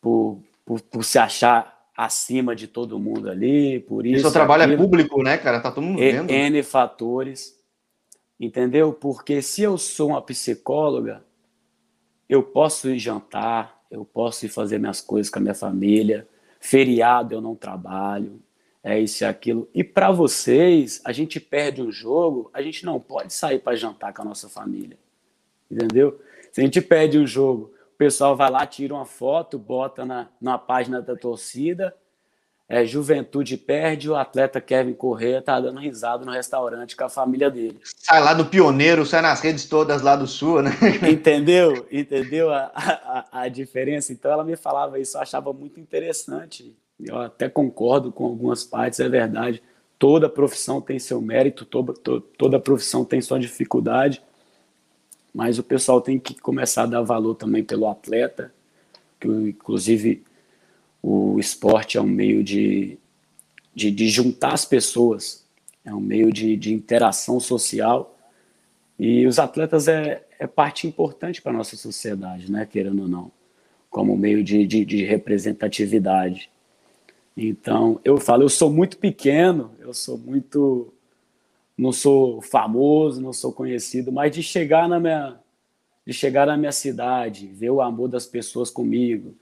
por, 0.00 0.42
por, 0.64 0.80
por 0.80 1.04
se 1.04 1.18
achar 1.18 1.78
acima 1.96 2.54
de 2.54 2.68
todo 2.68 2.98
mundo 2.98 3.28
ali, 3.28 3.80
por 3.80 4.06
isso. 4.06 4.18
E 4.18 4.20
seu 4.20 4.30
trabalho 4.30 4.62
é 4.62 4.66
aquilo, 4.66 4.80
é 4.80 4.84
público, 4.84 5.22
né, 5.22 5.36
cara? 5.36 5.60
Tá 5.60 5.70
todo 5.70 5.82
mundo 5.84 5.98
vendo. 5.98 6.30
N 6.30 6.62
fatores, 6.62 7.57
entendeu? 8.38 8.92
Porque 8.92 9.42
se 9.42 9.62
eu 9.62 9.76
sou 9.76 10.10
uma 10.10 10.22
psicóloga, 10.22 11.24
eu 12.28 12.42
posso 12.42 12.88
ir 12.90 12.98
jantar, 12.98 13.82
eu 13.90 14.04
posso 14.04 14.46
ir 14.46 14.48
fazer 14.48 14.78
minhas 14.78 15.00
coisas 15.00 15.30
com 15.30 15.38
a 15.38 15.42
minha 15.42 15.54
família, 15.54 16.28
feriado 16.60 17.34
eu 17.34 17.40
não 17.40 17.54
trabalho, 17.54 18.40
é 18.82 18.98
isso 18.98 19.24
e 19.24 19.26
aquilo. 19.26 19.68
E 19.74 19.82
para 19.82 20.10
vocês, 20.10 21.00
a 21.04 21.12
gente 21.12 21.40
perde 21.40 21.82
um 21.82 21.90
jogo, 21.90 22.50
a 22.52 22.62
gente 22.62 22.84
não 22.84 23.00
pode 23.00 23.32
sair 23.32 23.58
para 23.58 23.76
jantar 23.76 24.12
com 24.12 24.22
a 24.22 24.24
nossa 24.24 24.48
família, 24.48 24.98
entendeu? 25.70 26.20
Se 26.52 26.60
a 26.60 26.64
gente 26.64 26.80
pede 26.80 27.18
um 27.18 27.26
jogo, 27.26 27.72
o 27.94 27.96
pessoal 27.98 28.36
vai 28.36 28.50
lá, 28.50 28.66
tira 28.66 28.94
uma 28.94 29.04
foto, 29.04 29.58
bota 29.58 30.04
na, 30.04 30.28
na 30.40 30.56
página 30.56 31.02
da 31.02 31.16
torcida, 31.16 31.94
é, 32.68 32.84
Juventude 32.84 33.56
perde, 33.56 34.10
o 34.10 34.16
atleta 34.16 34.60
Kevin 34.60 34.92
Correia 34.92 35.40
tá 35.40 35.58
dando 35.58 35.80
risada 35.80 36.24
no 36.24 36.32
restaurante 36.32 36.94
com 36.96 37.04
a 37.04 37.08
família 37.08 37.50
dele. 37.50 37.80
Sai 37.82 38.22
lá 38.22 38.34
do 38.34 38.44
pioneiro, 38.44 39.06
sai 39.06 39.22
nas 39.22 39.40
redes 39.40 39.64
todas 39.64 40.02
lá 40.02 40.14
do 40.14 40.26
sul, 40.26 40.62
né? 40.62 40.72
Entendeu? 41.10 41.86
Entendeu 41.90 42.50
a, 42.50 42.70
a, 42.74 43.42
a 43.42 43.48
diferença? 43.48 44.12
Então 44.12 44.30
ela 44.30 44.44
me 44.44 44.56
falava 44.56 44.98
isso, 44.98 45.16
eu 45.16 45.22
achava 45.22 45.52
muito 45.52 45.80
interessante. 45.80 46.76
Eu 47.00 47.18
até 47.18 47.48
concordo 47.48 48.12
com 48.12 48.24
algumas 48.24 48.64
partes, 48.64 49.00
é 49.00 49.08
verdade. 49.08 49.62
Toda 49.98 50.28
profissão 50.28 50.80
tem 50.80 50.98
seu 50.98 51.20
mérito, 51.20 51.64
toda, 51.64 51.92
toda 52.36 52.60
profissão 52.60 53.04
tem 53.04 53.20
sua 53.20 53.38
dificuldade 53.38 54.22
mas 55.38 55.58
o 55.58 55.62
pessoal 55.62 56.00
tem 56.00 56.18
que 56.18 56.34
começar 56.34 56.82
a 56.82 56.86
dar 56.86 57.02
valor 57.02 57.34
também 57.34 57.62
pelo 57.62 57.88
atleta, 57.88 58.52
que 59.20 59.28
inclusive 59.28 60.24
o 61.02 61.38
esporte 61.38 61.96
é 61.96 62.00
um 62.00 62.06
meio 62.06 62.42
de, 62.42 62.98
de, 63.74 63.90
de 63.90 64.08
juntar 64.08 64.54
as 64.54 64.64
pessoas, 64.64 65.46
é 65.84 65.94
um 65.94 66.00
meio 66.00 66.32
de, 66.32 66.56
de 66.56 66.72
interação 66.72 67.38
social, 67.40 68.16
e 68.98 69.26
os 69.26 69.38
atletas 69.38 69.86
é, 69.86 70.24
é 70.38 70.46
parte 70.46 70.86
importante 70.86 71.40
para 71.40 71.52
a 71.52 71.56
nossa 71.56 71.76
sociedade, 71.76 72.50
né, 72.50 72.66
querendo 72.66 73.02
ou 73.02 73.08
não, 73.08 73.30
como 73.88 74.16
meio 74.16 74.42
de, 74.42 74.66
de, 74.66 74.84
de 74.84 75.04
representatividade. 75.04 76.50
Então, 77.36 78.00
eu 78.04 78.18
falo, 78.18 78.42
eu 78.42 78.48
sou 78.48 78.70
muito 78.70 78.98
pequeno, 78.98 79.70
eu 79.78 79.94
sou 79.94 80.18
muito 80.18 80.92
não 81.78 81.92
sou 81.92 82.42
famoso, 82.42 83.22
não 83.22 83.32
sou 83.32 83.52
conhecido, 83.52 84.10
mas 84.10 84.32
de 84.32 84.42
chegar 84.42 84.88
na 84.88 84.98
minha 84.98 85.38
de 86.04 86.12
chegar 86.12 86.46
na 86.46 86.56
minha 86.56 86.72
cidade, 86.72 87.46
ver 87.46 87.68
o 87.68 87.82
amor 87.82 88.08
das 88.08 88.26
pessoas 88.26 88.70
comigo, 88.70 89.36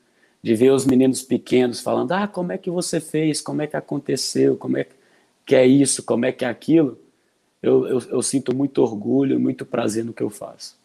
de 0.46 0.54
ver 0.54 0.70
os 0.70 0.87
meninos 0.87 1.24
pequenos 1.24 1.80
falando: 1.80 2.12
"Ah, 2.12 2.28
como 2.28 2.52
é 2.52 2.59
que 2.59 2.70
você 2.70 3.00
fez? 3.00 3.40
Como 3.40 3.62
é 3.62 3.66
que 3.66 3.76
aconteceu? 3.76 4.56
Como 4.56 4.78
é 4.78 4.87
que 5.44 5.56
é 5.56 5.66
isso? 5.66 6.04
Como 6.04 6.24
é 6.24 6.30
que 6.30 6.44
é 6.44 6.48
aquilo?" 6.48 6.96
Eu, 7.61 7.85
eu, 7.88 8.00
eu 8.11 8.22
sinto 8.22 8.54
muito 8.54 8.80
orgulho, 8.80 9.40
muito 9.40 9.66
prazer 9.66 10.04
no 10.04 10.12
que 10.12 10.22
eu 10.22 10.30
faço. 10.30 10.78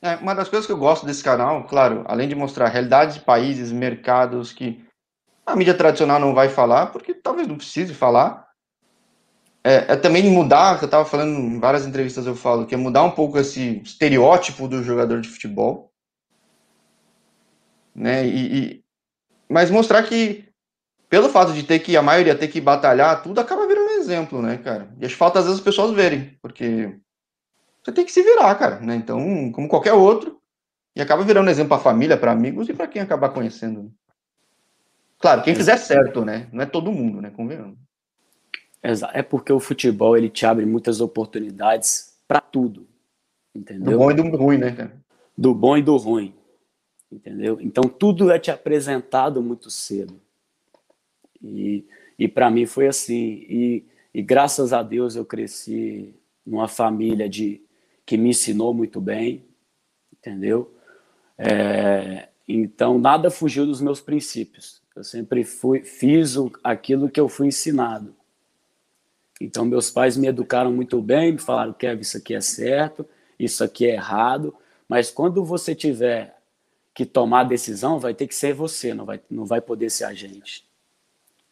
É, 0.00 0.14
uma 0.14 0.34
das 0.34 0.48
coisas 0.48 0.66
que 0.66 0.72
eu 0.72 0.78
gosto 0.78 1.04
desse 1.04 1.24
canal, 1.24 1.64
claro, 1.64 2.04
além 2.06 2.28
de 2.28 2.36
mostrar 2.36 2.68
realidades 2.68 3.16
de 3.16 3.22
países, 3.22 3.72
mercados 3.72 4.52
que 4.52 4.80
a 5.44 5.56
mídia 5.56 5.74
tradicional 5.74 6.20
não 6.20 6.32
vai 6.32 6.48
falar, 6.48 6.86
porque 6.86 7.12
talvez 7.12 7.48
não 7.48 7.56
precise 7.56 7.92
falar, 7.94 8.46
é, 9.64 9.94
é 9.94 9.96
também 9.96 10.30
mudar, 10.30 10.78
que 10.78 10.84
eu 10.84 10.86
estava 10.86 11.04
falando 11.04 11.36
em 11.36 11.58
várias 11.58 11.84
entrevistas, 11.84 12.24
eu 12.24 12.36
falo, 12.36 12.66
que 12.66 12.74
é 12.76 12.78
mudar 12.78 13.02
um 13.02 13.10
pouco 13.10 13.36
esse 13.36 13.80
estereótipo 13.82 14.68
do 14.68 14.80
jogador 14.84 15.20
de 15.20 15.28
futebol. 15.28 15.90
Né? 17.92 18.24
E, 18.24 18.58
e, 18.58 18.84
mas 19.48 19.70
mostrar 19.70 20.02
que, 20.02 20.44
pelo 21.08 21.28
fato 21.28 21.52
de 21.52 21.62
ter 21.62 21.78
que, 21.78 21.96
a 21.96 22.02
maioria 22.02 22.34
ter 22.34 22.48
que 22.48 22.60
batalhar, 22.60 23.22
tudo 23.22 23.40
acaba 23.40 23.66
virando 23.66 23.90
um 23.90 24.00
exemplo, 24.00 24.42
né, 24.42 24.58
cara? 24.58 24.88
E 25.00 25.04
acho 25.04 25.14
que 25.14 25.18
falta 25.18 25.38
às 25.38 25.46
vezes 25.46 25.58
as 25.58 25.64
pessoas 25.64 25.92
verem, 25.92 26.36
porque 26.42 26.94
você 27.82 27.92
tem 27.92 28.04
que 28.04 28.12
se 28.12 28.22
virar, 28.22 28.54
cara, 28.56 28.80
né? 28.80 28.94
Então, 28.94 29.50
como 29.52 29.68
qualquer 29.68 29.94
outro, 29.94 30.38
e 30.94 31.00
acaba 31.00 31.22
virando 31.22 31.48
exemplo 31.48 31.70
para 31.70 31.82
família, 31.82 32.16
para 32.16 32.32
amigos 32.32 32.68
e 32.68 32.74
para 32.74 32.88
quem 32.88 33.00
acabar 33.00 33.30
conhecendo. 33.30 33.92
Claro, 35.18 35.42
quem 35.42 35.54
fizer 35.54 35.76
certo, 35.76 36.24
né? 36.24 36.48
Não 36.52 36.62
é 36.62 36.66
todo 36.66 36.92
mundo, 36.92 37.20
né? 37.20 37.30
Convenhamos. 37.30 37.78
É 39.12 39.22
porque 39.22 39.52
o 39.52 39.58
futebol 39.58 40.16
ele 40.16 40.28
te 40.28 40.46
abre 40.46 40.64
muitas 40.64 41.00
oportunidades 41.00 42.16
para 42.28 42.40
tudo, 42.40 42.86
entendeu? 43.54 43.92
Do 43.92 43.98
bom 43.98 44.10
e 44.10 44.14
do 44.14 44.36
ruim, 44.36 44.58
né, 44.58 44.72
cara? 44.72 44.92
Do 45.36 45.54
bom 45.54 45.76
e 45.76 45.82
do 45.82 45.96
ruim, 45.96 46.34
entendeu? 47.10 47.58
Então 47.60 47.84
tudo 47.84 48.30
é 48.30 48.38
te 48.38 48.50
apresentado 48.50 49.42
muito 49.42 49.70
cedo. 49.70 50.20
E, 51.42 51.84
e 52.18 52.28
para 52.28 52.50
mim 52.50 52.66
foi 52.66 52.86
assim. 52.86 53.44
E, 53.48 53.84
e 54.12 54.22
graças 54.22 54.72
a 54.72 54.82
Deus 54.82 55.16
eu 55.16 55.24
cresci 55.24 56.14
numa 56.44 56.68
família 56.68 57.28
de 57.28 57.60
que 58.04 58.16
me 58.16 58.30
ensinou 58.30 58.72
muito 58.72 59.00
bem, 59.00 59.44
entendeu? 60.12 60.74
É, 61.36 62.28
então 62.46 62.98
nada 62.98 63.30
fugiu 63.30 63.66
dos 63.66 63.80
meus 63.80 64.00
princípios. 64.00 64.80
Eu 64.96 65.04
sempre 65.04 65.44
fui, 65.44 65.82
fiz 65.84 66.36
o, 66.36 66.50
aquilo 66.64 67.08
que 67.08 67.20
eu 67.20 67.28
fui 67.28 67.46
ensinado. 67.46 68.16
Então, 69.40 69.64
meus 69.64 69.90
pais 69.90 70.16
me 70.16 70.26
educaram 70.26 70.72
muito 70.72 71.00
bem, 71.00 71.32
me 71.32 71.38
falaram, 71.38 71.72
Kevin, 71.72 72.00
isso 72.00 72.16
aqui 72.16 72.34
é 72.34 72.40
certo, 72.40 73.06
isso 73.38 73.62
aqui 73.62 73.86
é 73.86 73.94
errado, 73.94 74.52
mas 74.88 75.10
quando 75.10 75.44
você 75.44 75.74
tiver 75.74 76.37
que 76.98 77.06
tomar 77.06 77.42
a 77.42 77.44
decisão, 77.44 78.00
vai 78.00 78.12
ter 78.12 78.26
que 78.26 78.34
ser 78.34 78.52
você, 78.52 78.92
não 78.92 79.04
vai, 79.04 79.20
não 79.30 79.44
vai 79.44 79.60
poder 79.60 79.88
ser 79.88 80.02
a 80.02 80.12
gente. 80.12 80.64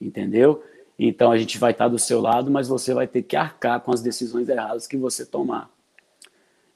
Entendeu? 0.00 0.60
Então, 0.98 1.30
a 1.30 1.38
gente 1.38 1.56
vai 1.56 1.70
estar 1.70 1.86
do 1.86 2.00
seu 2.00 2.20
lado, 2.20 2.50
mas 2.50 2.66
você 2.66 2.92
vai 2.92 3.06
ter 3.06 3.22
que 3.22 3.36
arcar 3.36 3.80
com 3.80 3.92
as 3.92 4.02
decisões 4.02 4.48
erradas 4.48 4.88
que 4.88 4.96
você 4.96 5.24
tomar. 5.24 5.70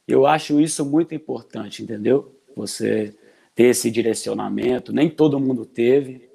Eu 0.07 0.25
acho 0.25 0.61
isso 0.61 0.85
muito 0.85 1.13
importante, 1.13 1.83
entendeu? 1.83 2.33
Você 2.55 3.13
ter 3.57 3.71
esse 3.71 3.91
direcionamento, 3.91 4.93
nem 4.93 5.11
todo 5.11 5.41
mundo 5.41 5.67
teve, 5.67 6.31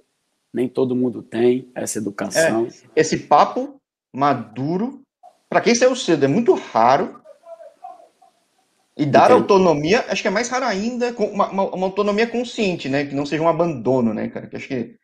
Nem 0.53 0.67
todo 0.67 0.93
mundo 0.93 1.21
tem 1.21 1.69
essa 1.73 1.99
educação. 1.99 2.67
É, 2.67 3.01
esse 3.01 3.17
papo 3.17 3.75
maduro, 4.13 5.01
para 5.49 5.61
quem 5.61 5.73
saiu 5.73 5.95
cedo, 5.95 6.25
é 6.25 6.27
muito 6.27 6.53
raro. 6.53 7.21
E 8.97 9.05
dar 9.05 9.25
Entendi. 9.25 9.41
autonomia, 9.41 10.05
acho 10.07 10.21
que 10.21 10.27
é 10.27 10.31
mais 10.31 10.47
raro 10.47 10.65
ainda, 10.65 11.13
uma, 11.17 11.49
uma, 11.49 11.75
uma, 11.75 11.87
autonomia 11.87 12.25
consciente, 12.25 12.87
né? 12.87 13.05
Que 13.05 13.13
não 13.13 13.25
seja 13.25 13.43
um 13.43 13.49
abandono, 13.49 14.13
né, 14.13 14.29
cara? 14.29 14.47
Que 14.47 14.55
acho 14.55 14.67
que 14.69 14.95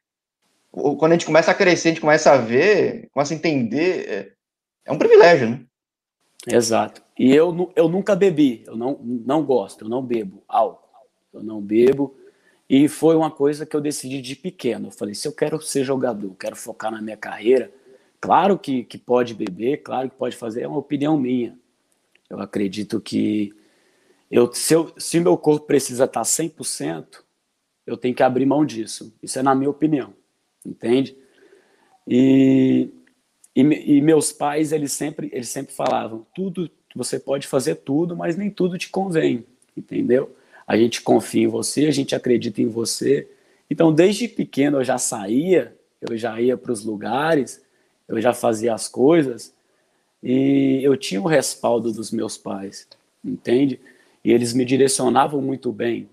quando 0.72 1.12
a 1.12 1.16
gente 1.16 1.26
começa 1.26 1.52
a 1.52 1.54
crescer, 1.54 1.90
a 1.90 1.92
gente 1.92 2.02
começa 2.02 2.32
a 2.32 2.38
ver, 2.38 3.10
começa 3.12 3.34
a 3.34 3.38
entender, 3.38 4.08
é, 4.08 4.32
é 4.86 4.92
um 4.92 4.98
privilégio, 4.98 5.50
né? 5.50 5.62
Exato. 6.48 7.04
E 7.20 7.36
eu, 7.36 7.72
eu 7.76 7.90
nunca 7.90 8.16
bebi, 8.16 8.64
eu 8.66 8.78
não, 8.78 8.98
não 9.04 9.44
gosto, 9.44 9.84
eu 9.84 9.90
não 9.90 10.02
bebo 10.02 10.42
álcool, 10.48 10.88
eu 11.34 11.44
não 11.44 11.62
bebo. 11.62 12.16
E 12.70 12.88
foi 12.88 13.18
uma 13.18 13.30
coisa 13.30 13.66
que 13.66 13.76
eu 13.76 13.82
decidi 13.82 14.22
de 14.22 14.36
pequeno. 14.36 14.88
Eu 14.88 14.92
falei, 14.92 15.14
se 15.14 15.28
eu 15.28 15.34
quero 15.34 15.62
ser 15.62 15.84
jogador, 15.84 16.34
quero 16.36 16.56
focar 16.56 16.90
na 16.90 17.02
minha 17.02 17.18
carreira, 17.18 17.70
claro 18.20 18.58
que, 18.58 18.86
que 18.86 18.98
pode 18.98 19.34
beber, 19.34 19.84
claro 19.84 20.10
que 20.10 20.16
pode 20.16 20.38
fazer, 20.38 20.62
é 20.62 20.68
uma 20.68 20.80
opinião 20.80 21.18
minha. 21.18 21.58
Eu 22.30 22.40
acredito 22.40 23.02
que 23.02 23.54
eu, 24.32 24.52
se, 24.54 24.74
eu, 24.74 24.94
se 24.98 25.20
meu 25.20 25.38
corpo 25.38 25.68
precisa 25.68 26.06
estar 26.06 26.22
100%, 26.22 27.22
eu 27.86 27.98
tenho 27.98 28.16
que 28.16 28.24
abrir 28.24 28.46
mão 28.46 28.66
disso. 28.66 29.14
Isso 29.22 29.38
é 29.38 29.44
na 29.44 29.54
minha 29.54 29.70
opinião, 29.70 30.14
entende? 30.66 31.18
E, 32.08 32.90
e, 33.56 33.62
e 33.62 34.02
meus 34.02 34.32
pais, 34.32 34.72
eles 34.72 34.94
sempre, 34.94 35.30
eles 35.34 35.50
sempre 35.50 35.74
falavam, 35.74 36.26
tudo, 36.34 36.72
você 36.96 37.20
pode 37.20 37.46
fazer 37.46 37.76
tudo, 37.76 38.16
mas 38.16 38.38
nem 38.38 38.50
tudo 38.50 38.78
te 38.78 38.90
convém, 38.90 39.46
entendeu? 39.76 40.34
A 40.66 40.78
gente 40.78 41.02
confia 41.02 41.44
em 41.44 41.48
você, 41.48 41.88
a 41.88 41.92
gente 41.92 42.16
acredita 42.16 42.62
em 42.62 42.68
você. 42.68 43.28
Então, 43.70 43.94
desde 43.94 44.28
pequeno 44.28 44.78
eu 44.78 44.84
já 44.84 44.98
saía, 44.98 45.76
eu 46.02 46.18
já 46.18 46.40
ia 46.40 46.56
para 46.58 46.72
os 46.72 46.86
lugares, 46.86 47.62
eu 48.08 48.22
já 48.22 48.34
fazia 48.34 48.74
as 48.74 48.88
coisas 48.88 49.54
e 50.24 50.80
eu 50.84 50.96
tinha 50.96 51.22
o 51.22 51.28
respaldo 51.28 51.92
dos 51.92 52.12
meus 52.12 52.38
pais, 52.38 52.88
entende? 53.24 53.80
E 54.24 54.32
eles 54.32 54.54
me 54.54 54.64
direcionavam 54.66 55.42
muito 55.42 55.72
bem 55.72 56.10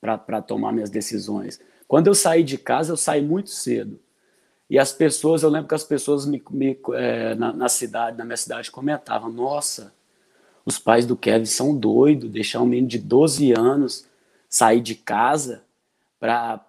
para 0.00 0.42
tomar 0.42 0.72
minhas 0.72 0.90
decisões. 0.90 1.60
Quando 1.88 2.08
eu 2.08 2.14
saí 2.14 2.42
de 2.42 2.58
casa, 2.58 2.92
eu 2.92 2.96
saí 2.96 3.22
muito 3.22 3.50
cedo. 3.50 3.98
E 4.68 4.78
as 4.78 4.92
pessoas, 4.92 5.42
eu 5.42 5.50
lembro 5.50 5.68
que 5.68 5.74
as 5.74 5.84
pessoas 5.84 6.26
me, 6.26 6.42
me 6.50 6.78
é, 6.94 7.34
na, 7.34 7.52
na, 7.52 7.68
cidade, 7.68 8.16
na 8.16 8.24
minha 8.24 8.36
cidade, 8.36 8.70
comentavam: 8.70 9.30
Nossa, 9.30 9.94
os 10.64 10.78
pais 10.78 11.06
do 11.06 11.16
Kevin 11.16 11.44
são 11.44 11.76
doidos, 11.76 12.30
deixar 12.30 12.60
um 12.60 12.66
menino 12.66 12.88
de 12.88 12.98
12 12.98 13.52
anos 13.52 14.06
sair 14.48 14.80
de 14.80 14.94
casa 14.94 15.64
para 16.18 16.64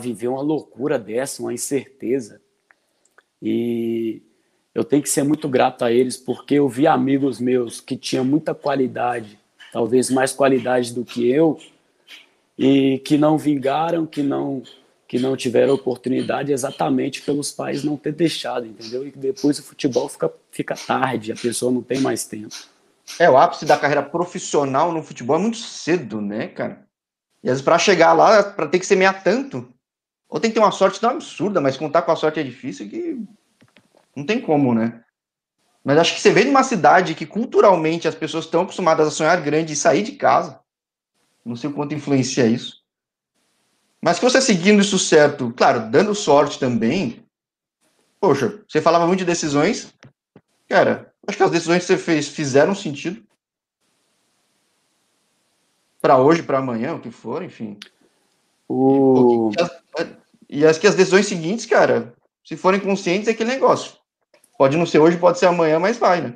viver 0.00 0.28
uma 0.28 0.42
loucura 0.42 0.98
dessa, 0.98 1.40
uma 1.40 1.54
incerteza. 1.54 2.40
E 3.40 4.22
eu 4.74 4.84
tenho 4.84 5.02
que 5.02 5.08
ser 5.08 5.22
muito 5.22 5.48
grato 5.48 5.84
a 5.84 5.92
eles, 5.92 6.16
porque 6.16 6.54
eu 6.54 6.68
vi 6.68 6.86
amigos 6.86 7.40
meus 7.40 7.80
que 7.80 7.96
tinham 7.96 8.24
muita 8.24 8.54
qualidade 8.54 9.38
talvez 9.72 10.10
mais 10.10 10.32
qualidade 10.32 10.92
do 10.92 11.04
que 11.04 11.28
eu, 11.28 11.58
e 12.58 12.98
que 12.98 13.16
não 13.16 13.38
vingaram, 13.38 14.06
que 14.06 14.22
não 14.22 14.62
que 15.08 15.18
não 15.18 15.36
tiveram 15.36 15.74
oportunidade 15.74 16.52
exatamente 16.52 17.20
pelos 17.20 17.52
pais 17.52 17.84
não 17.84 17.98
ter 17.98 18.12
deixado, 18.12 18.64
entendeu? 18.64 19.06
E 19.06 19.10
depois 19.10 19.58
o 19.58 19.62
futebol 19.62 20.08
fica, 20.08 20.32
fica 20.50 20.74
tarde, 20.74 21.30
a 21.30 21.36
pessoa 21.36 21.70
não 21.70 21.82
tem 21.82 22.00
mais 22.00 22.24
tempo. 22.24 22.54
É, 23.18 23.28
o 23.28 23.36
ápice 23.36 23.66
da 23.66 23.76
carreira 23.76 24.02
profissional 24.02 24.90
no 24.90 25.02
futebol 25.02 25.36
é 25.36 25.38
muito 25.38 25.58
cedo, 25.58 26.18
né, 26.22 26.48
cara? 26.48 26.86
E 27.44 27.48
às 27.48 27.56
vezes 27.56 27.62
para 27.62 27.78
chegar 27.78 28.14
lá, 28.14 28.42
para 28.42 28.66
ter 28.66 28.78
que 28.78 28.86
semear 28.86 29.22
tanto, 29.22 29.68
ou 30.30 30.40
tem 30.40 30.50
que 30.50 30.54
ter 30.54 30.60
uma 30.60 30.72
sorte 30.72 30.98
tão 30.98 31.10
absurda, 31.10 31.60
mas 31.60 31.76
contar 31.76 32.00
com 32.00 32.12
a 32.12 32.16
sorte 32.16 32.40
é 32.40 32.42
difícil 32.42 32.88
que 32.88 33.22
não 34.16 34.24
tem 34.24 34.40
como, 34.40 34.74
né? 34.74 35.04
Mas 35.84 35.98
acho 35.98 36.14
que 36.14 36.20
você 36.20 36.30
vê 36.30 36.44
numa 36.44 36.62
cidade 36.62 37.14
que 37.14 37.26
culturalmente 37.26 38.06
as 38.06 38.14
pessoas 38.14 38.44
estão 38.44 38.62
acostumadas 38.62 39.06
a 39.08 39.10
sonhar 39.10 39.40
grande 39.40 39.72
e 39.72 39.76
sair 39.76 40.02
de 40.02 40.12
casa. 40.12 40.60
Não 41.44 41.56
sei 41.56 41.70
o 41.70 41.72
quanto 41.72 41.94
influencia 41.94 42.46
isso. 42.46 42.82
Mas 44.00 44.18
que 44.18 44.24
você 44.24 44.40
seguindo 44.40 44.80
isso 44.80 44.98
certo, 44.98 45.52
claro, 45.56 45.90
dando 45.90 46.14
sorte 46.14 46.58
também. 46.58 47.24
Poxa, 48.20 48.62
você 48.68 48.80
falava 48.80 49.06
muito 49.06 49.20
de 49.20 49.24
decisões. 49.24 49.92
Cara, 50.68 51.12
acho 51.26 51.36
que 51.36 51.42
as 51.42 51.50
decisões 51.50 51.80
que 51.80 51.86
você 51.86 51.98
fez 51.98 52.28
fizeram 52.28 52.74
sentido. 52.74 53.22
Para 56.00 56.18
hoje, 56.18 56.42
para 56.42 56.58
amanhã, 56.58 56.94
o 56.94 57.00
que 57.00 57.10
for, 57.10 57.42
enfim. 57.42 57.76
O... 58.68 59.50
E, 59.52 59.60
as, 59.60 59.70
e 60.48 60.66
acho 60.66 60.80
que 60.80 60.86
as 60.86 60.94
decisões 60.94 61.26
seguintes, 61.26 61.66
cara, 61.66 62.14
se 62.44 62.56
forem 62.56 62.80
conscientes, 62.80 63.28
é 63.28 63.32
aquele 63.32 63.50
negócio 63.50 64.01
Pode 64.62 64.76
não 64.76 64.86
ser 64.86 65.00
hoje, 65.00 65.18
pode 65.18 65.40
ser 65.40 65.46
amanhã, 65.46 65.80
mas 65.80 65.98
vai, 65.98 66.20
né? 66.20 66.34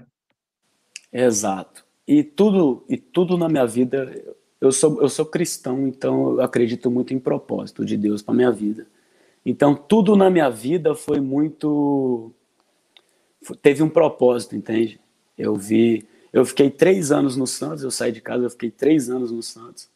Exato. 1.13 1.85
E 2.05 2.25
tudo, 2.25 2.85
e 2.89 2.97
tudo 2.97 3.39
na 3.39 3.49
minha 3.49 3.65
vida, 3.65 4.21
eu 4.61 4.73
sou, 4.73 5.01
eu 5.01 5.09
sou 5.09 5.25
cristão, 5.25 5.87
então 5.87 6.31
eu 6.31 6.41
acredito 6.41 6.91
muito 6.91 7.15
em 7.15 7.21
propósito 7.21 7.85
de 7.85 7.97
Deus 7.97 8.23
para 8.23 8.35
minha 8.35 8.51
vida. 8.51 8.85
Então 9.45 9.77
tudo 9.77 10.17
na 10.17 10.29
minha 10.29 10.51
vida 10.51 10.93
foi 10.93 11.21
muito, 11.21 12.33
teve 13.63 13.81
um 13.85 13.89
propósito, 13.89 14.57
entende? 14.57 14.99
Eu 15.39 15.55
vi, 15.55 16.05
eu 16.33 16.45
fiquei 16.45 16.69
três 16.69 17.13
anos 17.13 17.37
no 17.37 17.47
Santos, 17.47 17.85
eu 17.85 17.93
saí 17.93 18.11
de 18.11 18.21
casa, 18.21 18.43
eu 18.43 18.51
fiquei 18.51 18.73
três 18.73 19.09
anos 19.09 19.31
no 19.31 19.41
Santos. 19.41 19.89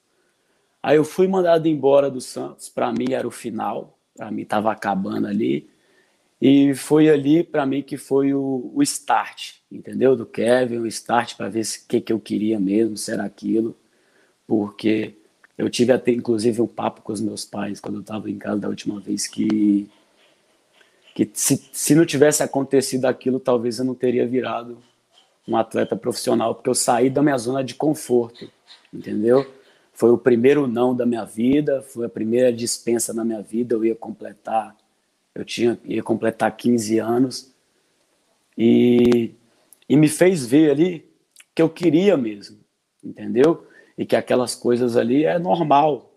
Aí 0.81 0.97
eu 0.97 1.05
fui 1.05 1.26
mandado 1.26 1.66
embora 1.66 2.09
do 2.09 2.20
Santos, 2.20 2.68
para 2.68 2.93
mim 2.93 3.11
era 3.11 3.26
o 3.26 3.33
final, 3.33 3.99
para 4.16 4.31
mim 4.31 4.43
estava 4.43 4.70
acabando 4.70 5.26
ali. 5.26 5.68
E 6.41 6.74
foi 6.74 7.11
ali 7.11 7.45
para 7.45 7.66
mim 7.66 7.82
que 7.82 7.99
foi 7.99 8.32
o, 8.32 8.72
o, 8.74 8.82
start, 8.82 9.57
entendeu? 9.70 10.16
Do 10.16 10.24
Kevin, 10.24 10.78
o 10.78 10.86
start 10.86 11.36
para 11.36 11.51
ver 11.51 11.62
o 11.62 11.86
que, 11.86 12.01
que 12.01 12.12
eu 12.12 12.18
queria 12.18 12.59
mesmo, 12.59 12.97
se 12.97 13.12
era 13.12 13.24
aquilo, 13.24 13.76
porque 14.47 15.14
eu 15.59 15.68
tive 15.68 15.93
até 15.93 16.12
inclusive 16.12 16.62
um 16.62 16.66
papo 16.66 17.03
com 17.03 17.12
os 17.12 17.20
meus 17.20 17.45
pais 17.45 17.78
quando 17.78 17.97
eu 17.97 18.01
estava 18.01 18.30
em 18.30 18.38
casa 18.38 18.61
da 18.61 18.68
última 18.68 18.99
vez 19.01 19.26
que 19.26 19.88
que 21.14 21.28
se, 21.34 21.68
se 21.72 21.95
não 21.95 22.07
tivesse 22.07 22.43
acontecido 22.43 23.05
aquilo, 23.05 23.41
talvez 23.41 23.78
eu 23.78 23.84
não 23.84 23.95
teria 23.95 24.26
virado 24.26 24.78
um 25.47 25.57
atleta 25.57 25.97
profissional, 25.97 26.55
porque 26.55 26.70
eu 26.70 26.74
saí 26.74 27.11
da 27.11 27.20
minha 27.20 27.36
zona 27.36 27.64
de 27.64 27.74
conforto, 27.74 28.51
entendeu? 28.95 29.45
Foi 29.93 30.11
o 30.11 30.16
primeiro 30.16 30.66
não 30.66 30.95
da 30.95 31.05
minha 31.05 31.24
vida, 31.24 31.82
foi 31.82 32.07
a 32.07 32.09
primeira 32.09 32.53
dispensa 32.53 33.12
na 33.12 33.24
minha 33.24 33.43
vida, 33.43 33.74
eu 33.74 33.84
ia 33.84 33.95
completar 33.95 34.74
eu 35.41 35.45
tinha 35.45 35.80
ia 35.84 36.03
completar 36.03 36.55
15 36.55 36.99
anos 36.99 37.55
e, 38.57 39.34
e 39.88 39.97
me 39.97 40.09
fez 40.09 40.45
ver 40.45 40.70
ali 40.70 41.11
que 41.55 41.62
eu 41.62 41.68
queria 41.68 42.16
mesmo, 42.16 42.61
entendeu? 43.03 43.66
E 43.97 44.05
que 44.05 44.14
aquelas 44.14 44.55
coisas 44.55 44.97
ali 44.97 45.24
é 45.24 45.38
normal. 45.38 46.12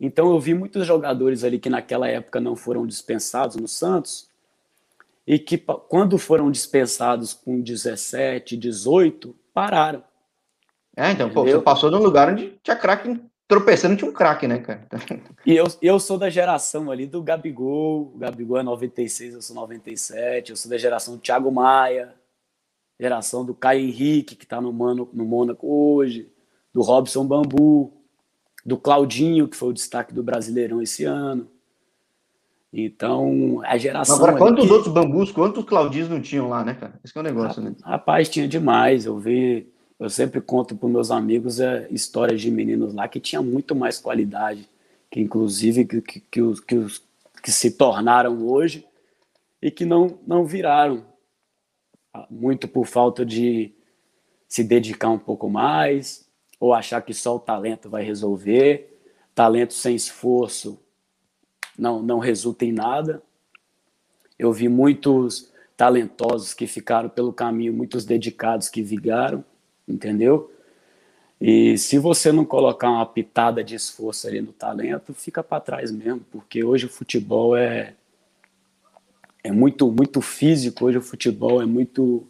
Então 0.00 0.30
eu 0.30 0.40
vi 0.40 0.52
muitos 0.52 0.86
jogadores 0.86 1.44
ali 1.44 1.58
que 1.58 1.70
naquela 1.70 2.08
época 2.08 2.40
não 2.40 2.56
foram 2.56 2.86
dispensados 2.86 3.56
no 3.56 3.68
Santos 3.68 4.28
e 5.26 5.38
que 5.38 5.56
quando 5.58 6.18
foram 6.18 6.50
dispensados 6.50 7.32
com 7.32 7.60
17, 7.60 8.56
18, 8.56 9.34
pararam. 9.54 10.02
É, 10.96 11.10
então, 11.10 11.30
pô, 11.30 11.44
você 11.44 11.58
passou 11.60 11.90
num 11.90 11.98
lugar 11.98 12.30
onde 12.32 12.58
tinha 12.62 12.76
craque 12.76 13.20
tropeçando 13.48 13.96
tinha 13.96 14.10
um 14.10 14.14
craque, 14.14 14.46
né, 14.46 14.58
cara? 14.58 14.86
E 15.44 15.54
eu, 15.54 15.66
eu 15.80 16.00
sou 16.00 16.18
da 16.18 16.28
geração 16.28 16.90
ali 16.90 17.06
do 17.06 17.22
Gabigol, 17.22 18.12
o 18.14 18.18
Gabigol 18.18 18.58
é 18.58 18.62
96, 18.62 19.34
eu 19.34 19.42
sou 19.42 19.54
97, 19.56 20.50
eu 20.50 20.56
sou 20.56 20.70
da 20.70 20.78
geração 20.78 21.14
do 21.14 21.20
Thiago 21.20 21.50
Maia, 21.52 22.14
geração 22.98 23.44
do 23.44 23.54
Caio 23.54 23.86
Henrique, 23.86 24.34
que 24.34 24.46
tá 24.46 24.60
no, 24.60 24.72
Mano, 24.72 25.08
no 25.12 25.24
Mônaco 25.24 25.66
hoje, 25.66 26.30
do 26.72 26.82
Robson 26.82 27.24
Bambu, 27.24 27.92
do 28.64 28.76
Claudinho, 28.76 29.46
que 29.46 29.56
foi 29.56 29.68
o 29.68 29.74
destaque 29.74 30.12
do 30.12 30.22
Brasileirão 30.22 30.82
esse 30.82 31.04
ano. 31.04 31.48
Então, 32.72 33.62
a 33.64 33.78
geração. 33.78 34.16
Agora, 34.16 34.36
quantos 34.36 34.66
que... 34.66 34.72
outros 34.72 34.92
bambus, 34.92 35.30
quantos 35.30 35.64
Claudinhos 35.64 36.08
não 36.08 36.20
tinham 36.20 36.48
lá, 36.48 36.64
né, 36.64 36.74
cara? 36.74 36.98
Esse 37.02 37.16
é 37.16 37.20
o 37.20 37.22
negócio, 37.22 37.62
né? 37.62 37.74
Rapaz, 37.82 38.28
tinha 38.28 38.46
demais. 38.46 39.06
Eu 39.06 39.18
vi 39.18 39.72
eu 39.98 40.10
sempre 40.10 40.40
conto 40.40 40.76
para 40.76 40.88
meus 40.88 41.10
amigos 41.10 41.58
é, 41.58 41.86
histórias 41.90 42.40
de 42.40 42.50
meninos 42.50 42.92
lá 42.92 43.08
que 43.08 43.18
tinham 43.18 43.42
muito 43.42 43.74
mais 43.74 43.98
qualidade, 43.98 44.68
que 45.10 45.20
inclusive 45.20 45.86
que, 45.86 46.00
que, 46.02 46.20
que, 46.20 46.42
os, 46.42 46.60
que, 46.60 46.76
os, 46.76 47.02
que 47.42 47.50
se 47.50 47.70
tornaram 47.70 48.46
hoje 48.46 48.86
e 49.60 49.70
que 49.70 49.86
não, 49.86 50.18
não 50.26 50.44
viraram. 50.44 51.06
Ah, 52.12 52.26
muito 52.30 52.68
por 52.68 52.86
falta 52.86 53.24
de 53.24 53.72
se 54.46 54.62
dedicar 54.62 55.08
um 55.08 55.18
pouco 55.18 55.48
mais, 55.48 56.28
ou 56.60 56.74
achar 56.74 57.00
que 57.00 57.14
só 57.14 57.36
o 57.36 57.40
talento 57.40 57.88
vai 57.88 58.04
resolver. 58.04 59.00
Talento 59.34 59.72
sem 59.72 59.96
esforço 59.96 60.78
não, 61.78 62.02
não 62.02 62.18
resulta 62.18 62.66
em 62.66 62.72
nada. 62.72 63.22
Eu 64.38 64.52
vi 64.52 64.68
muitos 64.68 65.50
talentosos 65.74 66.52
que 66.52 66.66
ficaram 66.66 67.08
pelo 67.08 67.32
caminho, 67.32 67.72
muitos 67.72 68.04
dedicados 68.04 68.68
que 68.68 68.82
vigaram 68.82 69.42
entendeu? 69.86 70.50
E 71.40 71.76
se 71.76 71.98
você 71.98 72.32
não 72.32 72.44
colocar 72.44 72.90
uma 72.90 73.04
pitada 73.04 73.62
de 73.62 73.74
esforço 73.74 74.26
ali 74.26 74.40
no 74.40 74.52
talento, 74.52 75.12
fica 75.12 75.42
para 75.42 75.60
trás 75.60 75.92
mesmo, 75.92 76.20
porque 76.32 76.64
hoje 76.64 76.86
o 76.86 76.90
futebol 76.90 77.56
é 77.56 77.94
é 79.44 79.52
muito 79.52 79.90
muito 79.92 80.20
físico, 80.20 80.86
hoje 80.86 80.98
o 80.98 81.02
futebol 81.02 81.62
é 81.62 81.66
muito 81.66 82.26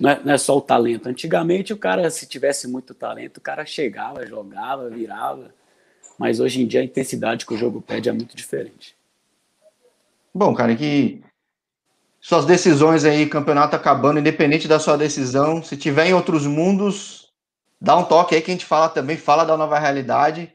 não 0.00 0.10
é, 0.10 0.20
não 0.24 0.32
é 0.32 0.38
só 0.38 0.56
o 0.56 0.62
talento. 0.62 1.08
Antigamente 1.08 1.72
o 1.72 1.76
cara 1.76 2.10
se 2.10 2.26
tivesse 2.26 2.66
muito 2.66 2.94
talento, 2.94 3.36
o 3.36 3.40
cara 3.40 3.66
chegava, 3.66 4.26
jogava, 4.26 4.88
virava, 4.88 5.54
mas 6.18 6.40
hoje 6.40 6.62
em 6.62 6.66
dia 6.66 6.80
a 6.80 6.84
intensidade 6.84 7.44
que 7.44 7.52
o 7.52 7.56
jogo 7.56 7.82
pede 7.82 8.08
é 8.08 8.12
muito 8.12 8.34
diferente. 8.34 8.96
Bom, 10.34 10.54
cara, 10.54 10.74
que 10.74 11.22
suas 12.20 12.44
decisões 12.44 13.04
aí, 13.04 13.26
campeonato 13.26 13.74
acabando, 13.74 14.20
independente 14.20 14.68
da 14.68 14.78
sua 14.78 14.96
decisão, 14.96 15.62
se 15.62 15.76
tiver 15.76 16.06
em 16.06 16.14
outros 16.14 16.46
mundos, 16.46 17.32
dá 17.80 17.96
um 17.96 18.04
toque 18.04 18.34
aí 18.34 18.42
que 18.42 18.50
a 18.50 18.54
gente 18.54 18.66
fala 18.66 18.88
também, 18.88 19.16
fala 19.16 19.44
da 19.44 19.56
nova 19.56 19.78
realidade. 19.78 20.52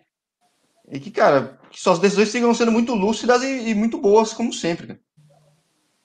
E 0.92 1.00
que, 1.00 1.10
cara, 1.10 1.58
que 1.72 1.82
suas 1.82 1.98
decisões 1.98 2.30
sigam 2.30 2.54
sendo 2.54 2.72
muito 2.72 2.94
lúcidas 2.94 3.42
e, 3.42 3.70
e 3.70 3.74
muito 3.74 3.98
boas, 3.98 4.32
como 4.32 4.54
sempre. 4.54 4.88
Cara. 4.88 5.00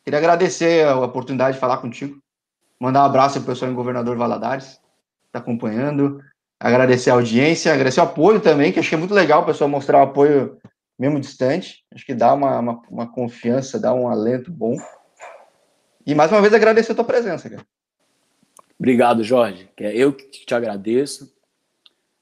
Queria 0.02 0.18
agradecer 0.18 0.86
a 0.86 0.98
oportunidade 0.98 1.54
de 1.54 1.60
falar 1.60 1.76
contigo. 1.76 2.18
Mandar 2.80 3.02
um 3.02 3.06
abraço 3.06 3.38
pro 3.40 3.52
pessoal 3.52 3.70
em 3.70 3.74
Governador 3.74 4.16
Valadares, 4.16 4.80
tá 5.30 5.38
acompanhando. 5.38 6.22
Agradecer 6.58 7.10
a 7.10 7.14
audiência, 7.14 7.72
agradecer 7.72 8.00
o 8.00 8.04
apoio 8.04 8.40
também, 8.40 8.72
que 8.72 8.80
achei 8.80 8.96
muito 8.96 9.12
legal 9.12 9.42
o 9.42 9.46
pessoal 9.46 9.68
mostrar 9.68 9.98
o 9.98 10.04
apoio 10.04 10.58
mesmo 10.98 11.20
distante. 11.20 11.84
Acho 11.94 12.06
que 12.06 12.14
dá 12.14 12.32
uma, 12.32 12.58
uma, 12.58 12.82
uma 12.90 13.06
confiança, 13.06 13.78
dá 13.78 13.92
um 13.92 14.08
alento 14.08 14.50
bom. 14.50 14.76
E 16.10 16.14
mais 16.14 16.28
uma 16.32 16.40
vez 16.40 16.52
agradecer 16.52 16.90
a 16.90 16.94
tua 16.96 17.04
presença, 17.04 17.48
cara. 17.48 17.64
Obrigado, 18.76 19.22
Jorge. 19.22 19.68
É 19.76 19.96
eu 19.96 20.12
que 20.12 20.44
te 20.44 20.52
agradeço. 20.52 21.32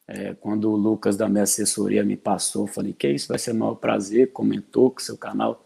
É, 0.07 0.35
quando 0.35 0.71
o 0.71 0.77
Lucas 0.77 1.17
da 1.17 1.27
minha 1.27 1.45
assessoria 1.45 2.05
me 2.05 2.15
passou, 2.15 2.67
falei 2.67 2.93
que 2.93 3.09
isso 3.09 3.29
vai 3.29 3.39
ser 3.39 3.53
um 3.53 3.59
maior 3.61 3.77
prazer. 3.77 4.31
Comentou 4.31 4.91
que 4.91 5.03
seu 5.03 5.17
canal 5.17 5.65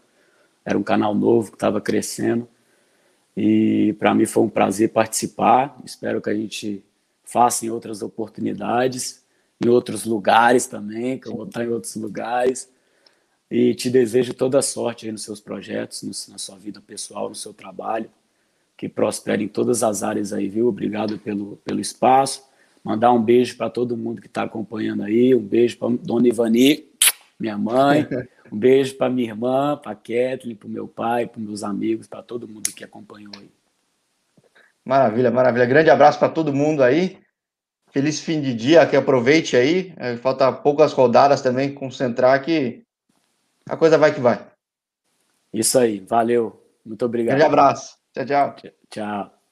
era 0.63 0.77
um 0.77 0.83
canal 0.83 1.13
novo 1.13 1.51
que 1.51 1.57
estava 1.57 1.81
crescendo. 1.81 2.47
E 3.35 3.93
para 3.99 4.15
mim 4.15 4.25
foi 4.25 4.43
um 4.43 4.49
prazer 4.49 4.93
participar. 4.93 5.77
Espero 5.83 6.21
que 6.21 6.29
a 6.29 6.33
gente 6.33 6.81
faça 7.25 7.65
em 7.65 7.71
outras 7.71 8.01
oportunidades, 8.01 9.21
em 9.61 9.67
outros 9.67 10.05
lugares 10.05 10.65
também, 10.65 11.19
que 11.19 11.27
eu 11.27 11.35
vou 11.35 11.45
estar 11.45 11.65
em 11.65 11.67
outros 11.67 11.97
lugares. 11.97 12.69
E 13.53 13.75
te 13.75 13.87
desejo 13.87 14.33
toda 14.33 14.57
a 14.57 14.63
sorte 14.63 15.05
aí 15.05 15.11
nos 15.11 15.21
seus 15.21 15.39
projetos, 15.39 16.27
na 16.27 16.39
sua 16.39 16.57
vida 16.57 16.81
pessoal, 16.81 17.29
no 17.29 17.35
seu 17.35 17.53
trabalho 17.53 18.09
que 18.75 18.89
prospere 18.89 19.43
em 19.43 19.47
todas 19.47 19.83
as 19.83 20.01
áreas 20.01 20.33
aí, 20.33 20.49
viu? 20.49 20.67
Obrigado 20.67 21.19
pelo, 21.19 21.57
pelo 21.57 21.79
espaço. 21.79 22.43
Mandar 22.83 23.11
um 23.11 23.21
beijo 23.21 23.55
para 23.55 23.69
todo 23.69 23.95
mundo 23.95 24.19
que 24.19 24.25
está 24.25 24.41
acompanhando 24.41 25.03
aí. 25.03 25.35
Um 25.35 25.39
beijo 25.39 25.77
para 25.77 25.95
Dona 26.01 26.27
Ivani, 26.27 26.87
minha 27.39 27.55
mãe. 27.55 28.07
Um 28.51 28.57
beijo 28.57 28.95
para 28.97 29.09
minha 29.09 29.29
irmã, 29.29 29.79
para 29.81 29.95
Kathleen, 29.95 30.55
para 30.55 30.67
o 30.67 30.69
meu 30.69 30.87
pai, 30.87 31.25
para 31.25 31.41
meus 31.41 31.63
amigos, 31.63 32.05
para 32.05 32.21
todo 32.21 32.47
mundo 32.47 32.71
que 32.71 32.83
acompanhou 32.83 33.31
aí. 33.35 33.49
Maravilha, 34.85 35.31
maravilha. 35.31 35.65
Grande 35.65 35.89
abraço 35.89 36.19
para 36.19 36.29
todo 36.29 36.53
mundo 36.53 36.83
aí. 36.83 37.17
Feliz 37.91 38.19
fim 38.19 38.41
de 38.41 38.53
dia, 38.53 38.85
que 38.85 38.95
aproveite 38.95 39.55
aí. 39.57 39.91
É, 39.97 40.17
falta 40.17 40.51
poucas 40.51 40.93
rodadas 40.93 41.41
também, 41.41 41.73
concentrar 41.73 42.43
que 42.43 42.82
a 43.69 43.77
coisa 43.77 43.97
vai 43.97 44.13
que 44.13 44.19
vai. 44.19 44.45
Isso 45.53 45.77
aí, 45.77 45.99
valeu. 45.99 46.61
Muito 46.85 47.05
obrigado. 47.05 47.37
Grande 47.37 47.47
abraço. 47.47 47.97
Tchau, 48.13 48.25
tchau. 48.25 48.55
Tchau. 48.89 49.42